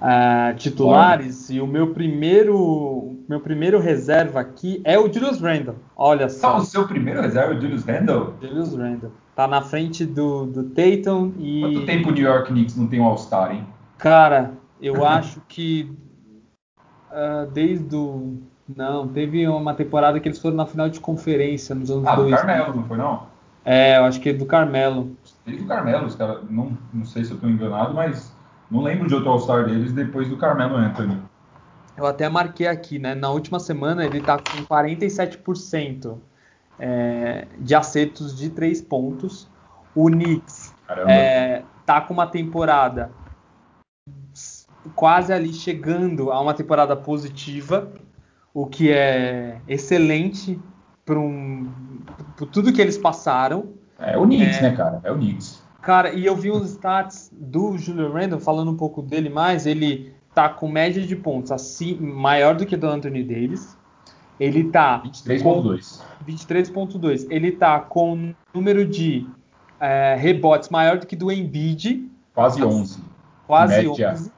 uh, 0.00 0.56
titulares 0.56 1.50
e 1.50 1.60
o 1.60 1.66
meu 1.66 1.92
primeiro 1.92 3.16
meu 3.28 3.40
primeiro 3.40 3.78
reserva 3.78 4.40
aqui 4.40 4.80
é 4.84 4.98
o 4.98 5.10
Julius 5.12 5.40
Randle. 5.40 5.76
Olha 5.96 6.28
só. 6.28 6.48
Ah, 6.48 6.56
o 6.58 6.64
seu 6.64 6.86
primeiro 6.86 7.22
reserva 7.22 7.54
é 7.54 7.56
o 7.56 7.60
Julius 7.60 7.84
Randle? 7.84 8.34
Julius 8.40 8.74
Randle. 8.74 9.12
Tá 9.34 9.48
na 9.48 9.62
frente 9.62 10.04
do, 10.04 10.46
do 10.46 10.64
Tatum 10.64 11.32
e. 11.38 11.60
Quanto 11.60 11.86
tempo 11.86 12.08
o 12.10 12.12
New 12.12 12.24
York 12.24 12.48
Knicks 12.48 12.76
não 12.76 12.86
tem 12.86 13.00
um 13.00 13.04
All-Star, 13.04 13.52
hein? 13.52 13.66
Cara, 13.98 14.52
eu 14.80 15.04
acho 15.06 15.40
que 15.48 15.90
uh, 17.10 17.50
desde 17.50 17.96
o. 17.96 18.38
Não, 18.76 19.08
teve 19.08 19.46
uma 19.46 19.74
temporada 19.74 20.18
que 20.18 20.28
eles 20.28 20.38
foram 20.38 20.56
na 20.56 20.66
final 20.66 20.88
de 20.88 20.98
conferência 20.98 21.74
nos 21.74 21.90
anos 21.90 22.06
ah, 22.06 22.14
2000. 22.14 22.34
Ah, 22.34 22.40
Carmelo, 22.40 22.76
não 22.76 22.84
foi 22.84 22.96
não? 22.96 23.33
É, 23.64 23.96
eu 23.96 24.04
acho 24.04 24.20
que 24.20 24.28
é 24.28 24.32
do 24.32 24.44
Carmelo. 24.44 25.16
Desde 25.46 25.64
o 25.64 25.66
Carmelo, 25.66 26.06
os 26.06 26.14
caras. 26.14 26.38
Não, 26.50 26.76
não 26.92 27.04
sei 27.04 27.24
se 27.24 27.32
eu 27.32 27.38
tô 27.38 27.46
enganado, 27.48 27.94
mas 27.94 28.34
não 28.70 28.82
lembro 28.82 29.08
de 29.08 29.14
outro 29.14 29.30
All-Star 29.30 29.64
deles 29.64 29.92
depois 29.92 30.28
do 30.28 30.36
Carmelo 30.36 30.76
Anthony. 30.76 31.20
Eu 31.96 32.06
até 32.06 32.28
marquei 32.28 32.66
aqui, 32.66 32.98
né? 32.98 33.14
Na 33.14 33.30
última 33.30 33.60
semana 33.60 34.04
ele 34.04 34.20
tá 34.20 34.36
com 34.36 34.64
47% 34.64 36.18
é, 36.78 37.46
de 37.58 37.74
acertos 37.74 38.36
de 38.36 38.50
três 38.50 38.82
pontos. 38.82 39.48
O 39.94 40.10
Knicks 40.10 40.74
é, 41.06 41.62
tá 41.86 42.00
com 42.00 42.12
uma 42.12 42.26
temporada 42.26 43.12
quase 44.94 45.32
ali 45.32 45.52
chegando 45.52 46.30
a 46.30 46.40
uma 46.40 46.52
temporada 46.52 46.94
positiva, 46.96 47.90
o 48.52 48.66
que 48.66 48.90
é 48.90 49.60
excelente 49.66 50.60
para 51.04 51.18
um, 51.18 51.70
tudo 52.52 52.72
que 52.72 52.80
eles 52.80 52.98
passaram. 52.98 53.70
É 53.98 54.16
o 54.16 54.24
Knicks, 54.24 54.58
é, 54.58 54.62
né, 54.62 54.76
cara? 54.76 55.00
É 55.04 55.12
o 55.12 55.16
Knicks. 55.16 55.62
Cara, 55.80 56.12
e 56.12 56.24
eu 56.24 56.34
vi 56.34 56.50
uns 56.50 56.70
stats 56.70 57.30
do 57.32 57.76
Julian 57.76 58.10
Randle, 58.10 58.40
falando 58.40 58.70
um 58.70 58.76
pouco 58.76 59.02
dele 59.02 59.28
mais, 59.28 59.66
ele 59.66 60.14
tá 60.34 60.48
com 60.48 60.66
média 60.66 61.06
de 61.06 61.14
pontos 61.14 61.52
assim, 61.52 61.94
maior 61.96 62.56
do 62.56 62.64
que 62.64 62.76
do 62.76 62.86
Anthony 62.86 63.22
Davis. 63.22 63.76
Ele 64.40 64.64
tá 64.64 65.00
23.2. 65.02 66.00
23.2. 66.26 67.26
Ele 67.30 67.52
tá 67.52 67.78
com 67.78 68.34
número 68.52 68.84
de 68.84 69.26
é, 69.78 70.16
rebotes 70.18 70.70
maior 70.70 70.98
do 70.98 71.06
que 71.06 71.14
do 71.14 71.30
Embiid. 71.30 72.10
Quase 72.34 72.62
11. 72.62 73.00
Quase 73.46 73.76
média. 73.86 74.12
11. 74.12 74.32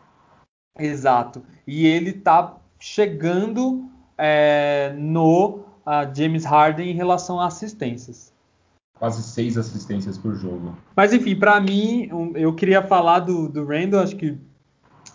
Exato. 0.78 1.42
E 1.66 1.86
ele 1.86 2.12
tá 2.12 2.56
chegando 2.78 3.88
é, 4.18 4.92
no 4.98 5.65
uh, 5.87 6.14
James 6.14 6.45
Harden 6.45 6.91
em 6.91 6.95
relação 6.95 7.41
a 7.41 7.47
assistências. 7.47 8.32
quase 8.99 9.22
seis 9.22 9.57
assistências 9.57 10.18
por 10.18 10.34
jogo. 10.34 10.76
Mas 10.95 11.12
enfim, 11.12 11.37
para 11.37 11.61
mim, 11.61 12.09
eu 12.34 12.55
queria 12.55 12.82
falar 12.82 13.20
do, 13.20 13.49
do 13.49 13.64
Randall, 13.64 14.01
acho 14.01 14.16
que 14.16 14.39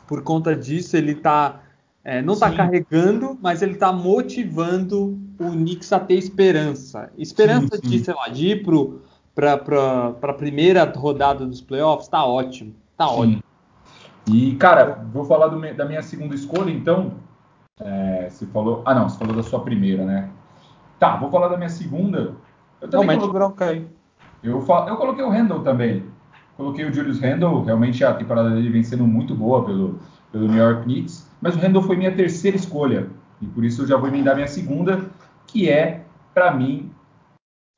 por 0.08 0.24
conta 0.24 0.56
disso 0.56 0.96
ele 0.96 1.16
tá 1.16 1.62
é, 2.04 2.22
não 2.22 2.34
está 2.34 2.52
carregando, 2.52 3.38
mas 3.42 3.62
ele 3.62 3.74
está 3.74 3.94
motivando 3.94 5.20
o 5.40 5.52
Knicks 5.52 5.94
a 5.94 6.00
ter 6.00 6.16
esperança. 6.16 7.12
Esperança 7.18 7.76
sim, 7.76 7.82
sim. 7.84 7.90
de, 7.90 8.00
sei 8.00 8.14
lá, 8.14 8.28
de 8.28 8.48
ir 8.48 8.64
para 9.36 10.16
a 10.22 10.34
primeira 10.34 10.84
rodada 10.84 11.46
dos 11.46 11.62
playoffs, 11.62 12.08
está 12.08 12.26
ótimo. 12.26 12.74
Tá 12.98 13.08
sim. 13.08 13.14
ótimo. 13.14 13.44
E, 14.32 14.56
cara, 14.56 15.06
vou 15.14 15.26
falar 15.26 15.48
do, 15.48 15.60
da 15.76 15.86
minha 15.86 16.02
segunda 16.02 16.34
escolha, 16.34 16.72
então. 16.72 17.14
É, 17.80 18.30
você 18.30 18.46
falou. 18.48 18.82
Ah, 18.86 18.96
não, 18.96 19.08
você 19.08 19.18
falou 19.18 19.36
da 19.36 19.44
sua 19.44 19.60
primeira, 19.62 20.04
né? 20.04 20.30
Tá, 21.02 21.16
vou 21.16 21.32
falar 21.32 21.48
da 21.48 21.58
minha 21.58 21.68
segunda. 21.68 22.36
Eu 22.80 22.88
também 22.88 23.18
não, 23.18 23.28
coloquei, 23.28 23.68
aí. 23.68 23.88
Eu, 24.44 24.60
eu 24.60 24.98
coloquei 24.98 25.24
o 25.24 25.32
Randall 25.32 25.64
também. 25.64 26.06
Coloquei 26.56 26.86
o 26.86 26.94
Julius 26.94 27.20
Randall. 27.20 27.64
Realmente 27.64 28.06
a 28.06 28.14
temporada 28.14 28.52
dele 28.52 28.70
vem 28.70 28.84
sendo 28.84 29.08
muito 29.08 29.34
boa 29.34 29.66
pelo, 29.66 29.98
pelo 30.32 30.48
New 30.48 30.64
York 30.64 30.84
Knicks. 30.84 31.28
Mas 31.42 31.56
o 31.56 31.60
Randall 31.60 31.82
foi 31.82 31.96
minha 31.96 32.16
terceira 32.16 32.56
escolha. 32.56 33.10
E 33.42 33.48
por 33.48 33.66
isso 33.66 33.82
eu 33.82 33.88
já 33.88 33.98
vou 33.98 34.10
emendar 34.10 34.36
minha 34.36 34.48
segunda, 34.48 35.10
que 35.48 35.68
é, 35.68 36.06
para 36.36 36.54
mim, 36.54 36.92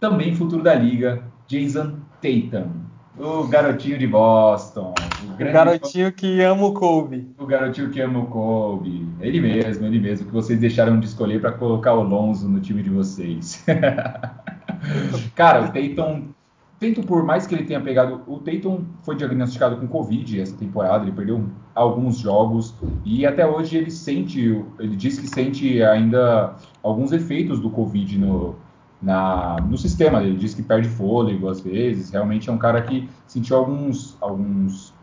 também 0.01 0.36
futuro 0.36 0.61
da 0.61 0.76
liga, 0.76 1.24
Jason 1.47 1.93
Tatum. 2.21 2.71
O 3.17 3.47
garotinho 3.47 3.97
de 3.97 4.05
Boston. 4.05 4.93
O, 5.30 5.34
o 5.34 5.53
garotinho 5.53 6.11
que 6.11 6.41
ama 6.41 6.65
o 6.65 6.74
Kobe. 6.74 7.28
O 7.38 7.45
garotinho 7.45 7.89
que 7.89 8.01
ama 8.01 8.19
o 8.19 8.26
Kobe. 8.28 9.07
Ele 9.19 9.41
mesmo, 9.41 9.86
ele 9.86 9.99
mesmo, 9.99 10.28
que 10.28 10.34
vocês 10.34 10.59
deixaram 10.59 10.99
de 10.99 11.07
escolher 11.07 11.39
para 11.41 11.51
colocar 11.51 11.93
o 11.93 12.03
Lonzo 12.03 12.47
no 12.49 12.59
time 12.59 12.84
de 12.84 12.89
vocês. 12.89 13.63
Cara, 15.36 15.63
o 15.63 15.67
Tatum, 15.71 16.34
Tatum, 16.80 17.03
por 17.03 17.24
mais 17.24 17.47
que 17.47 17.55
ele 17.55 17.63
tenha 17.63 17.80
pegado. 17.80 18.21
O 18.28 18.39
Tatum 18.39 18.84
foi 19.03 19.15
diagnosticado 19.15 19.78
com 19.78 19.88
Covid 19.88 20.41
essa 20.41 20.55
temporada, 20.55 21.03
ele 21.03 21.13
perdeu 21.13 21.45
alguns 21.74 22.17
jogos 22.17 22.76
e 23.03 23.26
até 23.26 23.47
hoje 23.47 23.78
ele 23.78 23.89
sente, 23.89 24.63
ele 24.78 24.95
diz 24.95 25.17
que 25.17 25.28
sente 25.28 25.82
ainda 25.82 26.55
alguns 26.84 27.11
efeitos 27.11 27.59
do 27.59 27.69
Covid 27.69 28.17
no, 28.19 28.55
na, 29.01 29.57
no 29.67 29.78
sistema. 29.78 30.21
Ele 30.21 30.38
diz 30.38 30.53
que 30.53 30.61
perde 30.61 30.89
fôlego 30.89 31.47
às 31.47 31.61
vezes. 31.61 32.11
Realmente 32.11 32.49
é 32.49 32.53
um 32.53 32.57
cara 32.57 32.82
que 32.82 33.09
sentiu 33.26 33.57
alguns, 33.57 34.17
alguns 34.21 34.93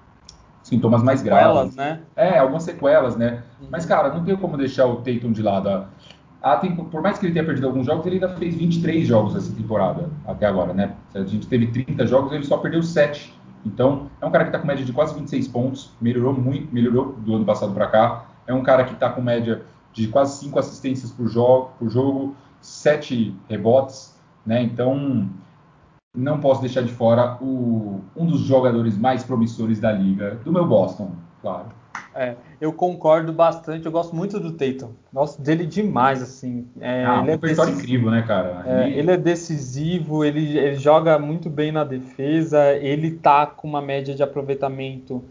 sintomas 0.70 1.02
mais 1.02 1.20
sequelas, 1.20 1.74
graves. 1.74 1.76
né? 1.76 2.00
É, 2.16 2.38
algumas 2.38 2.62
sequelas, 2.62 3.16
né? 3.16 3.42
Uhum. 3.60 3.68
Mas, 3.70 3.84
cara, 3.84 4.08
não 4.08 4.24
tem 4.24 4.36
como 4.36 4.56
deixar 4.56 4.86
o 4.86 4.96
Tatum 4.96 5.32
de 5.32 5.42
lado. 5.42 5.86
Ah, 6.42 6.56
tem, 6.56 6.74
por 6.74 7.02
mais 7.02 7.18
que 7.18 7.26
ele 7.26 7.32
tenha 7.34 7.44
perdido 7.44 7.66
alguns 7.66 7.84
jogos, 7.84 8.06
ele 8.06 8.14
ainda 8.14 8.30
fez 8.36 8.54
23 8.54 9.06
jogos 9.06 9.36
essa 9.36 9.52
temporada, 9.52 10.08
até 10.26 10.46
agora, 10.46 10.72
né? 10.72 10.94
A 11.14 11.22
gente 11.24 11.46
teve 11.46 11.66
30 11.66 12.06
jogos, 12.06 12.32
ele 12.32 12.44
só 12.44 12.56
perdeu 12.56 12.82
7. 12.82 13.34
Então, 13.66 14.06
é 14.22 14.24
um 14.24 14.30
cara 14.30 14.44
que 14.44 14.48
está 14.48 14.58
com 14.58 14.66
média 14.66 14.84
de 14.84 14.92
quase 14.92 15.14
26 15.14 15.48
pontos, 15.48 15.90
melhorou 16.00 16.32
muito, 16.32 16.72
melhorou 16.72 17.12
do 17.18 17.34
ano 17.34 17.44
passado 17.44 17.74
para 17.74 17.88
cá. 17.88 18.24
É 18.46 18.54
um 18.54 18.62
cara 18.62 18.84
que 18.84 18.94
está 18.94 19.10
com 19.10 19.20
média 19.20 19.62
de 19.92 20.08
quase 20.08 20.38
5 20.38 20.58
assistências 20.58 21.10
por 21.10 21.28
jogo, 21.28 21.72
por 21.78 21.90
jogo 21.90 22.34
sete 22.60 23.34
rebotes, 23.48 24.14
né? 24.44 24.62
Então 24.62 25.28
não 26.14 26.40
posso 26.40 26.61
deixar 26.61 26.82
de 26.82 26.92
fora 26.92 27.38
o, 27.40 28.00
um 28.16 28.26
dos 28.26 28.40
jogadores 28.40 28.96
mais 28.96 29.22
promissores 29.22 29.78
da 29.78 29.92
liga, 29.92 30.36
do 30.44 30.52
meu 30.52 30.66
Boston, 30.66 31.12
claro. 31.40 31.66
É, 32.14 32.36
eu 32.61 32.72
concordo 32.72 33.32
bastante, 33.32 33.86
eu 33.86 33.92
gosto 33.92 34.14
muito 34.14 34.38
do 34.40 34.52
Tatum, 34.52 34.90
gosto 35.12 35.40
dele 35.40 35.64
demais, 35.66 36.22
assim. 36.22 36.66
É, 36.80 37.04
ah, 37.04 37.22
ele 37.24 37.36
um 37.36 37.64
é 37.64 37.70
incrível, 37.70 38.11
né, 38.11 38.22
cara? 38.22 38.64
É, 38.66 38.88
ele... 38.88 38.98
ele... 38.98 39.11
é 39.12 39.16
decisivo, 39.16 40.24
ele, 40.24 40.58
ele, 40.58 40.76
joga 40.76 41.18
muito 41.18 41.48
bem 41.48 41.70
na 41.70 41.84
defesa, 41.84 42.72
ele 42.74 43.12
tá 43.12 43.46
com 43.46 43.68
uma 43.68 43.80
média 43.80 44.14
de 44.14 44.22
aproveitamento 44.22 45.22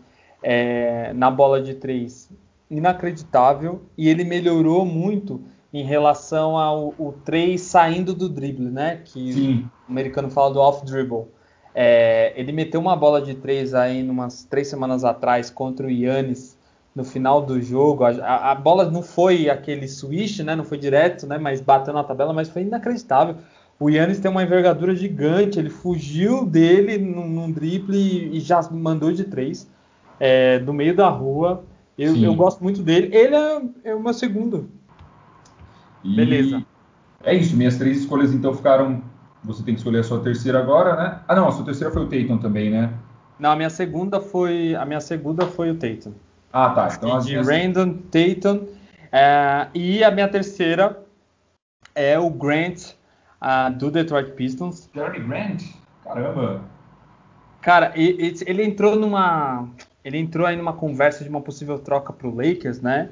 é, 0.41 1.11
na 1.13 1.29
bola 1.29 1.61
de 1.61 1.75
três 1.75 2.29
inacreditável 2.69 3.81
e 3.97 4.07
ele 4.07 4.23
melhorou 4.23 4.85
muito 4.85 5.41
em 5.73 5.83
relação 5.83 6.57
ao 6.57 6.93
o 6.97 7.13
3 7.25 7.59
saindo 7.59 8.13
do 8.13 8.29
drible, 8.29 8.69
né? 8.69 9.01
Que 9.03 9.33
Sim. 9.33 9.69
O 9.89 9.91
americano 9.91 10.29
fala 10.29 10.53
do 10.53 10.59
off 10.59 10.85
dribble. 10.85 11.25
É, 11.73 12.33
ele 12.35 12.51
meteu 12.51 12.79
uma 12.79 12.95
bola 12.95 13.21
de 13.21 13.33
3 13.35 13.73
aí 13.73 14.07
umas 14.07 14.43
três 14.43 14.67
semanas 14.67 15.03
atrás 15.03 15.49
contra 15.49 15.87
o 15.87 15.89
Yannis 15.89 16.57
no 16.95 17.03
final 17.03 17.41
do 17.41 17.61
jogo. 17.61 18.03
A, 18.03 18.51
a, 18.51 18.55
bola 18.55 18.89
não 18.89 19.01
foi 19.01 19.49
aquele 19.49 19.87
switch, 19.87 20.39
né? 20.39 20.55
Não 20.55 20.63
foi 20.63 20.77
direto, 20.77 21.27
né? 21.27 21.37
Mas 21.37 21.61
bateu 21.61 21.93
na 21.93 22.03
tabela, 22.03 22.33
mas 22.33 22.49
foi 22.49 22.63
inacreditável. 22.63 23.35
O 23.79 23.89
Yannis 23.89 24.19
tem 24.19 24.29
uma 24.29 24.43
envergadura 24.43 24.93
gigante, 24.95 25.57
ele 25.57 25.69
fugiu 25.69 26.45
dele 26.45 26.97
num, 26.97 27.27
num 27.27 27.51
drible 27.51 27.97
e, 27.97 28.37
e, 28.37 28.39
já 28.39 28.61
mandou 28.69 29.11
de 29.11 29.23
3 29.23 29.69
é, 30.19 30.59
do 30.59 30.73
meio 30.73 30.95
da 30.95 31.07
rua. 31.07 31.63
Eu, 31.97 32.15
eu, 32.17 32.33
gosto 32.33 32.61
muito 32.61 32.81
dele. 32.81 33.15
Ele 33.15 33.35
é, 33.35 33.61
é 33.85 33.95
o 33.95 33.99
meu 34.01 34.13
segundo 34.13 34.69
e 36.03 36.15
Beleza. 36.15 36.65
É 37.23 37.33
isso, 37.33 37.55
minhas 37.55 37.77
três 37.77 37.99
escolhas 37.99 38.33
então 38.33 38.53
ficaram. 38.53 39.01
Você 39.43 39.63
tem 39.63 39.73
que 39.73 39.79
escolher 39.79 39.99
a 39.99 40.03
sua 40.03 40.21
terceira 40.21 40.59
agora, 40.59 40.95
né? 40.95 41.19
Ah, 41.27 41.35
não, 41.35 41.47
a 41.47 41.51
sua 41.51 41.65
terceira 41.65 41.93
foi 41.93 42.03
o 42.03 42.07
Tatum 42.07 42.37
também, 42.37 42.69
né? 42.69 42.93
Não, 43.39 43.51
a 43.51 43.55
minha 43.55 43.69
segunda 43.69 44.19
foi 44.19 44.75
a 44.75 44.85
minha 44.85 44.99
segunda 44.99 45.45
foi 45.45 45.71
o 45.71 45.75
Tatum. 45.75 46.13
Ah, 46.51 46.69
tá. 46.71 46.89
Então 46.91 47.15
as 47.15 47.25
de 47.25 47.31
minhas... 47.31 47.47
Random, 47.47 47.93
Tatum. 48.11 48.67
É, 49.11 49.67
e 49.73 50.03
a 50.03 50.11
minha 50.11 50.27
terceira 50.27 51.01
é 51.95 52.19
o 52.19 52.29
Grant 52.29 52.91
uh, 53.41 53.73
do 53.73 53.89
Detroit 53.89 54.31
Pistons. 54.31 54.89
Jeremy 54.93 55.19
Grant? 55.25 55.63
Caramba! 56.03 56.61
Cara, 57.61 57.91
ele, 57.95 58.35
ele 58.45 58.63
entrou 58.63 58.95
numa 58.95 59.67
ele 60.03 60.17
entrou 60.17 60.47
aí 60.47 60.55
numa 60.55 60.73
conversa 60.73 61.23
de 61.23 61.29
uma 61.29 61.41
possível 61.41 61.77
troca 61.77 62.13
para 62.13 62.27
o 62.27 62.35
Lakers, 62.35 62.81
né? 62.81 63.09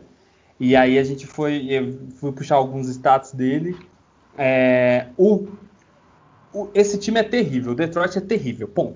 E 0.60 0.76
aí 0.76 0.98
a 0.98 1.04
gente 1.04 1.28
foi, 1.28 1.68
eu 1.70 2.00
fui 2.20 2.32
puxar 2.32 2.56
alguns 2.56 2.88
status 2.88 3.32
dele. 3.34 3.78
É, 4.38 5.08
o, 5.18 5.48
o, 6.58 6.70
esse 6.74 6.98
time 6.98 7.20
é 7.20 7.24
terrível, 7.24 7.74
o 7.74 7.76
Detroit 7.76 8.18
é 8.18 8.22
terrível, 8.22 8.68
ponto. 8.68 8.96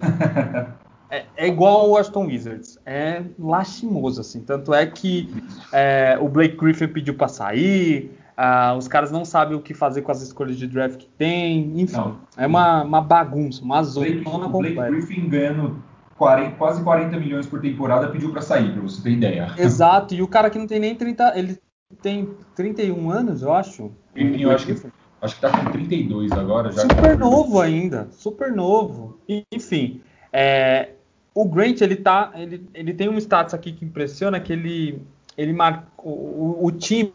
é, 1.10 1.26
é, 1.38 1.48
igual 1.48 1.90
o 1.90 1.98
Aston 1.98 2.26
Wizards, 2.26 2.80
é 2.86 3.22
lastimoso, 3.38 4.22
assim. 4.22 4.42
Tanto 4.42 4.74
é 4.74 4.86
que 4.86 5.30
é, 5.72 6.18
o 6.20 6.28
Blake 6.28 6.58
Griffin 6.58 6.88
pediu 6.88 7.14
para 7.14 7.28
sair, 7.28 8.18
uh, 8.38 8.76
os 8.76 8.88
caras 8.88 9.12
não 9.12 9.24
sabem 9.24 9.56
o 9.56 9.62
que 9.62 9.74
fazer 9.74 10.02
com 10.02 10.12
as 10.12 10.22
escolhas 10.22 10.58
de 10.58 10.68
draft 10.68 10.98
que 10.98 11.08
tem, 11.18 11.80
enfim. 11.80 11.98
Não. 11.98 12.18
É 12.36 12.48
uma, 12.48 12.84
uma 12.84 13.02
bagunça, 13.02 13.64
uma 13.64 13.84
zona 13.84 14.22
completa. 14.24 14.48
O 14.48 14.60
Blake 14.60 14.92
Griffin 14.92 15.30
ganhando 15.30 15.84
40, 16.18 16.56
quase 16.56 16.84
40 16.84 17.18
milhões 17.18 17.46
por 17.46 17.62
temporada 17.62 18.08
pediu 18.10 18.32
para 18.32 18.42
sair, 18.42 18.72
para 18.72 18.82
você 18.82 19.02
ter 19.04 19.12
ideia. 19.12 19.54
Exato, 19.58 20.16
e 20.16 20.22
o 20.22 20.28
cara 20.28 20.50
que 20.50 20.58
não 20.58 20.68
tem 20.68 20.80
nem 20.80 20.96
30, 20.96 21.38
ele 21.38 21.60
tem 22.02 22.30
31 22.56 23.12
anos, 23.12 23.42
eu 23.42 23.54
acho. 23.54 23.92
Enfim, 24.16 24.42
eu 24.42 24.52
acho 24.52 24.66
que, 24.66 24.76
acho 25.22 25.36
que 25.36 25.42
tá 25.42 25.52
com 25.52 25.72
32 25.72 26.32
agora. 26.32 26.72
Já 26.72 26.82
super 26.82 27.18
novo 27.18 27.60
ainda, 27.60 28.10
super 28.12 28.52
novo. 28.52 29.20
Enfim, 29.52 30.02
é, 30.34 30.90
o 31.34 31.46
Grant, 31.48 31.82
ele 31.82 31.96
tá, 31.96 32.32
ele, 32.36 32.68
ele 32.74 32.94
tem 32.94 33.08
um 33.08 33.18
status 33.18 33.54
aqui 33.54 33.72
que 33.72 33.86
impressiona, 33.86 34.40
que 34.40 34.52
ele, 34.52 35.02
ele 35.38 35.54
marcou, 35.54 36.12
o, 36.12 36.66
o 36.66 36.72
time, 36.72 37.14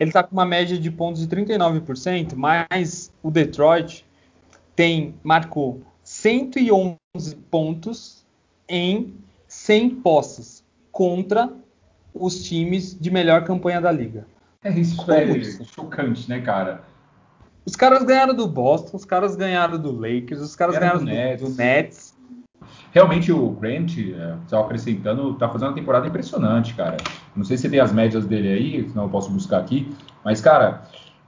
ele 0.00 0.10
tá 0.10 0.22
com 0.22 0.32
uma 0.32 0.46
média 0.46 0.78
de 0.78 0.90
pontos 0.90 1.26
de 1.26 1.36
39%, 1.36 2.34
mas 2.34 3.12
o 3.22 3.30
Detroit 3.30 4.04
tem, 4.74 5.14
marcou 5.22 5.82
111 6.02 6.96
pontos 7.50 8.26
em 8.68 9.14
100 9.46 9.90
posses 9.96 10.64
contra 10.90 11.52
os 12.12 12.42
times 12.44 12.98
de 12.98 13.10
melhor 13.10 13.44
campanha 13.44 13.80
da 13.80 13.92
liga. 13.92 14.26
É 14.64 14.70
isso, 14.70 14.96
Como 14.96 15.12
é 15.12 15.24
isso? 15.24 15.64
chocante, 15.64 16.28
né, 16.28 16.40
cara? 16.40 16.82
Os 17.66 17.74
caras 17.76 18.04
ganharam 18.04 18.34
do 18.34 18.46
Boston, 18.46 18.96
os 18.96 19.04
caras 19.04 19.36
ganharam 19.36 19.78
do 19.78 19.92
Lakers, 19.92 20.40
os 20.40 20.54
caras 20.54 20.78
ganharam 20.78 21.00
do 21.00 21.04
Nets. 21.04 21.42
do 21.50 21.56
Nets. 21.56 22.16
Realmente 22.92 23.30
o 23.32 23.50
Grant, 23.50 23.98
é, 23.98 24.36
só 24.46 24.62
acrescentando, 24.62 25.34
tá 25.34 25.48
fazendo 25.48 25.68
uma 25.68 25.74
temporada 25.74 26.06
impressionante, 26.06 26.74
cara. 26.74 26.96
Não 27.34 27.44
sei 27.44 27.56
se 27.56 27.68
tem 27.68 27.80
as 27.80 27.92
médias 27.92 28.24
dele 28.24 28.48
aí, 28.48 28.88
senão 28.88 29.04
eu 29.04 29.10
posso 29.10 29.30
buscar 29.30 29.58
aqui. 29.58 29.92
Mas, 30.24 30.40
cara, 30.40 30.82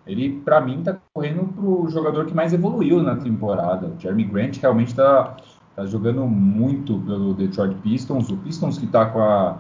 ele, 0.07 0.41
para 0.45 0.61
mim, 0.61 0.83
tá 0.83 0.97
correndo 1.13 1.45
pro 1.53 1.89
jogador 1.91 2.25
que 2.25 2.35
mais 2.35 2.53
evoluiu 2.53 3.03
na 3.03 3.17
temporada. 3.17 3.89
O 3.89 4.01
Jeremy 4.01 4.25
Grant 4.25 4.57
realmente 4.59 4.95
tá 4.95 5.37
Tá 5.79 5.87
jogando 5.87 6.23
muito 6.27 6.99
pelo 6.99 7.33
Detroit 7.35 7.77
Pistons. 7.77 8.29
O 8.31 8.37
Pistons 8.39 8.79
que 8.79 8.87
tá 8.89 9.07
com 9.07 9.21
a 9.21 9.59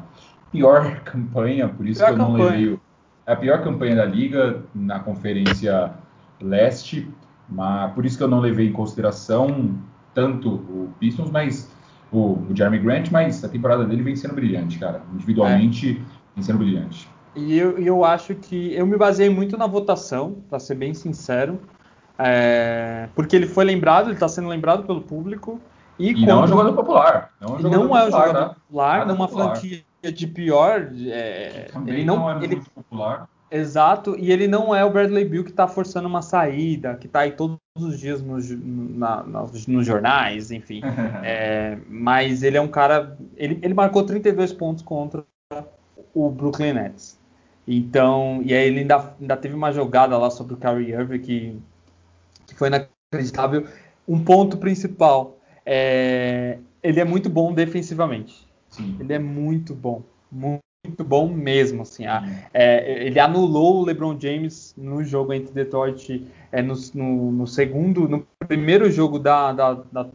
pior 0.50 0.98
campanha, 1.06 1.68
por 1.68 1.86
isso 1.86 2.00
pior 2.00 2.08
que 2.08 2.12
eu 2.14 2.18
não 2.18 2.32
campanha. 2.32 2.50
levei 2.50 2.68
o, 2.72 2.80
é 3.24 3.32
a 3.32 3.36
pior 3.36 3.62
campanha 3.62 3.94
da 3.94 4.04
liga 4.04 4.64
na 4.74 4.98
conferência 4.98 5.92
leste, 6.40 7.08
mas 7.48 7.92
por 7.92 8.04
isso 8.04 8.16
que 8.16 8.22
eu 8.22 8.28
não 8.28 8.40
levei 8.40 8.68
em 8.68 8.72
consideração 8.72 9.74
tanto 10.14 10.48
o 10.54 10.92
Pistons, 10.98 11.30
mas 11.30 11.70
o, 12.10 12.38
o 12.48 12.48
Jeremy 12.54 12.78
Grant, 12.78 13.10
mas 13.10 13.44
a 13.44 13.48
temporada 13.48 13.84
dele 13.84 14.02
vem 14.02 14.16
sendo 14.16 14.34
brilhante, 14.34 14.78
cara. 14.78 15.02
Individualmente 15.14 15.90
é. 15.90 15.94
vem 16.34 16.42
sendo 16.42 16.58
brilhante. 16.58 17.08
E 17.36 17.56
eu, 17.56 17.78
eu 17.78 18.04
acho 18.04 18.34
que 18.34 18.74
eu 18.74 18.86
me 18.86 18.96
baseei 18.96 19.30
muito 19.30 19.56
na 19.56 19.66
votação, 19.66 20.36
para 20.48 20.58
ser 20.58 20.74
bem 20.74 20.92
sincero. 20.94 21.60
É, 22.18 23.08
porque 23.14 23.36
ele 23.36 23.46
foi 23.46 23.64
lembrado, 23.64 24.06
ele 24.06 24.14
está 24.14 24.26
sendo 24.26 24.48
lembrado 24.48 24.84
pelo 24.84 25.00
público. 25.00 25.60
E, 25.98 26.10
e 26.10 26.26
não 26.26 26.40
é 26.40 26.44
um 26.44 26.48
jogador 26.48 26.72
popular. 26.72 27.30
Não 27.40 27.48
é 27.48 27.52
um 27.52 27.60
jogador, 27.60 27.76
não 27.76 27.82
popular, 27.82 28.02
é 28.02 28.06
um 28.06 28.10
jogador 28.10 28.32
tá? 28.32 28.54
popular, 28.54 29.06
numa 29.06 29.28
popular. 29.28 29.56
franquia 29.56 29.82
de 30.12 30.26
pior. 30.26 30.90
É, 31.06 31.70
ele 31.86 32.04
não, 32.04 32.16
não 32.16 32.30
é 32.30 32.36
ele, 32.44 32.56
muito 32.56 32.70
popular. 32.70 33.28
Exato, 33.50 34.14
e 34.18 34.30
ele 34.30 34.46
não 34.46 34.74
é 34.74 34.84
o 34.84 34.90
Bradley 34.90 35.24
Bill 35.24 35.44
que 35.44 35.50
está 35.50 35.66
forçando 35.66 36.06
uma 36.06 36.20
saída, 36.20 36.96
que 36.96 37.06
está 37.06 37.20
aí 37.20 37.32
todos 37.32 37.58
os 37.78 37.98
dias 37.98 38.22
nos, 38.22 38.50
na, 38.50 39.22
nos, 39.22 39.66
nos 39.66 39.86
jornais, 39.86 40.50
enfim. 40.50 40.82
é, 41.24 41.78
mas 41.88 42.42
ele 42.42 42.58
é 42.58 42.60
um 42.60 42.68
cara. 42.68 43.16
Ele, 43.36 43.58
ele 43.62 43.74
marcou 43.74 44.04
32 44.04 44.52
pontos 44.52 44.82
contra 44.82 45.24
o 46.14 46.30
Brooklyn 46.30 46.74
Nets. 46.74 47.18
Então, 47.66 48.40
e 48.44 48.54
aí 48.54 48.66
ele 48.66 48.80
ainda, 48.80 49.14
ainda 49.20 49.36
teve 49.36 49.54
uma 49.54 49.72
jogada 49.72 50.16
lá 50.16 50.30
sobre 50.30 50.54
o 50.54 50.56
Kyrie 50.56 50.92
Irving 50.92 51.18
que, 51.20 51.58
que 52.46 52.54
foi 52.54 52.68
inacreditável. 52.68 53.66
Um 54.06 54.24
ponto 54.24 54.56
principal, 54.56 55.38
é, 55.66 56.58
ele 56.82 57.00
é 57.00 57.04
muito 57.04 57.28
bom 57.28 57.52
defensivamente. 57.52 58.48
Sim. 58.70 58.96
Ele 58.98 59.12
é 59.12 59.18
muito 59.18 59.74
bom, 59.74 60.02
muito, 60.30 60.62
muito 60.84 61.04
bom 61.04 61.28
mesmo. 61.28 61.82
Assim, 61.82 62.06
a, 62.06 62.24
é, 62.52 63.06
ele 63.06 63.18
anulou 63.20 63.80
o 63.80 63.84
LeBron 63.84 64.18
James 64.18 64.74
no 64.76 65.02
jogo 65.02 65.32
entre 65.32 65.52
Detroit, 65.52 66.26
é, 66.52 66.62
no, 66.62 66.74
no, 66.94 67.32
no, 67.32 67.46
segundo, 67.46 68.08
no 68.08 68.26
primeiro 68.46 68.90
jogo 68.90 69.18
da, 69.18 69.52
da, 69.52 69.74
da, 69.92 70.08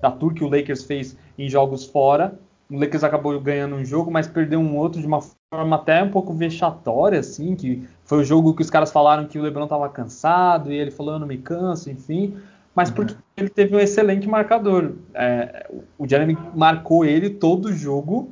da 0.00 0.10
tour 0.10 0.34
que 0.34 0.44
o 0.44 0.48
Lakers 0.48 0.84
fez 0.84 1.16
em 1.38 1.48
jogos 1.48 1.84
fora. 1.84 2.38
O 2.70 2.78
Lakers 2.78 3.02
acabou 3.02 3.38
ganhando 3.40 3.74
um 3.74 3.84
jogo, 3.84 4.10
mas 4.10 4.28
perdeu 4.28 4.60
um 4.60 4.76
outro 4.76 5.00
de 5.00 5.06
uma 5.06 5.20
forma 5.20 5.76
até 5.76 6.02
um 6.02 6.10
pouco 6.10 6.32
vexatória, 6.32 7.18
assim, 7.18 7.56
que 7.56 7.88
foi 8.04 8.18
o 8.18 8.24
jogo 8.24 8.54
que 8.54 8.62
os 8.62 8.70
caras 8.70 8.92
falaram 8.92 9.26
que 9.26 9.38
o 9.38 9.42
LeBron 9.42 9.64
estava 9.64 9.88
cansado 9.88 10.72
e 10.72 10.76
ele 10.76 10.92
falou, 10.92 11.14
eu 11.14 11.18
não 11.18 11.26
me 11.26 11.38
canso, 11.38 11.90
enfim. 11.90 12.36
Mas 12.72 12.88
uhum. 12.88 12.94
porque 12.94 13.16
ele 13.36 13.48
teve 13.48 13.74
um 13.74 13.80
excelente 13.80 14.28
marcador. 14.28 14.92
É, 15.12 15.68
o 15.98 16.06
Jeremy 16.06 16.38
marcou 16.54 17.04
ele 17.04 17.30
todo 17.30 17.66
o 17.66 17.72
jogo. 17.72 18.30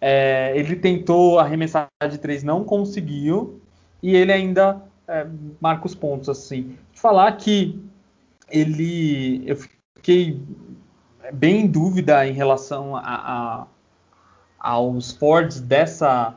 É, 0.00 0.52
ele 0.56 0.76
tentou 0.76 1.38
arremessar 1.38 1.88
de 2.08 2.18
três, 2.18 2.42
não 2.42 2.64
conseguiu. 2.64 3.60
E 4.02 4.14
ele 4.14 4.32
ainda 4.32 4.82
é, 5.06 5.26
marca 5.60 5.86
os 5.86 5.94
pontos, 5.94 6.28
assim. 6.28 6.76
Falar 6.94 7.32
que 7.32 7.78
ele... 8.50 9.42
Eu 9.46 9.56
fiquei 9.56 10.40
bem 11.32 11.62
em 11.62 11.66
dúvida 11.66 12.26
em 12.26 12.32
relação 12.32 12.96
a, 12.96 13.02
a, 13.02 13.66
aos 14.58 15.12
Fords 15.12 15.60
dessa, 15.60 16.34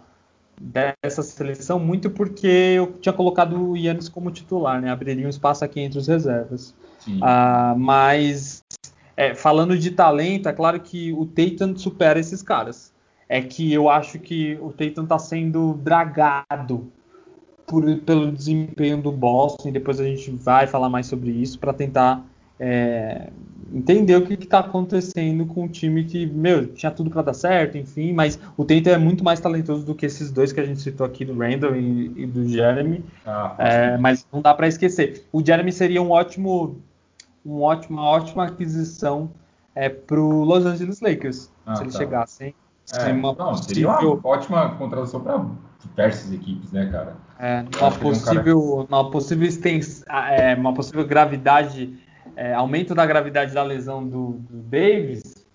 dessa 0.60 1.24
seleção, 1.24 1.80
muito 1.80 2.10
porque 2.10 2.48
eu 2.48 2.94
tinha 3.00 3.14
colocado 3.14 3.72
o 3.72 3.78
Yannis 3.78 4.10
como 4.10 4.32
titular, 4.32 4.82
né? 4.82 4.90
Abriria 4.92 5.26
um 5.26 5.30
espaço 5.30 5.64
aqui 5.66 5.80
entre 5.80 6.00
os 6.00 6.08
reservas. 6.08 6.76
Ah, 7.22 7.76
mas 7.78 8.62
é, 9.16 9.34
falando 9.34 9.78
de 9.78 9.92
talento, 9.92 10.48
é 10.48 10.54
claro 10.54 10.80
que 10.80 11.12
o 11.14 11.26
Tatum 11.26 11.76
supera 11.76 12.20
esses 12.20 12.42
caras. 12.42 12.93
É 13.28 13.42
que 13.42 13.72
eu 13.72 13.90
acho 13.90 14.20
que 14.20 14.58
o 14.62 14.72
Tatum 14.72 15.04
está 15.04 15.18
sendo 15.18 15.74
dragado 15.76 16.92
por, 17.66 17.84
pelo 18.00 18.32
desempenho 18.32 19.02
do 19.02 19.12
Boston, 19.12 19.70
e 19.70 19.72
depois 19.72 20.00
a 20.00 20.04
gente 20.04 20.32
vai 20.32 20.68
falar 20.68 20.90
mais 20.90 21.08
sobre 21.08 21.32
isso 21.32 21.60
para 21.60 21.74
tentar 21.74 22.26
é, 22.60 23.30
entender 23.74 24.16
o 24.16 24.26
que 24.26 24.34
está 24.34 24.60
acontecendo 24.60 25.46
com 25.46 25.66
o 25.66 25.68
time 25.68 26.04
que, 26.04 26.26
meu, 26.26 26.68
tinha 26.68 26.92
tudo 26.92 27.10
para 27.10 27.24
dar 27.24 27.34
certo, 27.34 27.78
enfim, 27.78 28.14
mas 28.14 28.40
o 28.56 28.64
Tatum 28.64 28.90
é 28.90 28.98
muito 28.98 29.24
mais 29.24 29.40
talentoso 29.40 29.86
do 29.86 29.96
que 29.96 30.06
esses 30.06 30.32
dois 30.32 30.52
que 30.52 30.60
a 30.60 30.66
gente 30.66 30.82
citou 30.82 31.06
aqui, 31.06 31.26
do 31.26 31.38
Randall 31.38 31.76
e, 31.76 32.14
e 32.16 32.26
do 32.26 32.48
Jeremy, 32.48 33.04
ah, 33.26 33.56
é, 33.58 33.98
mas 33.98 34.28
não 34.32 34.42
dá 34.42 34.54
para 34.54 34.68
esquecer. 34.68 35.26
O 35.32 35.44
Jeremy 35.44 35.72
seria 35.72 36.02
um 36.02 36.12
ótimo, 36.12 36.78
um 37.46 37.62
ótimo, 37.62 37.98
uma 37.98 38.08
ótima 38.08 38.46
aquisição 38.46 39.32
é, 39.74 39.90
para 39.90 40.20
o 40.20 40.44
Los 40.44 40.66
Angeles 40.66 41.02
Lakers, 41.02 41.52
ah, 41.66 41.76
se 41.76 41.84
eles 41.84 41.94
tá. 41.94 42.00
chegassem. 42.00 42.54
É, 42.94 43.12
uma 43.12 43.34
não, 43.34 43.56
seria 43.56 43.90
uma 43.90 44.20
ótima 44.24 44.70
contratação 44.76 45.22
para 45.22 45.46
diversas 45.80 46.34
equipes, 46.34 46.72
né, 46.72 46.88
cara? 46.92 47.16
É, 47.40 47.66
uma 47.80 47.92
possível, 47.92 48.80
um 48.80 48.86
cara... 48.86 49.02
uma 49.02 49.12
possível 49.12 49.48
extens... 49.48 50.04
é, 50.08 50.56
uma 50.56 50.74
possível 50.74 51.06
gravidade 51.06 51.98
é, 52.36 52.54
aumento 52.54 52.96
da 52.96 53.06
gravidade 53.06 53.54
da 53.54 53.64
lesão 53.64 54.08
do, 54.08 54.34
do, 54.50 54.58
Davis, 54.64 55.46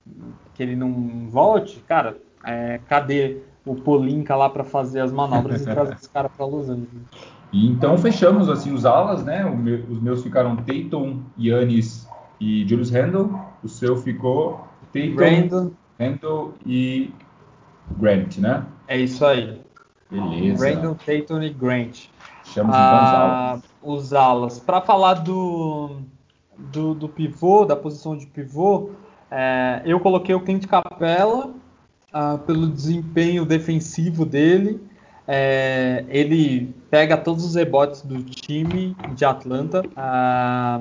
que 0.55 0.63
ele 0.63 0.77
não 0.77 1.29
volte, 1.29 1.81
cara, 1.87 2.17
é, 2.45 2.81
cadê 2.89 3.39
o 3.65 3.75
Polinka 3.75 4.35
lá 4.35 4.49
para 4.49 4.65
fazer 4.65 5.01
as 5.01 5.13
manobras 5.13 5.63
e 5.63 5.65
trazer 5.67 5.95
esse 5.95 6.09
cara 6.09 6.29
para 6.29 6.47
Los 6.47 6.69
Angeles? 6.69 6.89
E 7.53 7.67
então 7.67 7.97
fechamos 7.97 8.49
assim 8.49 8.73
os 8.73 8.85
alas, 8.85 9.25
né? 9.25 9.43
Meu, 9.45 9.83
os 9.89 10.01
meus 10.01 10.23
ficaram 10.23 10.57
Tatum, 10.57 11.23
Yannis 11.39 12.07
e 12.41 12.67
Julius 12.69 12.91
Randle. 12.91 13.41
O 13.65 13.69
seu 13.69 13.97
ficou 13.97 14.67
Tatum, 14.93 15.73
Randall, 15.99 16.55
e 16.65 17.13
Grant, 17.99 18.39
né? 18.39 18.65
É 18.87 18.99
isso 18.99 19.25
aí. 19.25 19.61
Beleza. 20.11 20.75
Randall, 20.75 20.95
Tatum 20.95 21.43
e 21.43 21.51
Grant. 21.51 22.07
Chama 22.45 22.71
então 22.71 23.03
os 23.03 23.15
alas. 23.15 23.63
Os 23.83 24.13
alas. 24.13 24.59
Para 24.59 24.81
falar 24.81 25.15
do 25.15 26.01
do, 26.59 26.95
do 26.95 27.09
pivô, 27.09 27.65
da 27.65 27.77
posição 27.77 28.17
de 28.17 28.27
pivô, 28.27 28.91
é, 29.31 29.83
eu 29.85 30.01
coloquei 30.01 30.35
o 30.35 30.41
Clint 30.41 30.67
Capella 30.67 31.55
ah, 32.13 32.39
pelo 32.39 32.67
desempenho 32.67 33.45
defensivo 33.45 34.25
dele. 34.25 34.81
É, 35.27 36.05
ele 36.09 36.75
pega 36.91 37.17
todos 37.17 37.45
os 37.45 37.55
rebotes 37.55 38.03
do 38.03 38.23
time 38.23 38.97
de 39.15 39.25
Atlanta. 39.25 39.83
Ah, 39.95 40.81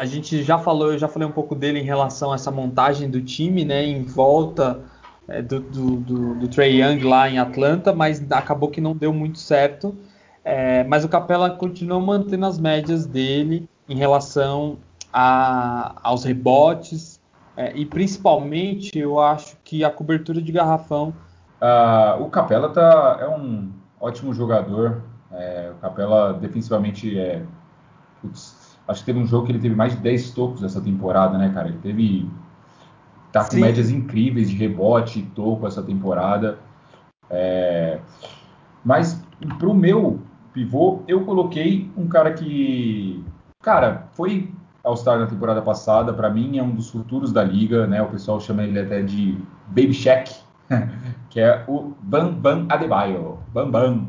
a 0.00 0.06
gente 0.06 0.42
já 0.42 0.56
falou, 0.56 0.92
eu 0.92 0.98
já 0.98 1.06
falei 1.06 1.28
um 1.28 1.32
pouco 1.32 1.54
dele 1.54 1.78
em 1.78 1.84
relação 1.84 2.32
a 2.32 2.34
essa 2.34 2.50
montagem 2.50 3.10
do 3.10 3.20
time, 3.20 3.66
né, 3.66 3.84
em 3.84 4.02
volta 4.02 4.80
é, 5.28 5.42
do, 5.42 5.60
do, 5.60 5.96
do, 5.96 6.34
do 6.36 6.48
Trey 6.48 6.80
Young 6.80 7.04
lá 7.04 7.28
em 7.28 7.38
Atlanta, 7.38 7.92
mas 7.92 8.24
acabou 8.32 8.70
que 8.70 8.80
não 8.80 8.96
deu 8.96 9.12
muito 9.12 9.38
certo. 9.38 9.94
É, 10.42 10.84
mas 10.84 11.04
o 11.04 11.08
Capela 11.08 11.50
continua 11.50 12.00
mantendo 12.00 12.46
as 12.46 12.58
médias 12.58 13.04
dele 13.04 13.68
em 13.86 13.94
relação 13.94 14.78
a, 15.12 15.94
aos 16.02 16.24
rebotes 16.24 17.20
é, 17.54 17.76
e 17.76 17.84
principalmente 17.84 18.98
eu 18.98 19.20
acho 19.20 19.54
que 19.62 19.84
a 19.84 19.90
cobertura 19.90 20.40
de 20.40 20.50
garrafão. 20.50 21.12
Uh, 21.60 22.22
o 22.22 22.30
Capela 22.30 22.70
tá, 22.70 23.18
é 23.20 23.28
um 23.28 23.70
ótimo 24.00 24.32
jogador. 24.32 25.02
É, 25.30 25.70
o 25.76 25.78
Capela 25.78 26.32
defensivamente 26.32 27.18
é. 27.18 27.42
Putz, 28.22 28.59
acho 28.90 29.00
que 29.00 29.06
teve 29.06 29.18
um 29.18 29.26
jogo 29.26 29.46
que 29.46 29.52
ele 29.52 29.58
teve 29.58 29.74
mais 29.74 29.94
de 29.94 30.00
10 30.00 30.30
tocos 30.32 30.62
essa 30.62 30.80
temporada, 30.80 31.38
né, 31.38 31.50
cara? 31.54 31.68
Ele 31.68 31.78
teve. 31.78 32.30
Tá 33.32 33.44
com 33.44 33.52
Sim. 33.52 33.60
médias 33.60 33.90
incríveis 33.90 34.50
de 34.50 34.56
rebote 34.56 35.20
e 35.20 35.22
toco 35.22 35.66
essa 35.66 35.82
temporada. 35.82 36.58
É, 37.30 38.00
mas 38.84 39.22
pro 39.58 39.72
meu 39.72 40.20
pivô, 40.52 41.02
eu 41.06 41.24
coloquei 41.24 41.88
um 41.96 42.08
cara 42.08 42.32
que 42.32 43.24
Cara, 43.62 44.08
foi 44.14 44.50
All-Star 44.82 45.18
na 45.18 45.26
temporada 45.26 45.60
passada, 45.60 46.14
para 46.14 46.30
mim 46.30 46.56
é 46.56 46.62
um 46.62 46.70
dos 46.70 46.88
futuros 46.88 47.30
da 47.30 47.44
liga, 47.44 47.86
né? 47.86 48.00
O 48.00 48.06
pessoal 48.06 48.40
chama 48.40 48.62
ele 48.62 48.80
até 48.80 49.02
de 49.02 49.36
Baby 49.66 49.92
Shack, 49.92 50.34
que 51.28 51.38
é 51.38 51.62
o 51.68 51.92
Bam 52.00 52.32
Bam 52.32 52.66
Adebayo. 52.70 53.38
Bam 53.52 53.70
Bam. 53.70 54.08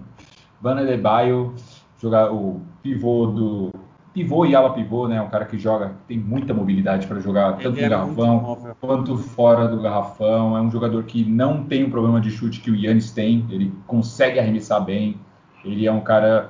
Bam 0.61 0.79
Adebayo, 0.79 1.53
jogar 1.99 2.31
o 2.31 2.61
pivô 2.81 3.25
do 3.27 3.71
pivô 4.13 4.45
e 4.45 4.55
ala 4.55 4.73
pivô, 4.73 5.07
né? 5.07 5.21
Um 5.21 5.29
cara 5.29 5.45
que 5.45 5.57
joga, 5.57 5.93
tem 6.07 6.17
muita 6.17 6.53
mobilidade 6.53 7.07
para 7.07 7.19
jogar 7.19 7.53
tanto 7.53 7.77
ele 7.77 7.81
no 7.81 7.85
é 7.85 7.89
garrafão 7.89 8.57
quanto 8.79 9.17
fora 9.17 9.67
do 9.67 9.81
garrafão. 9.81 10.57
É 10.57 10.61
um 10.61 10.69
jogador 10.69 11.03
que 11.03 11.23
não 11.23 11.63
tem 11.63 11.83
o 11.83 11.89
problema 11.89 12.19
de 12.19 12.29
chute 12.29 12.59
que 12.59 12.71
o 12.71 12.75
Yannis 12.75 13.11
tem. 13.11 13.45
Ele 13.49 13.73
consegue 13.87 14.39
arremessar 14.39 14.83
bem. 14.83 15.17
Ele 15.63 15.85
é 15.87 15.91
um 15.91 16.01
cara 16.01 16.49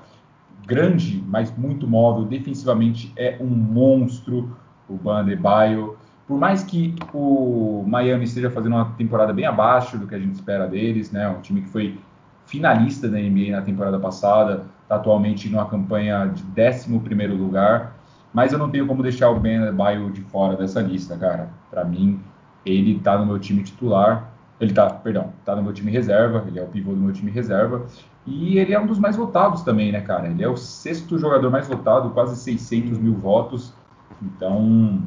grande, 0.66 1.24
mas 1.28 1.56
muito 1.56 1.88
móvel. 1.88 2.26
Defensivamente 2.26 3.12
é 3.16 3.38
um 3.40 3.48
monstro 3.48 4.56
o 4.88 4.96
Bandebaio. 4.96 5.98
Por 6.28 6.38
mais 6.38 6.64
que 6.64 6.96
o 7.14 7.84
Miami 7.88 8.26
esteja 8.26 8.50
fazendo 8.50 8.76
uma 8.76 8.86
temporada 8.98 9.34
bem 9.34 9.46
abaixo 9.46 9.98
do 9.98 10.08
que 10.08 10.16
a 10.16 10.20
gente 10.20 10.34
espera 10.34 10.68
deles, 10.68 11.12
né? 11.12 11.28
Um 11.30 11.42
time 11.42 11.62
que 11.62 11.70
foi 11.70 11.98
finalista 12.46 13.08
da 13.08 13.18
NBA 13.18 13.52
na 13.52 13.62
temporada 13.62 14.00
passada, 14.00 14.66
está 14.92 14.96
atualmente 14.98 15.50
numa 15.50 15.66
campanha 15.66 16.26
de 16.26 16.44
11 16.62 17.34
lugar. 17.34 17.96
Mas 18.34 18.52
eu 18.52 18.60
não 18.60 18.70
tenho 18.70 18.86
como 18.86 19.02
deixar 19.02 19.30
o 19.30 19.40
Ben 19.40 19.58
Adebayo 19.58 20.12
de 20.12 20.22
fora 20.22 20.56
dessa 20.56 20.82
lista, 20.82 21.18
cara. 21.18 21.50
Para 21.70 21.84
mim, 21.86 22.20
ele 22.66 22.98
está 22.98 23.18
no 23.18 23.26
meu 23.26 23.40
time 23.40 23.64
titular. 23.64 24.30
Ele 24.60 24.74
tá, 24.74 24.90
perdão, 24.90 25.34
tá 25.44 25.56
no 25.56 25.64
meu 25.64 25.74
time 25.74 25.92
reserva, 25.92 26.44
ele 26.48 26.60
é 26.60 26.64
o 26.64 26.68
pivô 26.68 26.92
do 26.92 27.00
meu 27.00 27.12
time 27.12 27.32
reserva. 27.32 27.86
E 28.28 28.60
ele 28.60 28.74
é 28.74 28.80
um 28.80 28.86
dos 28.86 29.00
mais 29.00 29.16
votados 29.16 29.64
também, 29.64 29.92
né, 29.92 30.02
cara? 30.02 30.28
Ele 30.28 30.44
é 30.44 30.48
o 30.48 30.56
sexto 30.56 31.18
jogador 31.18 31.50
mais 31.50 31.68
votado, 31.68 32.12
quase 32.12 32.36
600 32.36 33.00
mil 33.00 33.16
votos. 33.16 33.74
Então, 34.22 35.02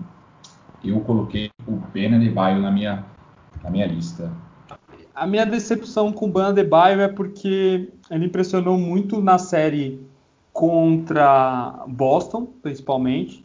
eu 0.82 0.98
coloquei 1.00 1.50
o 1.68 1.80
de 1.94 2.30
Baio 2.30 2.60
na 2.60 2.70
minha, 2.70 3.04
na 3.62 3.70
minha 3.70 3.86
lista. 3.86 4.28
A 5.14 5.26
minha 5.26 5.46
decepção 5.46 6.12
com 6.12 6.26
o 6.26 6.28
Bana 6.28 6.52
de 6.52 6.64
Baio 6.64 7.00
é 7.00 7.08
porque 7.08 7.88
ele 8.10 8.26
impressionou 8.26 8.76
muito 8.76 9.20
na 9.20 9.38
série 9.38 10.00
contra 10.52 11.84
Boston, 11.86 12.46
principalmente. 12.62 13.44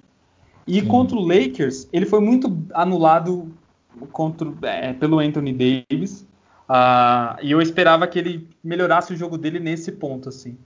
E 0.66 0.82
Sim. 0.82 0.88
contra 0.88 1.18
o 1.18 1.22
Lakers, 1.22 1.88
ele 1.94 2.06
foi 2.06 2.20
muito 2.20 2.58
anulado 2.74 3.52
contra, 4.12 4.52
é, 4.64 4.94
pelo 4.94 5.20
Anthony 5.20 5.54
Davis. 5.54 6.28
Uh, 6.70 7.38
e 7.42 7.52
eu 7.52 7.62
esperava 7.62 8.08
que 8.08 8.20
ele 8.20 8.48
melhorasse 8.64 9.14
o 9.14 9.18
jogo 9.18 9.38
dele 9.38 9.60
nesse 9.60 9.92
ponto, 9.92 10.30
assim. 10.30 10.58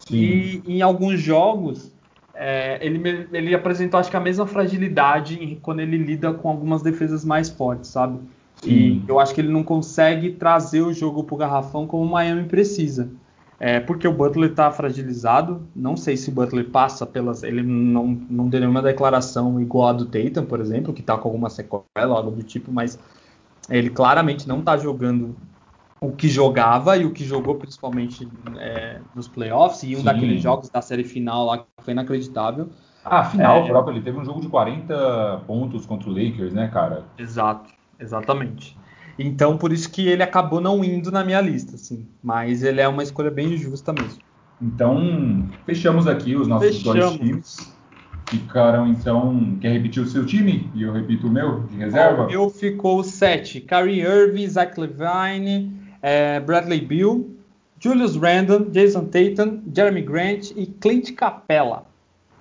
Sim. 0.00 0.16
E 0.16 0.62
em 0.66 0.82
alguns 0.82 1.20
jogos, 1.20 1.94
é, 2.34 2.78
ele, 2.80 3.28
ele 3.32 3.54
apresentou, 3.54 4.00
acho 4.00 4.10
que 4.10 4.16
a 4.16 4.20
mesma 4.20 4.46
fragilidade 4.46 5.58
quando 5.60 5.80
ele 5.80 5.98
lida 5.98 6.32
com 6.32 6.48
algumas 6.48 6.82
defesas 6.82 7.24
mais 7.24 7.50
fortes, 7.50 7.90
sabe? 7.90 8.18
E 8.64 9.02
eu 9.08 9.18
acho 9.18 9.34
que 9.34 9.40
ele 9.40 9.48
não 9.48 9.62
consegue 9.62 10.32
trazer 10.32 10.82
o 10.82 10.92
jogo 10.92 11.24
pro 11.24 11.36
garrafão 11.36 11.86
como 11.86 12.04
o 12.04 12.10
Miami 12.10 12.44
precisa. 12.44 13.10
É, 13.58 13.78
porque 13.78 14.08
o 14.08 14.12
Butler 14.12 14.50
está 14.50 14.70
fragilizado. 14.70 15.62
Não 15.76 15.96
sei 15.96 16.16
se 16.16 16.30
o 16.30 16.32
Butler 16.32 16.70
passa 16.70 17.06
pelas. 17.06 17.42
Ele 17.42 17.62
não, 17.62 18.06
não 18.28 18.48
deu 18.48 18.60
nenhuma 18.60 18.80
declaração 18.80 19.60
igual 19.60 19.88
a 19.88 19.92
do 19.92 20.06
Tatum, 20.06 20.46
por 20.46 20.60
exemplo, 20.60 20.94
que 20.94 21.00
está 21.00 21.16
com 21.16 21.28
alguma 21.28 21.50
sequela, 21.50 21.82
algo 22.16 22.30
do 22.30 22.42
tipo, 22.42 22.72
mas 22.72 22.98
ele 23.68 23.90
claramente 23.90 24.48
não 24.48 24.60
está 24.60 24.76
jogando 24.78 25.36
o 26.00 26.10
que 26.10 26.28
jogava 26.28 26.96
e 26.96 27.04
o 27.04 27.12
que 27.12 27.24
jogou 27.24 27.56
principalmente 27.56 28.26
é, 28.58 29.00
nos 29.14 29.28
playoffs 29.28 29.82
e 29.82 29.94
um 29.94 29.98
Sim. 29.98 30.04
daqueles 30.04 30.42
jogos 30.42 30.70
da 30.70 30.80
série 30.80 31.04
final 31.04 31.44
lá 31.44 31.58
que 31.58 31.64
foi 31.78 31.92
inacreditável. 31.92 32.70
Ah, 33.04 33.24
final 33.24 33.58
é, 33.58 33.68
próprio, 33.68 33.94
ele 33.94 34.02
teve 34.02 34.18
um 34.18 34.24
jogo 34.24 34.40
de 34.40 34.48
40 34.48 35.42
pontos 35.46 35.84
contra 35.84 36.08
o 36.08 36.12
Lakers, 36.12 36.52
né, 36.52 36.68
cara? 36.68 37.04
Exato, 37.18 37.70
exatamente. 38.00 38.76
Então, 39.18 39.58
por 39.58 39.72
isso 39.72 39.90
que 39.90 40.08
ele 40.08 40.22
acabou 40.22 40.60
não 40.60 40.82
indo 40.82 41.10
na 41.10 41.22
minha 41.22 41.40
lista, 41.40 41.76
assim. 41.76 42.06
Mas 42.22 42.62
ele 42.62 42.80
é 42.80 42.88
uma 42.88 43.02
escolha 43.02 43.30
bem 43.30 43.56
justa 43.56 43.92
mesmo. 43.92 44.20
Então, 44.60 45.48
fechamos 45.66 46.06
aqui 46.06 46.34
os 46.36 46.48
nossos 46.48 46.76
fechamos. 46.76 47.00
dois 47.00 47.18
times. 47.18 47.74
Ficaram, 48.28 48.86
então. 48.86 49.58
Quer 49.60 49.72
repetir 49.72 50.02
o 50.02 50.06
seu 50.06 50.24
time? 50.24 50.70
E 50.74 50.82
eu 50.82 50.92
repito 50.92 51.26
o 51.26 51.30
meu, 51.30 51.64
de 51.64 51.76
reserva? 51.76 52.24
O 52.24 52.28
meu 52.28 52.48
ficou 52.48 53.02
7. 53.02 53.60
Kyrie 53.60 54.00
Irving, 54.00 54.48
Zach 54.48 54.78
Levine, 54.80 55.76
é, 56.00 56.38
Bradley 56.40 56.80
Bill, 56.80 57.36
Julius 57.78 58.16
Randle, 58.16 58.70
Jason 58.70 59.06
Tatum, 59.06 59.62
Jeremy 59.74 60.02
Grant 60.02 60.50
e 60.54 60.66
Clint 60.66 61.14
Capella. 61.14 61.84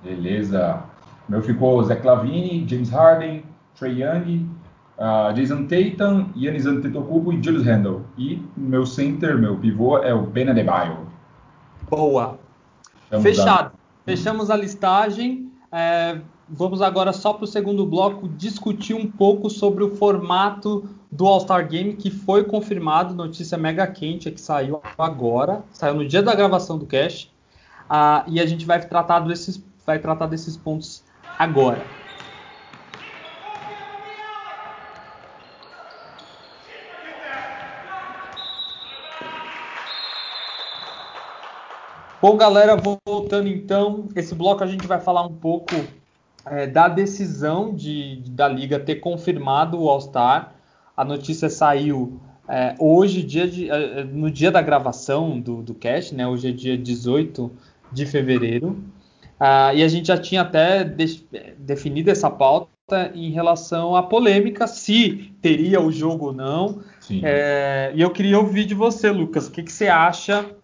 Beleza. 0.03 0.83
O 1.27 1.31
meu 1.31 1.41
ficou 1.41 1.83
Zach 1.83 2.05
Lavine, 2.05 2.65
James 2.67 2.89
Harden, 2.89 3.43
Trey 3.77 4.01
Young, 4.01 4.45
uh, 4.99 5.33
Jason 5.33 5.65
Tatum, 5.65 6.29
Yannis 6.35 6.65
Antetokounmpo 6.65 7.33
e 7.33 7.41
Julius 7.41 7.65
Randle. 7.65 8.05
E 8.17 8.41
meu 8.55 8.85
center, 8.85 9.37
meu 9.37 9.57
pivô 9.57 9.97
é 9.99 10.13
o 10.13 10.21
Ben 10.21 10.49
Adebayo. 10.49 11.07
Boa. 11.89 12.37
Fechado. 13.21 13.71
Fechamos 14.05 14.49
a 14.49 14.55
listagem. 14.55 15.51
É, 15.71 16.19
vamos 16.47 16.81
agora 16.81 17.13
só 17.13 17.33
para 17.33 17.43
o 17.43 17.47
segundo 17.47 17.85
bloco 17.85 18.27
discutir 18.27 18.93
um 18.93 19.09
pouco 19.09 19.49
sobre 19.49 19.83
o 19.83 19.95
formato 19.95 20.89
do 21.11 21.25
All-Star 21.25 21.67
Game 21.67 21.93
que 21.93 22.11
foi 22.11 22.43
confirmado, 22.43 23.13
notícia 23.13 23.57
mega 23.57 23.85
quente 23.87 24.29
que 24.31 24.41
saiu 24.41 24.81
agora, 24.97 25.63
saiu 25.71 25.95
no 25.95 26.07
dia 26.07 26.21
da 26.21 26.35
gravação 26.35 26.77
do 26.77 26.85
cast, 26.85 27.31
uh, 27.89 28.23
e 28.27 28.39
a 28.39 28.45
gente 28.45 28.65
vai 28.65 28.79
tratar 28.79 29.19
desses, 29.19 29.63
vai 29.85 29.99
tratar 29.99 30.27
desses 30.27 30.55
pontos 30.55 31.03
agora. 31.37 31.83
Bom, 42.21 42.35
galera, 42.35 42.75
voltando 42.75 43.47
então, 43.47 44.09
esse 44.13 44.35
bloco 44.35 44.61
a 44.61 44.67
gente 44.67 44.85
vai 44.85 44.99
falar 44.99 45.25
um 45.25 45.33
pouco 45.33 45.73
é, 46.45 46.67
da 46.67 46.89
decisão 46.89 47.73
de, 47.73 48.21
da 48.31 48.45
liga 48.45 48.77
ter 48.77 48.95
confirmado 48.95 49.79
o 49.79 49.87
All-Star. 49.87 50.53
A 50.97 51.05
notícia 51.05 51.49
saiu 51.49 52.19
é, 52.45 52.75
hoje, 52.77 53.23
dia 53.23 53.47
de, 53.47 53.71
é, 53.71 54.03
no 54.03 54.29
dia 54.29 54.51
da 54.51 54.61
gravação 54.61 55.39
do, 55.39 55.63
do 55.63 55.73
cast, 55.73 56.13
né? 56.13 56.27
Hoje 56.27 56.49
é 56.49 56.51
dia 56.51 56.77
18 56.77 57.49
de 57.89 58.05
fevereiro. 58.05 58.83
Ah, 59.39 59.73
e 59.73 59.81
a 59.81 59.87
gente 59.87 60.09
já 60.09 60.17
tinha 60.17 60.41
até 60.41 60.83
de, 60.83 61.25
definido 61.57 62.11
essa 62.11 62.29
pauta 62.29 62.67
em 63.15 63.31
relação 63.31 63.95
à 63.95 64.03
polêmica, 64.03 64.67
se 64.67 65.33
teria 65.41 65.79
o 65.79 65.89
jogo 65.89 66.25
ou 66.25 66.33
não. 66.33 66.81
É, 67.23 67.93
e 67.95 68.01
eu 68.01 68.09
queria 68.09 68.37
ouvir 68.37 68.65
de 68.65 68.73
você, 68.73 69.09
Lucas, 69.09 69.47
o 69.47 69.51
que, 69.51 69.63
que 69.63 69.71
você 69.71 69.87
acha 69.87 70.58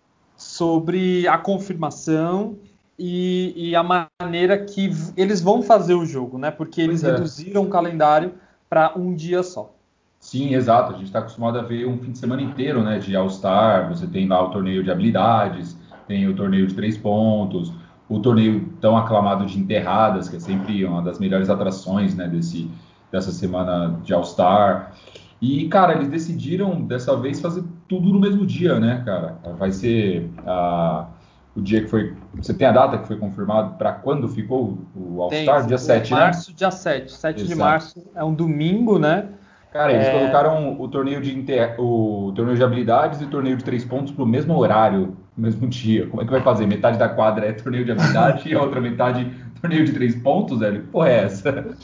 sobre 0.46 1.28
a 1.28 1.38
confirmação 1.38 2.56
e, 2.98 3.52
e, 3.58 3.76
a 3.76 3.84
maneira 3.84 4.58
que 4.58 4.90
eles 5.18 5.42
vão 5.42 5.62
fazer 5.62 5.96
o 5.96 6.06
jogo, 6.06 6.38
né? 6.38 6.50
Porque 6.50 6.80
eles 6.80 7.04
é. 7.04 7.12
reduziram 7.12 7.64
o 7.64 7.68
calendário 7.68 8.34
para 8.70 8.94
um 8.96 9.14
dia 9.14 9.44
só. 9.44 9.74
Sim, 10.20 10.54
exato. 10.54 10.94
A 10.94 10.98
gente 10.98 11.08
está 11.08 11.20
acostumado 11.20 11.60
a 11.60 11.62
ver 11.62 11.86
um 11.88 11.98
fim 11.98 12.12
de 12.12 12.20
semana 12.20 12.42
inteiro, 12.42 12.84
né? 12.84 13.00
De 13.00 13.16
All-Star. 13.16 13.90
Você 13.90 14.08
tem 14.08 14.28
lá 14.28 14.42
o 14.42 14.50
torneio 14.50 14.84
de 14.84 14.90
habilidades, 14.90 15.76
tem 16.08 16.28
o 16.28 16.36
torneio 16.36 16.68
de 16.68 16.76
três 16.76 16.98
pontos, 16.98 17.74
o 18.08 18.20
torneio 18.20 18.70
tão 18.80 18.96
aclamado 18.96 19.46
de 19.46 19.60
enterradas, 19.60 20.30
que 20.30 20.38
é 20.38 20.40
sempre 20.40 20.86
uma 20.86 21.02
das 21.02 21.20
melhores 21.20 21.50
atrações, 21.50 22.16
né? 22.16 22.28
Desse, 22.28 22.70
dessa 23.12 23.32
semana 23.32 24.00
de 24.04 24.14
All-Star. 24.14 24.94
E, 25.42 25.68
cara, 25.68 25.96
eles 25.96 26.08
decidiram 26.08 26.82
dessa 26.82 27.18
vez 27.18 27.42
fazer 27.42 27.64
tudo 27.88 28.12
no 28.12 28.20
mesmo 28.20 28.46
dia, 28.46 28.80
né, 28.80 29.02
cara? 29.06 29.38
Vai 29.58 29.72
ser 29.72 30.30
a, 30.46 31.08
o 31.56 31.62
dia 31.62 31.82
que 31.82 31.88
foi. 31.88 32.14
Você 32.36 32.54
tem 32.54 32.68
a 32.68 32.72
data 32.72 32.98
que 32.98 33.08
foi 33.08 33.18
confirmado 33.18 33.76
para 33.78 33.94
quando 33.94 34.28
ficou 34.28 34.78
o 34.96 35.22
All-Star? 35.22 35.66
Dia 35.66 35.78
7, 35.78 36.14
né? 36.14 36.20
Março, 36.20 36.54
dia 36.54 36.72
7. 36.72 37.12
7 37.12 37.36
Exato. 37.36 37.48
de 37.48 37.56
março 37.56 38.08
é 38.16 38.24
um 38.24 38.34
domingo, 38.34 39.00
né? 39.00 39.30
Cara, 39.72 39.92
eles 39.92 40.08
é... 40.08 40.20
colocaram 40.20 40.80
o 40.80 40.88
torneio 40.88 41.22
de 41.22 41.38
inter... 41.38 41.76
o 41.78 42.32
torneio 42.34 42.58
de 42.58 42.64
habilidades 42.64 43.20
e 43.20 43.26
o 43.26 43.28
torneio 43.28 43.58
de 43.58 43.64
três 43.64 43.84
pontos 43.84 44.14
para 44.14 44.24
o 44.24 44.28
mesmo 44.28 44.58
horário, 44.58 45.18
no 45.36 45.44
mesmo 45.44 45.68
dia. 45.70 46.08
Como 46.08 46.22
é 46.22 46.26
que 46.26 46.32
vai 46.32 46.42
fazer? 46.42 46.66
Metade 46.66 46.98
da 46.98 47.10
quadra 47.10 47.46
é 47.46 47.52
torneio 47.52 47.86
de 47.86 47.92
habilidade 47.92 48.50
e 48.50 48.56
a 48.56 48.62
outra 48.62 48.80
metade 48.80 49.30
torneio 49.66 49.86
de 49.86 49.94
três 49.94 50.16
pontos, 50.16 50.60
velho? 50.60 50.84
Que 50.84 50.88
porra 50.88 51.10
é 51.10 51.24
essa? 51.24 51.52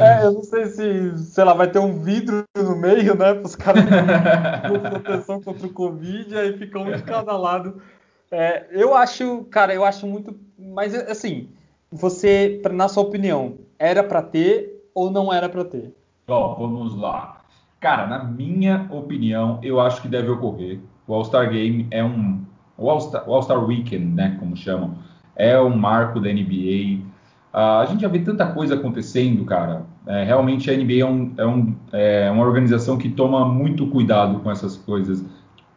É, 0.00 0.24
eu 0.24 0.32
não 0.32 0.42
sei 0.42 0.66
se, 0.66 1.18
sei 1.18 1.44
lá, 1.44 1.52
vai 1.52 1.68
ter 1.68 1.78
um 1.78 2.02
vidro 2.02 2.44
no 2.56 2.76
meio, 2.76 3.16
né? 3.16 3.34
Para 3.34 3.44
os 3.46 3.56
caras 3.56 3.84
com 3.84 4.78
proteção 5.02 5.42
contra 5.42 5.66
o 5.66 5.72
Covid, 5.72 6.36
aí 6.36 6.56
fica 6.56 6.78
um 6.78 6.92
de 6.92 7.02
cada 7.02 7.36
lado. 7.36 7.82
É, 8.30 8.66
eu 8.70 8.94
acho, 8.94 9.44
cara, 9.50 9.74
eu 9.74 9.84
acho 9.84 10.06
muito. 10.06 10.38
Mas 10.58 10.94
assim, 10.94 11.48
você, 11.90 12.62
na 12.72 12.88
sua 12.88 13.02
opinião, 13.02 13.58
era 13.78 14.04
para 14.04 14.22
ter 14.22 14.84
ou 14.94 15.10
não 15.10 15.32
era 15.32 15.48
para 15.48 15.64
ter? 15.64 15.92
Ó, 16.28 16.54
vamos 16.54 16.96
lá. 16.96 17.40
Cara, 17.80 18.06
na 18.06 18.22
minha 18.24 18.86
opinião, 18.90 19.58
eu 19.62 19.80
acho 19.80 20.02
que 20.02 20.08
deve 20.08 20.28
ocorrer. 20.30 20.80
O 21.06 21.14
All-Star 21.14 21.50
Game 21.50 21.86
é 21.90 22.04
um. 22.04 22.44
O 22.76 22.88
All-Star 22.88 23.24
All 23.26 23.66
Weekend, 23.66 24.14
né? 24.14 24.36
Como 24.38 24.56
chamam. 24.56 24.96
É 25.34 25.58
um 25.60 25.76
marco 25.76 26.20
da 26.20 26.32
NBA. 26.32 27.07
Uh, 27.52 27.80
a 27.80 27.86
gente 27.86 28.02
já 28.02 28.08
vê 28.08 28.18
tanta 28.18 28.46
coisa 28.46 28.74
acontecendo, 28.74 29.44
cara. 29.44 29.86
É, 30.06 30.24
realmente 30.24 30.70
a 30.70 30.76
NBA 30.76 31.00
é, 31.00 31.04
um, 31.04 31.32
é, 31.36 31.46
um, 31.46 31.74
é, 31.92 32.30
uma 32.30 32.44
organização 32.44 32.96
que 32.98 33.08
toma 33.08 33.46
muito 33.46 33.86
cuidado 33.86 34.40
com 34.40 34.50
essas 34.50 34.76
coisas. 34.76 35.24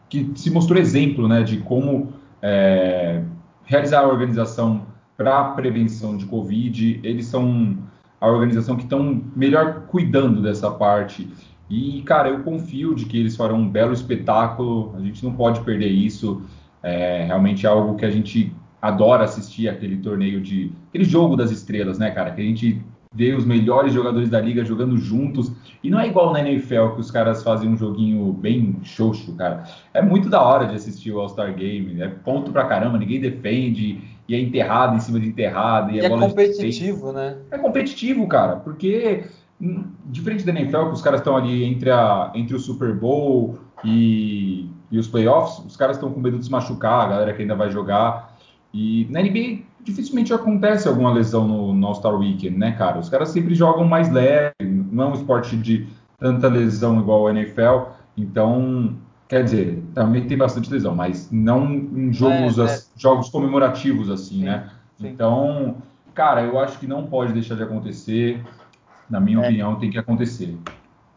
Que 0.09 0.31
se 0.35 0.51
mostrou 0.51 0.79
exemplo, 0.79 1.27
né? 1.27 1.43
De 1.43 1.57
como 1.57 2.13
é, 2.41 3.23
realizar 3.63 4.01
a 4.01 4.07
organização 4.07 4.83
para 5.17 5.43
prevenção 5.51 6.17
de 6.17 6.25
Covid. 6.25 6.99
Eles 7.03 7.25
são 7.25 7.77
a 8.19 8.27
organização 8.27 8.75
que 8.75 8.83
estão 8.83 9.21
melhor 9.35 9.83
cuidando 9.87 10.41
dessa 10.41 10.69
parte. 10.69 11.29
E, 11.69 12.01
cara, 12.01 12.29
eu 12.29 12.43
confio 12.43 12.93
de 12.93 13.05
que 13.05 13.17
eles 13.17 13.35
farão 13.35 13.55
um 13.55 13.69
belo 13.69 13.93
espetáculo, 13.93 14.93
a 14.95 14.99
gente 14.99 15.23
não 15.23 15.33
pode 15.33 15.61
perder 15.61 15.87
isso. 15.87 16.41
É 16.83 17.23
realmente 17.25 17.65
é 17.65 17.69
algo 17.69 17.95
que 17.95 18.05
a 18.05 18.09
gente 18.09 18.53
adora 18.81 19.25
assistir 19.25 19.69
aquele 19.69 19.97
torneio 19.97 20.41
de. 20.41 20.71
aquele 20.89 21.03
jogo 21.03 21.35
das 21.35 21.51
estrelas, 21.51 21.99
né, 21.99 22.09
cara? 22.11 22.31
Que 22.31 22.41
a 22.41 22.45
gente 22.45 22.81
vê 23.13 23.33
os 23.33 23.45
melhores 23.45 23.93
jogadores 23.93 24.29
da 24.29 24.39
liga 24.39 24.63
jogando 24.63 24.97
juntos. 24.97 25.51
E 25.83 25.89
não 25.89 25.99
é 25.99 26.07
igual 26.07 26.31
na 26.31 26.39
NFL 26.39 26.89
que 26.95 27.01
os 27.01 27.11
caras 27.11 27.43
fazem 27.43 27.69
um 27.69 27.75
joguinho 27.75 28.31
bem 28.33 28.77
xoxo, 28.83 29.35
cara. 29.35 29.63
É 29.93 30.01
muito 30.01 30.29
da 30.29 30.41
hora 30.41 30.65
de 30.65 30.75
assistir 30.75 31.11
o 31.11 31.19
All-Star 31.19 31.53
Game. 31.53 32.01
É 32.01 32.07
ponto 32.07 32.51
pra 32.51 32.65
caramba, 32.65 32.97
ninguém 32.97 33.19
defende 33.19 33.99
e 34.27 34.35
é 34.35 34.39
enterrado 34.39 34.95
em 34.95 34.99
cima 34.99 35.19
de 35.19 35.27
enterrado. 35.27 35.91
E, 35.91 35.99
é 35.99 36.09
competitivo, 36.09 37.11
né? 37.11 37.37
É 37.51 37.57
competitivo, 37.57 38.27
cara, 38.27 38.55
porque 38.57 39.25
hum, 39.59 39.85
diferente 40.05 40.45
da 40.45 40.51
NFL, 40.53 40.85
que 40.85 40.93
os 40.93 41.01
caras 41.01 41.19
estão 41.19 41.35
ali 41.35 41.65
entre, 41.65 41.89
a, 41.89 42.31
entre 42.33 42.55
o 42.55 42.59
Super 42.59 42.95
Bowl 42.95 43.57
e, 43.83 44.69
e 44.89 44.97
os 44.97 45.07
playoffs, 45.07 45.65
os 45.65 45.75
caras 45.75 45.97
estão 45.97 46.11
com 46.13 46.19
medo 46.19 46.39
de 46.39 46.45
se 46.45 46.51
machucar, 46.51 47.05
a 47.05 47.09
galera 47.09 47.33
que 47.33 47.41
ainda 47.41 47.55
vai 47.55 47.69
jogar. 47.69 48.30
E 48.73 49.07
na 49.09 49.21
NBA 49.21 49.63
dificilmente 49.81 50.33
acontece 50.33 50.87
alguma 50.87 51.11
lesão 51.11 51.47
no, 51.47 51.73
no 51.73 51.87
All-Star 51.87 52.15
Weekend, 52.15 52.57
né, 52.57 52.71
cara? 52.73 52.99
Os 52.99 53.09
caras 53.09 53.29
sempre 53.29 53.55
jogam 53.55 53.85
mais 53.85 54.11
leve, 54.11 54.53
não 54.61 55.05
é 55.05 55.07
um 55.07 55.13
esporte 55.13 55.57
de 55.57 55.87
tanta 56.19 56.47
lesão 56.47 56.99
igual 56.99 57.23
o 57.23 57.29
NFL. 57.29 57.89
Então, 58.15 58.95
Quer 59.31 59.45
dizer, 59.45 59.81
também 59.93 60.27
tem 60.27 60.37
bastante 60.37 60.69
lesão, 60.69 60.93
mas 60.93 61.31
não 61.31 61.73
em 61.73 62.11
jogos, 62.11 62.59
é, 62.59 62.65
é. 62.65 62.81
jogos 62.97 63.29
comemorativos 63.29 64.09
assim, 64.09 64.39
sim, 64.39 64.43
né? 64.43 64.69
Sim. 64.99 65.07
Então, 65.07 65.77
cara, 66.13 66.41
eu 66.41 66.59
acho 66.59 66.77
que 66.77 66.85
não 66.85 67.07
pode 67.07 67.31
deixar 67.31 67.55
de 67.55 67.63
acontecer. 67.63 68.43
Na 69.09 69.21
minha 69.21 69.37
é. 69.37 69.47
opinião, 69.47 69.79
tem 69.79 69.89
que 69.89 69.97
acontecer. 69.97 70.57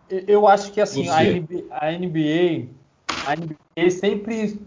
Eu 0.08 0.46
acho 0.46 0.70
que 0.70 0.80
assim, 0.80 1.08
a 1.08 1.24
NBA, 1.24 1.64
a 1.72 1.90
NBA, 1.90 2.68
a 3.26 3.34
NBA 3.34 3.90
sempre, 3.90 4.60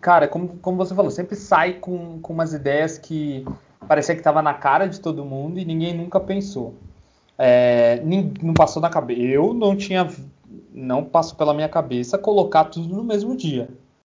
cara, 0.00 0.28
como, 0.28 0.48
como 0.58 0.76
você 0.76 0.94
falou, 0.94 1.10
sempre 1.10 1.36
sai 1.36 1.74
com, 1.74 2.20
com 2.20 2.32
umas 2.32 2.52
ideias 2.52 2.98
que 2.98 3.44
parecia 3.86 4.14
que 4.14 4.20
estava 4.20 4.42
na 4.42 4.54
cara 4.54 4.86
de 4.86 5.00
todo 5.00 5.24
mundo 5.24 5.58
e 5.58 5.64
ninguém 5.64 5.94
nunca 5.94 6.20
pensou. 6.20 6.74
É, 7.38 8.02
não 8.42 8.54
passou 8.54 8.82
na 8.82 8.90
cabeça. 8.90 9.20
Eu 9.20 9.54
não 9.54 9.76
tinha, 9.76 10.08
não 10.72 11.04
passou 11.04 11.36
pela 11.36 11.54
minha 11.54 11.68
cabeça 11.68 12.18
colocar 12.18 12.64
tudo 12.64 12.94
no 12.94 13.04
mesmo 13.04 13.36
dia. 13.36 13.68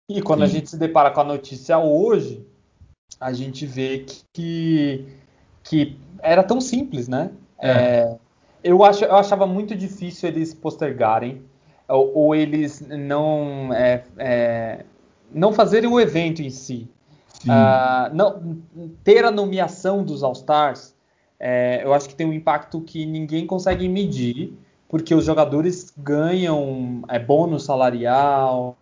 E 0.09 0.22
quando 0.22 0.39
Sim. 0.39 0.45
a 0.45 0.47
gente 0.47 0.70
se 0.70 0.78
depara 0.78 1.11
com 1.11 1.22
a 1.22 1.24
notícia 1.24 1.78
hoje, 1.80 2.45
a 3.20 3.32
gente 3.32 3.66
vê 3.66 4.05
que, 4.34 5.05
que 5.64 5.97
era 6.22 6.43
tão 6.43 6.59
simples, 6.59 7.07
né? 7.07 7.32
É. 7.57 7.70
É, 7.70 8.18
eu, 8.64 8.84
acho, 8.84 9.05
eu 9.05 9.16
achava 9.16 9.47
muito 9.47 9.76
difícil 9.76 10.28
eles 10.30 10.53
postergarem 10.53 11.41
ou, 11.88 12.11
ou 12.16 12.36
eles 12.36 12.82
não, 12.82 13.74
é, 13.74 14.03
é, 14.18 14.86
não 15.32 15.53
fazerem 15.53 15.89
o 15.89 15.99
evento 15.99 16.41
em 16.41 16.49
si. 16.49 16.89
Uh, 17.43 18.13
não, 18.13 18.57
ter 19.03 19.26
a 19.26 19.32
nomeação 19.32 20.03
dos 20.03 20.24
All-Stars, 20.24 20.95
é, 21.39 21.82
eu 21.84 21.93
acho 21.93 22.07
que 22.07 22.15
tem 22.15 22.26
um 22.26 22.34
impacto 22.34 22.80
que 22.80 23.05
ninguém 23.05 23.45
consegue 23.45 23.89
medir, 23.89 24.53
porque 24.88 25.13
os 25.13 25.26
jogadores 25.26 25.93
ganham 25.97 27.01
é, 27.09 27.19
bônus 27.19 27.65
salarial, 27.65 28.78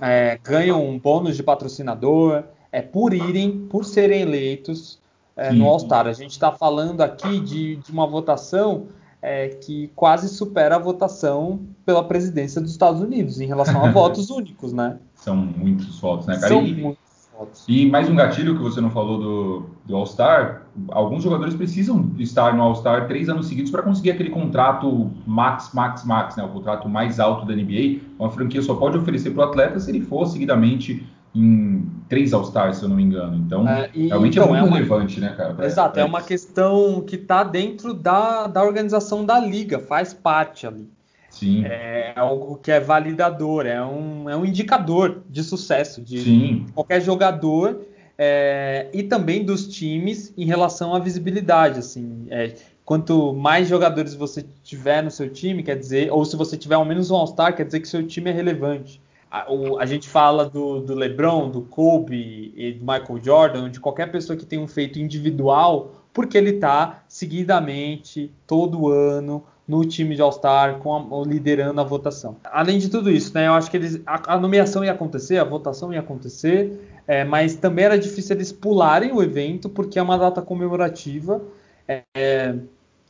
é, 0.00 0.38
ganham 0.42 0.82
um 0.82 0.98
bônus 0.98 1.36
de 1.36 1.42
patrocinador, 1.42 2.44
é, 2.72 2.80
por 2.80 3.12
irem, 3.12 3.66
por 3.66 3.84
serem 3.84 4.22
eleitos 4.22 4.98
é, 5.36 5.52
no 5.52 5.66
All-Star. 5.66 6.06
A 6.06 6.12
gente 6.12 6.30
está 6.30 6.52
falando 6.52 7.02
aqui 7.02 7.40
de, 7.40 7.76
de 7.76 7.92
uma 7.92 8.06
votação 8.06 8.86
é, 9.20 9.48
que 9.48 9.90
quase 9.94 10.28
supera 10.28 10.76
a 10.76 10.78
votação 10.78 11.60
pela 11.84 12.02
presidência 12.02 12.60
dos 12.60 12.70
Estados 12.70 13.00
Unidos 13.00 13.40
em 13.40 13.46
relação 13.46 13.84
a 13.84 13.90
votos 13.92 14.30
únicos, 14.30 14.72
né? 14.72 14.98
São 15.20 15.36
muitos 15.36 15.98
votos, 16.00 16.26
né, 16.26 16.34
cara? 16.36 16.48
São 16.48 16.64
e, 16.64 16.74
muitos 16.74 17.28
votos. 17.36 17.64
E 17.68 17.86
mais 17.90 18.08
um 18.08 18.14
gatilho 18.14 18.56
que 18.56 18.62
você 18.62 18.80
não 18.80 18.90
falou 18.90 19.18
do, 19.18 19.66
do 19.84 19.96
All-Star: 19.96 20.62
alguns 20.88 21.22
jogadores 21.22 21.54
precisam 21.54 22.10
estar 22.18 22.54
no 22.54 22.62
All-Star 22.62 23.06
três 23.06 23.28
anos 23.28 23.46
seguidos 23.46 23.70
para 23.70 23.82
conseguir 23.82 24.12
aquele 24.12 24.30
contrato 24.30 25.10
max, 25.26 25.70
max, 25.74 26.04
max, 26.04 26.36
né? 26.36 26.44
O 26.44 26.48
contrato 26.48 26.88
mais 26.88 27.20
alto 27.20 27.46
da 27.46 27.54
NBA. 27.54 28.00
Uma 28.18 28.30
franquia 28.30 28.62
só 28.62 28.74
pode 28.74 28.96
oferecer 28.96 29.30
para 29.30 29.46
o 29.46 29.48
atleta 29.48 29.78
se 29.78 29.90
ele 29.90 30.00
for 30.00 30.26
seguidamente 30.26 31.06
em 31.34 31.86
três 32.08 32.32
All-Stars, 32.32 32.78
se 32.78 32.82
eu 32.82 32.88
não 32.88 32.96
me 32.96 33.02
engano. 33.02 33.36
Então, 33.36 33.68
é, 33.68 33.90
e, 33.94 34.08
realmente 34.08 34.38
é 34.38 34.42
então, 34.42 34.56
é 34.56 34.60
muito 34.60 34.66
é 34.66 34.68
uma, 34.68 34.76
relevante, 34.76 35.20
né, 35.20 35.34
cara? 35.36 35.54
Pra, 35.54 35.66
exato, 35.66 35.92
pra 35.92 36.02
é 36.02 36.04
uma 36.04 36.22
questão 36.22 37.02
que 37.02 37.16
está 37.16 37.44
dentro 37.44 37.94
da, 37.94 38.46
da 38.46 38.62
organização 38.64 39.24
da 39.24 39.38
liga, 39.38 39.78
faz 39.78 40.12
parte 40.12 40.66
ali. 40.66 40.90
Sim. 41.30 41.64
É 41.64 42.12
algo 42.16 42.56
que 42.56 42.70
é 42.70 42.80
validador, 42.80 43.64
é 43.64 43.82
um, 43.82 44.28
é 44.28 44.36
um 44.36 44.44
indicador 44.44 45.22
de 45.28 45.42
sucesso 45.42 46.02
de 46.02 46.20
Sim. 46.20 46.66
qualquer 46.74 47.00
jogador 47.00 47.80
é, 48.18 48.88
e 48.92 49.02
também 49.02 49.44
dos 49.44 49.66
times 49.68 50.34
em 50.36 50.44
relação 50.44 50.94
à 50.94 50.98
visibilidade. 50.98 51.78
Assim, 51.78 52.26
é, 52.30 52.54
quanto 52.84 53.32
mais 53.32 53.68
jogadores 53.68 54.14
você 54.14 54.44
tiver 54.62 55.02
no 55.02 55.10
seu 55.10 55.30
time, 55.30 55.62
quer 55.62 55.78
dizer, 55.78 56.12
ou 56.12 56.24
se 56.24 56.36
você 56.36 56.56
tiver 56.56 56.74
ao 56.74 56.84
menos 56.84 57.10
um 57.10 57.16
All-Star, 57.16 57.56
quer 57.56 57.64
dizer 57.64 57.80
que 57.80 57.88
seu 57.88 58.06
time 58.06 58.30
é 58.30 58.32
relevante 58.32 59.00
a, 59.30 59.50
o, 59.50 59.78
a 59.78 59.86
gente 59.86 60.08
fala 60.08 60.48
do, 60.48 60.80
do, 60.80 60.94
LeBron, 60.94 61.50
do 61.50 61.62
Kobe 61.62 62.52
e 62.56 62.72
do 62.72 62.80
Michael 62.80 63.20
Jordan, 63.22 63.70
de 63.70 63.78
qualquer 63.78 64.10
pessoa 64.10 64.36
que 64.36 64.44
tem 64.44 64.58
um 64.58 64.66
feito 64.66 64.98
individual, 64.98 65.92
porque 66.12 66.36
ele 66.36 66.50
está 66.50 67.04
seguidamente, 67.06 68.32
todo 68.46 68.88
ano, 68.88 69.44
no 69.70 69.84
time 69.84 70.16
de 70.16 70.20
All-Star, 70.20 70.80
liderando 71.24 71.80
a 71.80 71.84
votação. 71.84 72.36
Além 72.42 72.76
de 72.76 72.88
tudo 72.88 73.08
isso, 73.08 73.32
né, 73.32 73.46
eu 73.46 73.52
acho 73.52 73.70
que 73.70 73.76
eles, 73.76 74.00
a, 74.04 74.34
a 74.34 74.36
nomeação 74.36 74.84
ia 74.84 74.90
acontecer, 74.90 75.38
a 75.38 75.44
votação 75.44 75.94
ia 75.94 76.00
acontecer, 76.00 77.00
é, 77.06 77.22
mas 77.22 77.54
também 77.54 77.84
era 77.84 77.96
difícil 77.96 78.34
eles 78.34 78.50
pularem 78.50 79.12
o 79.12 79.22
evento, 79.22 79.68
porque 79.68 79.96
é 79.96 80.02
uma 80.02 80.18
data 80.18 80.42
comemorativa. 80.42 81.40
É, 81.86 82.02
é, 82.16 82.56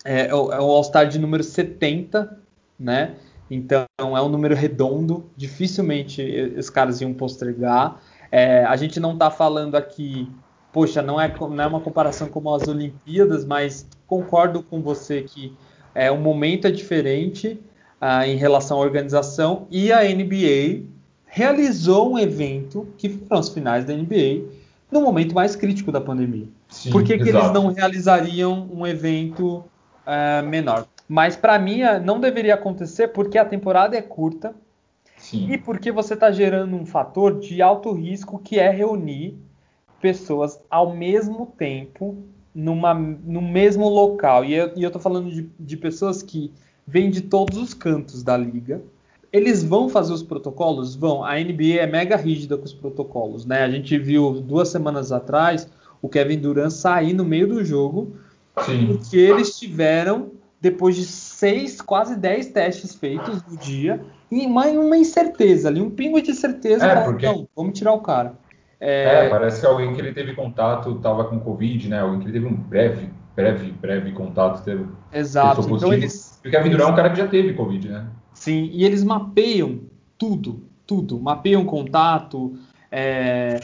é 0.05 0.35
o, 0.35 0.53
é 0.53 0.61
o 0.61 0.65
All-Star 0.65 1.09
de 1.09 1.19
número 1.19 1.43
70, 1.43 2.39
né? 2.79 3.15
Então 3.51 3.87
é 3.99 4.21
um 4.21 4.29
número 4.29 4.55
redondo, 4.55 5.31
dificilmente 5.35 6.23
os 6.59 6.69
caras 6.69 7.01
iam 7.01 7.15
postergar. 7.15 8.03
É, 8.31 8.67
a 8.67 8.77
gente 8.77 9.01
não 9.01 9.15
está 9.15 9.31
falando 9.31 9.77
aqui, 9.77 10.31
poxa, 10.71 11.01
não 11.01 11.19
é, 11.19 11.35
não 11.39 11.65
é 11.65 11.67
uma 11.67 11.81
comparação 11.81 12.29
como 12.29 12.55
as 12.55 12.69
Olimpíadas, 12.69 13.47
mas 13.47 13.89
concordo 14.07 14.63
com 14.63 14.83
você 14.83 15.23
que 15.23 15.57
é, 15.95 16.11
o 16.11 16.19
momento 16.19 16.67
é 16.67 16.71
diferente 16.71 17.59
ah, 18.01 18.27
em 18.27 18.37
relação 18.37 18.79
à 18.79 18.81
organização 18.81 19.67
e 19.71 19.93
a 19.93 20.03
NBA 20.03 20.85
realizou 21.27 22.13
um 22.13 22.19
evento 22.19 22.89
que 22.97 23.09
foram 23.09 23.39
as 23.39 23.49
finais 23.49 23.85
da 23.85 23.95
NBA 23.95 24.45
no 24.91 25.01
momento 25.01 25.35
mais 25.35 25.55
crítico 25.55 25.93
da 25.93 26.01
pandemia. 26.01 26.49
Sim, 26.69 26.91
Por 26.91 27.05
que, 27.05 27.17
que 27.19 27.29
eles 27.29 27.53
não 27.53 27.73
realizariam 27.73 28.69
um 28.73 28.87
evento 28.87 29.65
é, 30.07 30.43
menor? 30.43 30.87
Mas 31.09 31.37
para 31.37 31.59
mim 31.59 31.83
eh, 31.83 31.99
não 31.99 32.21
deveria 32.21 32.55
acontecer 32.55 33.09
porque 33.09 33.37
a 33.37 33.45
temporada 33.45 33.97
é 33.97 34.03
curta 34.03 34.55
Sim. 35.17 35.51
e 35.51 35.59
porque 35.59 35.91
você 35.91 36.15
está 36.15 36.31
gerando 36.31 36.77
um 36.77 36.87
fator 36.87 37.41
de 37.41 37.61
alto 37.61 37.93
risco 37.93 38.39
que 38.39 38.59
é 38.59 38.71
reunir 38.71 39.37
pessoas 40.01 40.61
ao 40.71 40.95
mesmo 40.95 41.47
tempo 41.59 42.17
numa, 42.55 42.95
no 42.95 43.41
mesmo 43.41 43.89
local. 43.89 44.45
E 44.45 44.55
eu, 44.55 44.73
estou 44.77 45.01
falando 45.01 45.31
de, 45.31 45.49
de 45.59 45.77
pessoas 45.77 46.23
que 46.23 46.53
vêm 46.87 47.11
de 47.11 47.23
todos 47.23 47.57
os 47.57 47.75
cantos 47.75 48.23
da 48.23 48.37
liga. 48.37 48.83
Eles 49.33 49.63
vão 49.63 49.89
fazer 49.89 50.13
os 50.13 50.23
protocolos? 50.23 50.95
Vão. 50.95 51.25
A 51.25 51.35
NBA 51.39 51.79
é 51.79 51.87
mega 51.87 52.17
rígida 52.17 52.57
com 52.57 52.65
os 52.65 52.75
protocolos, 52.75 53.47
né? 53.47 53.63
A 53.63 53.71
gente 53.71 53.97
viu 53.99 54.41
duas 54.41 54.69
semanas 54.69 55.13
atrás 55.13 55.69
o 56.03 56.09
Kevin 56.09 56.39
Durant 56.39 56.71
sair 56.71 57.13
no 57.13 57.25
meio 57.25 57.47
do 57.47 57.65
jogo 57.65 58.17
Sim. 58.65 58.87
porque 58.87 59.17
eles 59.17 59.59
tiveram 59.59 60.33
depois 60.61 60.95
de 60.95 61.05
seis, 61.05 61.81
quase 61.81 62.17
dez 62.17 62.49
testes 62.49 62.95
feitos 62.95 63.43
no 63.47 63.57
dia, 63.57 64.05
e 64.31 64.45
uma, 64.45 64.67
uma 64.67 64.97
incerteza 64.97 65.69
ali, 65.69 65.81
um 65.81 65.91
pingo 65.91 66.21
de 66.21 66.35
certeza. 66.35 66.85
É, 66.85 67.05
porque... 67.05 67.25
Não, 67.25 67.49
vamos 67.57 67.79
tirar 67.79 67.95
o 67.95 68.01
cara. 68.01 68.35
É... 68.81 69.27
é... 69.27 69.29
parece 69.29 69.61
que 69.61 69.67
alguém 69.67 69.93
que 69.95 70.01
ele 70.01 70.13
teve 70.13 70.35
contato 70.35 70.97
estava 70.97 71.25
com 71.25 71.39
Covid, 71.39 71.89
né? 71.89 72.01
Alguém 72.01 72.21
que 72.21 72.27
ele 72.27 72.33
teve 72.33 72.47
um 72.47 72.55
breve, 72.55 73.11
breve, 73.37 73.73
breve 73.73 74.13
contato. 74.13 74.65
Teve, 74.65 74.87
Exato. 75.13 75.69
Então 75.71 75.93
eles... 75.93 76.39
Porque 76.43 76.57
a 76.57 76.63
Vidurão 76.63 76.89
é 76.89 76.93
um 76.93 76.97
cara 76.97 77.11
que 77.11 77.19
já 77.19 77.29
teve 77.29 77.53
Covid, 77.53 77.89
né? 77.89 78.07
Sim, 78.33 78.71
e 78.73 78.85
eles 78.85 79.05
mapeiam 79.05 79.81
tudo, 80.17 80.63
tudo. 80.87 81.21
Mapeiam 81.21 81.65
contato, 81.65 82.59
é, 82.91 83.61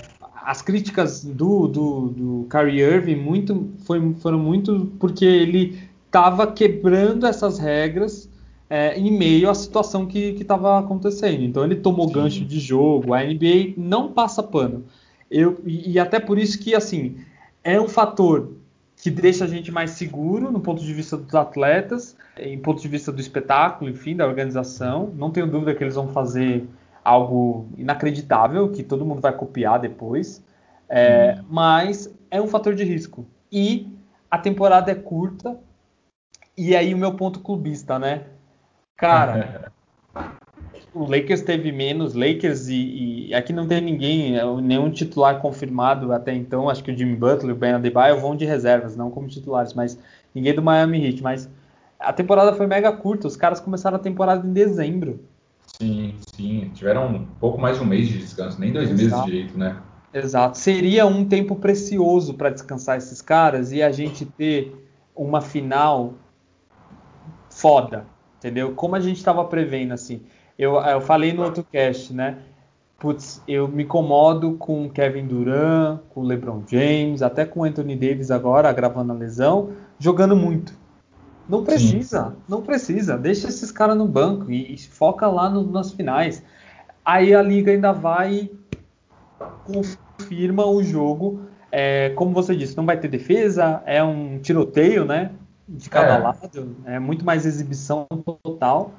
as 0.47 0.63
críticas 0.63 1.25
do, 1.25 1.67
do, 1.67 2.09
do 2.09 2.47
Kyrie 2.51 2.81
Irving 2.81 3.17
muito, 3.17 3.71
foi, 3.85 4.15
foram 4.21 4.39
muito 4.39 4.93
porque 5.01 5.25
ele 5.25 5.79
estava 6.07 6.47
quebrando 6.47 7.27
essas 7.27 7.59
regras 7.59 8.31
é, 8.71 8.99
em 8.99 9.11
meio 9.11 9.51
à 9.51 9.55
situação 9.55 10.07
que 10.07 10.37
estava 10.41 10.79
acontecendo. 10.79 11.43
Então 11.43 11.65
ele 11.65 11.77
tomou 11.77 12.07
Sim. 12.07 12.15
gancho 12.15 12.45
de 12.45 12.61
jogo, 12.61 13.13
a 13.13 13.23
NBA 13.25 13.75
não 13.77 14.13
passa 14.13 14.43
pano. 14.43 14.85
Eu, 15.31 15.61
e, 15.65 15.93
e, 15.93 15.99
até 15.99 16.21
por 16.21 16.39
isso 16.39 16.59
que 16.59 16.75
assim 16.75 17.19
é 17.65 17.81
um 17.81 17.89
fator 17.89 18.53
que 18.97 19.11
deixa 19.11 19.45
a 19.45 19.49
gente 19.49 19.71
mais 19.71 19.91
seguro 19.91 20.51
no 20.51 20.61
ponto 20.61 20.83
de 20.83 20.93
vista 20.95 21.17
dos 21.17 21.35
atletas, 21.35 22.17
em 22.39 22.59
ponto 22.59 22.81
de 22.81 22.89
vista 22.89 23.13
do 23.13 23.21
espetáculo, 23.21 23.91
enfim, 23.91 24.17
da 24.17 24.27
organização. 24.27 25.13
Não 25.15 25.31
tenho 25.31 25.47
dúvida 25.47 25.75
que 25.75 25.85
eles 25.85 25.95
vão 25.95 26.09
fazer 26.09 26.67
algo 27.05 27.69
inacreditável 27.77 28.71
que 28.71 28.83
todo 28.83 29.05
mundo 29.05 29.21
vai 29.21 29.33
copiar 29.33 29.79
depois. 29.79 30.43
É, 30.89 31.41
mas 31.49 32.11
é 32.31 32.41
um 32.41 32.47
fator 32.47 32.75
de 32.75 32.85
risco. 32.85 33.27
E 33.51 33.93
a 34.31 34.39
temporada 34.39 34.91
é 34.91 34.95
curta, 34.95 35.59
e 36.57 36.75
aí 36.75 36.95
o 36.95 36.99
meu 36.99 37.15
ponto 37.15 37.41
clubista, 37.41 37.99
né? 37.99 38.25
Cara, 38.97 39.73
o 40.97 41.05
Lakers 41.11 41.43
teve 41.43 41.71
menos, 41.71 42.15
Lakers 42.15 42.69
e, 42.69 43.29
e, 43.29 43.35
aqui 43.35 43.53
não 43.53 43.67
tem 43.67 43.83
ninguém, 43.83 44.39
é, 44.39 44.61
nenhum 44.63 44.91
titular 44.91 45.39
confirmado 45.41 46.11
até 46.13 46.35
então. 46.35 46.71
Acho 46.71 46.83
que 46.83 46.91
o 46.91 46.97
Jimmy 46.97 47.15
Butler, 47.15 47.55
o 47.55 47.59
Ben 47.59 47.73
Adebayo 47.73 48.19
vão 48.19 48.35
de 48.35 48.47
reservas, 48.47 48.97
não 48.97 49.11
como 49.11 49.29
titulares, 49.29 49.75
mas 49.75 49.99
ninguém 50.35 50.55
do 50.55 50.63
Miami 50.63 51.05
Heat. 51.05 51.23
Mas 51.23 51.51
a 52.01 52.13
temporada 52.13 52.55
foi 52.55 52.67
mega 52.67 52.91
curta, 52.93 53.29
os 53.29 53.37
caras 53.37 53.61
começaram 53.61 53.97
a 53.97 54.01
temporada 54.01 54.47
em 54.47 54.53
dezembro. 54.53 55.21
Sim, 55.79 56.15
sim, 56.35 56.71
tiveram 56.73 57.09
um 57.09 57.27
pouco 57.39 57.61
mais 57.61 57.77
de 57.77 57.83
um 57.83 57.87
mês 57.87 58.09
de 58.09 58.19
descanso, 58.19 58.59
nem 58.59 58.73
dois 58.73 58.91
Exato. 58.91 59.03
meses 59.03 59.25
direito, 59.25 59.59
né? 59.59 59.77
Exato, 60.15 60.57
seria 60.57 61.05
um 61.05 61.27
tempo 61.27 61.57
precioso 61.57 62.33
para 62.33 62.49
descansar 62.49 62.97
esses 62.97 63.21
caras 63.21 63.71
e 63.71 63.83
a 63.83 63.93
gente 63.93 64.25
ter 64.25 64.75
uma 65.15 65.43
final 65.43 66.15
foda, 67.51 68.07
entendeu? 68.39 68.73
Como 68.73 68.95
a 68.97 69.01
gente 69.01 69.19
estava 69.19 69.45
prevendo, 69.45 69.93
assim. 69.93 70.23
Eu, 70.59 70.77
eu 70.77 71.01
falei 71.01 71.33
no 71.33 71.43
outro 71.43 71.65
cast, 71.65 72.13
né? 72.13 72.39
Putz, 72.99 73.43
eu 73.47 73.69
me 73.69 73.83
incomodo 73.83 74.55
com 74.55 74.89
Kevin 74.89 75.27
Durant, 75.27 76.01
com 76.09 76.23
LeBron 76.23 76.63
James, 76.67 77.21
até 77.21 77.45
com 77.45 77.65
Anthony 77.65 77.95
Davis 77.95 78.31
agora, 78.31 78.73
gravando 78.73 79.13
a 79.13 79.15
lesão, 79.17 79.73
jogando 79.99 80.35
muito. 80.35 80.73
Não 81.49 81.63
precisa, 81.63 82.31
Sim. 82.31 82.37
não 82.49 82.63
precisa. 82.63 83.19
Deixa 83.19 83.49
esses 83.49 83.71
caras 83.71 83.97
no 83.97 84.09
banco 84.09 84.51
e, 84.51 84.75
e 84.75 84.79
foca 84.79 85.29
lá 85.29 85.49
no, 85.51 85.71
nas 85.71 85.93
finais. 85.93 86.43
Aí 87.05 87.35
a 87.35 87.43
liga 87.43 87.71
ainda 87.71 87.93
vai 87.93 88.51
confirma 89.65 90.65
o 90.67 90.83
jogo. 90.83 91.41
É, 91.71 92.11
como 92.11 92.33
você 92.33 92.57
disse, 92.57 92.77
não 92.77 92.87
vai 92.87 92.99
ter 92.99 93.09
defesa, 93.09 93.83
é 93.85 94.03
um 94.03 94.39
tiroteio, 94.39 95.05
né? 95.05 95.33
De 95.69 95.91
cada 95.91 96.15
é. 96.15 96.19
lado, 96.19 96.77
é 96.85 96.99
muito 96.99 97.25
mais 97.25 97.45
exibição 97.45 98.07
total, 98.43 98.93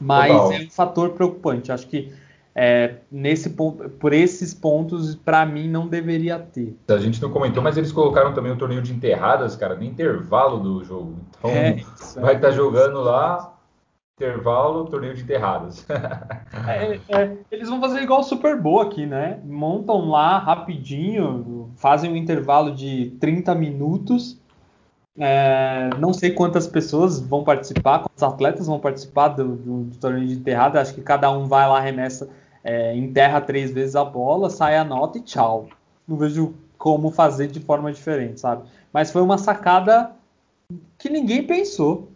mas 0.00 0.32
total. 0.32 0.52
é 0.52 0.60
um 0.60 0.70
fator 0.70 1.10
preocupante. 1.10 1.72
Acho 1.72 1.86
que 1.86 2.12
é, 2.60 2.96
nesse 3.08 3.50
por 3.50 4.12
esses 4.12 4.52
pontos, 4.52 5.14
para 5.14 5.46
mim, 5.46 5.68
não 5.68 5.86
deveria 5.86 6.38
ter. 6.40 6.76
A 6.88 6.98
gente 6.98 7.22
não 7.22 7.30
comentou, 7.30 7.62
mas 7.62 7.76
eles 7.76 7.92
colocaram 7.92 8.34
também 8.34 8.50
o 8.50 8.56
torneio 8.56 8.82
de 8.82 8.92
enterradas, 8.92 9.54
cara, 9.54 9.76
no 9.76 9.84
intervalo 9.84 10.58
do 10.58 10.82
jogo. 10.82 11.14
Então, 11.38 11.50
é, 11.50 11.76
vai 12.20 12.34
estar 12.34 12.48
tá 12.48 12.50
jogando 12.50 13.00
lá, 13.00 13.54
intervalo, 14.16 14.86
torneio 14.86 15.14
de 15.14 15.22
enterradas. 15.22 15.86
é, 16.66 16.98
é, 17.08 17.36
eles 17.48 17.68
vão 17.68 17.80
fazer 17.80 18.02
igual 18.02 18.20
o 18.20 18.24
Super 18.24 18.60
Bowl 18.60 18.80
aqui, 18.80 19.06
né? 19.06 19.38
Montam 19.44 20.08
lá 20.08 20.38
rapidinho, 20.38 21.70
fazem 21.76 22.10
um 22.10 22.16
intervalo 22.16 22.74
de 22.74 23.16
30 23.20 23.54
minutos. 23.54 24.37
É, 25.18 25.90
não 25.98 26.12
sei 26.12 26.30
quantas 26.30 26.66
pessoas 26.66 27.18
vão 27.18 27.42
participar, 27.42 28.00
quantos 28.00 28.22
atletas 28.22 28.66
vão 28.66 28.78
participar 28.78 29.28
do, 29.28 29.56
do, 29.56 29.82
do 29.84 29.96
torneio 29.96 30.26
de 30.26 30.34
enterrada. 30.34 30.80
Acho 30.80 30.94
que 30.94 31.00
cada 31.00 31.30
um 31.30 31.46
vai 31.46 31.68
lá, 31.68 31.80
remessa 31.80 32.28
é, 32.62 32.96
enterra 32.96 33.40
três 33.40 33.70
vezes 33.70 33.96
a 33.96 34.04
bola, 34.04 34.50
sai 34.50 34.76
a 34.76 34.84
nota 34.84 35.18
e 35.18 35.22
tchau. 35.22 35.68
Não 36.06 36.16
vejo 36.16 36.54
como 36.76 37.10
fazer 37.10 37.48
de 37.48 37.60
forma 37.60 37.92
diferente, 37.92 38.40
sabe? 38.40 38.62
Mas 38.92 39.10
foi 39.10 39.22
uma 39.22 39.38
sacada 39.38 40.12
que 40.98 41.08
ninguém 41.08 41.42
pensou. 41.42 42.10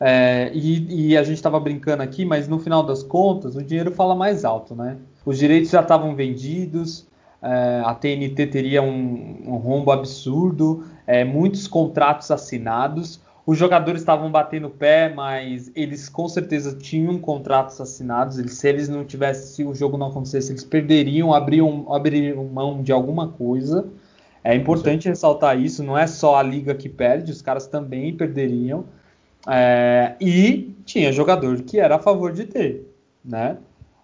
É, 0.00 0.52
e, 0.54 1.10
e, 1.10 1.16
a 1.16 1.24
gente 1.24 1.38
estava 1.38 1.58
brincando 1.58 2.04
aqui, 2.04 2.24
mas 2.24 2.46
no 2.46 2.60
final 2.60 2.84
das 2.84 3.02
contas, 3.02 3.56
o 3.56 3.62
dinheiro 3.62 3.90
fala 3.90 4.14
mais 4.14 4.44
alto, 4.44 4.72
né? 4.72 4.96
Os 5.26 5.36
direitos 5.36 5.70
já 5.70 5.80
estavam 5.80 6.14
vendidos, 6.14 7.04
é, 7.42 7.82
a 7.84 7.92
TNT 7.94 8.46
teria 8.46 8.80
um, 8.80 9.42
um 9.44 9.56
rombo 9.56 9.90
absurdo, 9.90 10.84
é, 11.08 11.24
muitos 11.24 11.66
contratos 11.66 12.30
assinados. 12.30 13.18
Os 13.46 13.56
jogadores 13.56 14.02
estavam 14.02 14.30
batendo 14.30 14.66
o 14.66 14.70
pé, 14.70 15.08
mas 15.08 15.72
eles 15.74 16.06
com 16.06 16.28
certeza 16.28 16.76
tinham 16.76 17.18
contratos 17.18 17.80
assinados. 17.80 18.38
Eles, 18.38 18.52
se 18.52 18.68
eles 18.68 18.90
não 18.90 19.06
tivessem, 19.06 19.46
se 19.46 19.64
o 19.64 19.74
jogo 19.74 19.96
não 19.96 20.08
acontecesse, 20.08 20.52
eles 20.52 20.64
perderiam, 20.64 21.32
abriam, 21.32 21.90
abririam 21.90 22.44
mão 22.44 22.82
de 22.82 22.92
alguma 22.92 23.28
coisa. 23.28 23.88
É 24.44 24.54
importante 24.54 25.08
ressaltar 25.08 25.58
isso. 25.58 25.82
Não 25.82 25.96
é 25.96 26.06
só 26.06 26.36
a 26.36 26.42
liga 26.42 26.74
que 26.74 26.90
perde, 26.90 27.32
os 27.32 27.40
caras 27.40 27.66
também 27.66 28.14
perderiam. 28.14 28.84
É, 29.48 30.14
e 30.20 30.74
tinha 30.84 31.10
jogador 31.10 31.62
que 31.62 31.80
era 31.80 31.96
a 31.96 31.98
favor 31.98 32.32
de 32.32 32.44
ter, 32.44 32.86
né? 33.24 33.56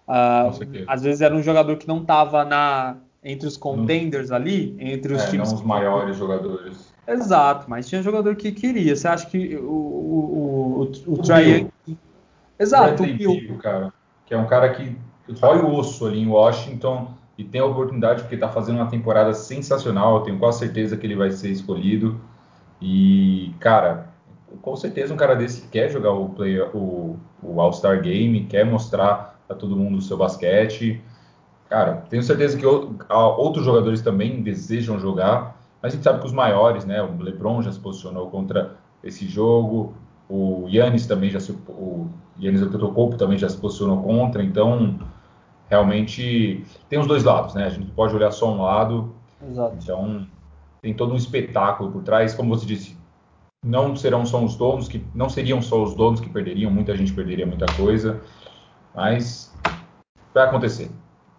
Uh, 0.07 0.85
às 0.87 1.03
vezes 1.03 1.21
era 1.21 1.35
um 1.35 1.41
jogador 1.43 1.77
que 1.77 1.87
não 1.87 1.99
estava 2.01 2.43
na 2.43 2.97
entre 3.23 3.47
os 3.47 3.57
contenders 3.57 4.31
ali, 4.31 4.75
entre 4.79 5.13
os 5.13 5.23
é, 5.23 5.29
times. 5.29 5.51
Não 5.51 5.57
os 5.59 5.63
maiores 5.63 6.15
jogadores. 6.15 6.94
Exato, 7.07 7.69
mas 7.69 7.87
tinha 7.87 8.01
jogador 8.01 8.35
que 8.35 8.51
queria. 8.51 8.95
Você 8.95 9.07
acha 9.07 9.27
que 9.27 9.55
o, 9.57 9.61
o, 9.61 10.81
o, 11.05 11.11
o, 11.11 11.13
o 11.13 11.17
Trae... 11.21 11.67
Exato, 12.57 13.03
o 13.03 13.05
Bill. 13.05 13.57
cara, 13.61 13.93
que 14.25 14.33
é 14.33 14.37
um 14.37 14.47
cara 14.47 14.69
que 14.69 14.97
rói 15.39 15.59
o 15.59 15.73
osso 15.75 16.05
ali 16.07 16.19
em 16.19 16.27
Washington 16.27 17.13
e 17.37 17.43
tem 17.43 17.59
a 17.61 17.65
oportunidade 17.65 18.21
porque 18.21 18.35
está 18.35 18.49
fazendo 18.49 18.77
uma 18.77 18.89
temporada 18.89 19.33
sensacional. 19.33 20.17
Eu 20.17 20.21
tenho 20.21 20.39
quase 20.39 20.59
certeza 20.59 20.95
que 20.95 21.05
ele 21.05 21.15
vai 21.15 21.31
ser 21.31 21.49
escolhido. 21.49 22.19
E, 22.81 23.53
cara, 23.59 24.07
com 24.61 24.75
certeza 24.75 25.13
um 25.13 25.17
cara 25.17 25.35
desse 25.35 25.67
quer 25.67 25.89
jogar 25.89 26.11
o, 26.11 26.29
play, 26.29 26.59
o, 26.59 27.17
o 27.43 27.61
All-Star 27.61 28.01
Game, 28.01 28.45
quer 28.45 28.65
mostrar 28.65 29.39
a 29.49 29.53
todo 29.53 29.75
mundo 29.75 29.97
o 29.97 30.01
seu 30.01 30.17
basquete. 30.17 31.01
Cara, 31.69 32.05
tenho 32.09 32.23
certeza 32.23 32.57
que 32.57 32.65
outros 32.65 33.65
jogadores 33.65 34.01
também 34.01 34.41
desejam 34.41 34.99
jogar. 34.99 35.54
Mas 35.85 35.93
a 35.93 35.97
gente 35.97 36.03
sabe 36.03 36.19
que 36.19 36.25
os 36.25 36.33
maiores, 36.33 36.83
né? 36.83 36.99
O 37.03 37.15
LeBron 37.21 37.61
já 37.61 37.71
se 37.71 37.79
posicionou 37.79 38.27
contra 38.31 38.75
esse 39.03 39.27
jogo, 39.27 39.93
o 40.27 40.65
Yannis 40.67 41.05
também 41.05 41.29
já 41.29 41.39
se, 41.39 41.51
o 41.51 42.09
Yannis 42.41 42.63
Antetokounmpo 42.63 43.17
também 43.17 43.37
já 43.37 43.47
se 43.47 43.55
posicionou 43.55 44.01
contra. 44.01 44.41
Então, 44.43 44.97
realmente 45.69 46.65
tem 46.89 46.97
os 46.97 47.05
dois 47.05 47.23
lados, 47.23 47.53
né? 47.53 47.65
A 47.65 47.69
gente 47.69 47.91
pode 47.91 48.15
olhar 48.15 48.31
só 48.31 48.51
um 48.51 48.63
lado. 48.63 49.13
Exato. 49.47 49.77
Então, 49.79 50.25
tem 50.81 50.91
todo 50.91 51.13
um 51.13 51.17
espetáculo 51.17 51.91
por 51.91 52.01
trás, 52.01 52.33
como 52.33 52.49
você 52.49 52.65
disse. 52.65 52.97
Não 53.63 53.95
serão 53.95 54.25
só 54.25 54.43
os 54.43 54.55
donos 54.55 54.87
que 54.87 55.05
não 55.13 55.29
seriam 55.29 55.61
só 55.61 55.83
os 55.83 55.93
donos 55.93 56.19
que 56.19 56.29
perderiam, 56.29 56.71
muita 56.71 56.97
gente 56.97 57.13
perderia 57.13 57.45
muita 57.45 57.67
coisa, 57.73 58.23
mas 58.95 59.55
vai 60.33 60.45
acontecer. 60.45 60.89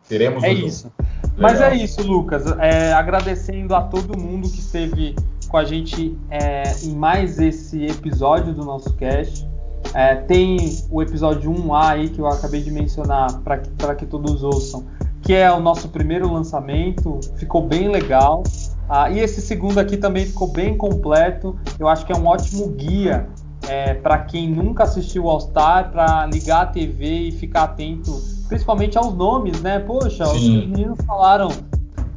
Teremos 0.09 0.45
é 0.45 0.53
isso. 0.53 0.85
Jogo. 0.85 1.16
Mas 1.37 1.61
é 1.61 1.75
isso, 1.75 2.03
Lucas. 2.03 2.45
É, 2.59 2.93
agradecendo 2.93 3.75
a 3.75 3.83
todo 3.83 4.19
mundo 4.19 4.49
que 4.49 4.59
esteve 4.59 5.15
com 5.49 5.57
a 5.57 5.65
gente 5.65 6.17
é, 6.31 6.75
em 6.83 6.95
mais 6.95 7.39
esse 7.39 7.85
episódio 7.87 8.53
do 8.55 8.65
nosso 8.65 8.93
cast. 8.95 9.47
É, 9.95 10.17
tem 10.17 10.59
o 10.91 11.01
episódio 11.01 11.51
1A 11.51 11.89
aí 11.89 12.09
que 12.09 12.19
eu 12.19 12.27
acabei 12.27 12.63
de 12.63 12.71
mencionar 12.71 13.41
para 13.41 13.59
que, 13.59 13.71
que 13.99 14.07
todos 14.07 14.43
ouçam, 14.43 14.85
que 15.23 15.33
é 15.33 15.51
o 15.53 15.61
nosso 15.61 15.89
primeiro 15.89 16.33
lançamento. 16.33 17.21
Ficou 17.37 17.67
bem 17.67 17.89
legal. 17.89 18.43
Ah, 18.89 19.11
e 19.11 19.21
esse 19.21 19.41
segundo 19.41 19.79
aqui 19.79 19.97
também 19.97 20.27
ficou 20.27 20.49
bem 20.49 20.77
completo. 20.77 21.59
Eu 21.79 21.89
acho 21.89 22.05
que 22.07 22.13
é 22.13 22.17
um 22.17 22.27
ótimo 22.27 22.69
guia 22.69 23.29
é, 23.69 23.95
para 23.95 24.19
quem 24.19 24.49
nunca 24.49 24.85
assistiu 24.85 25.29
All 25.29 25.41
Star, 25.41 25.91
para 25.91 26.27
ligar 26.27 26.63
a 26.63 26.67
TV 26.67 27.29
e 27.29 27.33
ficar 27.33 27.65
atento 27.65 28.36
principalmente 28.49 28.97
aos 28.97 29.15
nomes, 29.15 29.61
né? 29.61 29.79
Poxa, 29.81 30.27
Sim. 30.27 30.35
os 30.35 30.67
meninos 30.69 30.99
falaram 31.07 31.49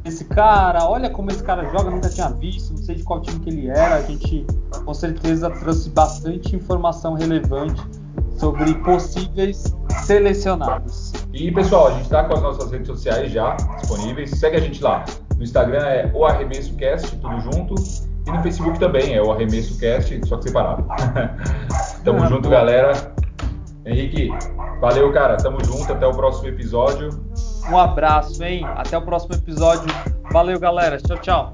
esse 0.04 0.24
cara, 0.24 0.88
olha 0.88 1.10
como 1.10 1.30
esse 1.30 1.42
cara 1.42 1.64
joga, 1.70 1.90
nunca 1.90 2.08
tinha 2.08 2.30
visto, 2.30 2.70
não 2.70 2.82
sei 2.82 2.96
de 2.96 3.02
qual 3.02 3.20
time 3.20 3.38
que 3.40 3.50
ele 3.50 3.68
era. 3.68 3.96
A 3.96 4.02
gente 4.02 4.46
com 4.84 4.94
certeza 4.94 5.50
trouxe 5.50 5.90
bastante 5.90 6.56
informação 6.56 7.14
relevante 7.14 7.82
sobre 8.38 8.74
possíveis 8.74 9.74
selecionados. 10.04 11.12
E 11.32 11.52
pessoal, 11.52 11.88
a 11.88 11.90
gente 11.92 12.04
está 12.04 12.24
com 12.24 12.34
as 12.34 12.42
nossas 12.42 12.70
redes 12.70 12.86
sociais 12.86 13.30
já 13.30 13.54
disponíveis. 13.78 14.30
Segue 14.30 14.56
a 14.56 14.60
gente 14.60 14.82
lá. 14.82 15.04
No 15.36 15.42
Instagram 15.42 15.84
é 15.84 16.10
o 16.14 16.24
Arremesso 16.24 16.74
Cast, 16.74 17.16
tudo 17.16 17.38
junto. 17.40 17.74
E 18.26 18.30
no 18.30 18.42
Facebook 18.42 18.78
também 18.78 19.14
é 19.14 19.22
o 19.22 19.32
Arremesso 19.32 19.78
Cast, 19.78 20.20
só 20.26 20.38
que 20.38 20.44
separado. 20.44 20.86
Tamo 22.04 22.24
é, 22.24 22.28
junto, 22.28 22.48
boa. 22.48 22.60
galera. 22.60 23.14
Henrique, 23.84 24.30
valeu, 24.80 25.12
cara. 25.12 25.36
Tamo 25.36 25.64
junto. 25.64 25.92
Até 25.92 26.06
o 26.06 26.12
próximo 26.12 26.48
episódio. 26.48 27.10
Um 27.70 27.78
abraço, 27.78 28.42
hein? 28.42 28.64
Até 28.76 28.96
o 28.98 29.02
próximo 29.02 29.34
episódio. 29.34 29.88
Valeu, 30.32 30.58
galera. 30.58 30.98
Tchau, 30.98 31.18
tchau. 31.18 31.52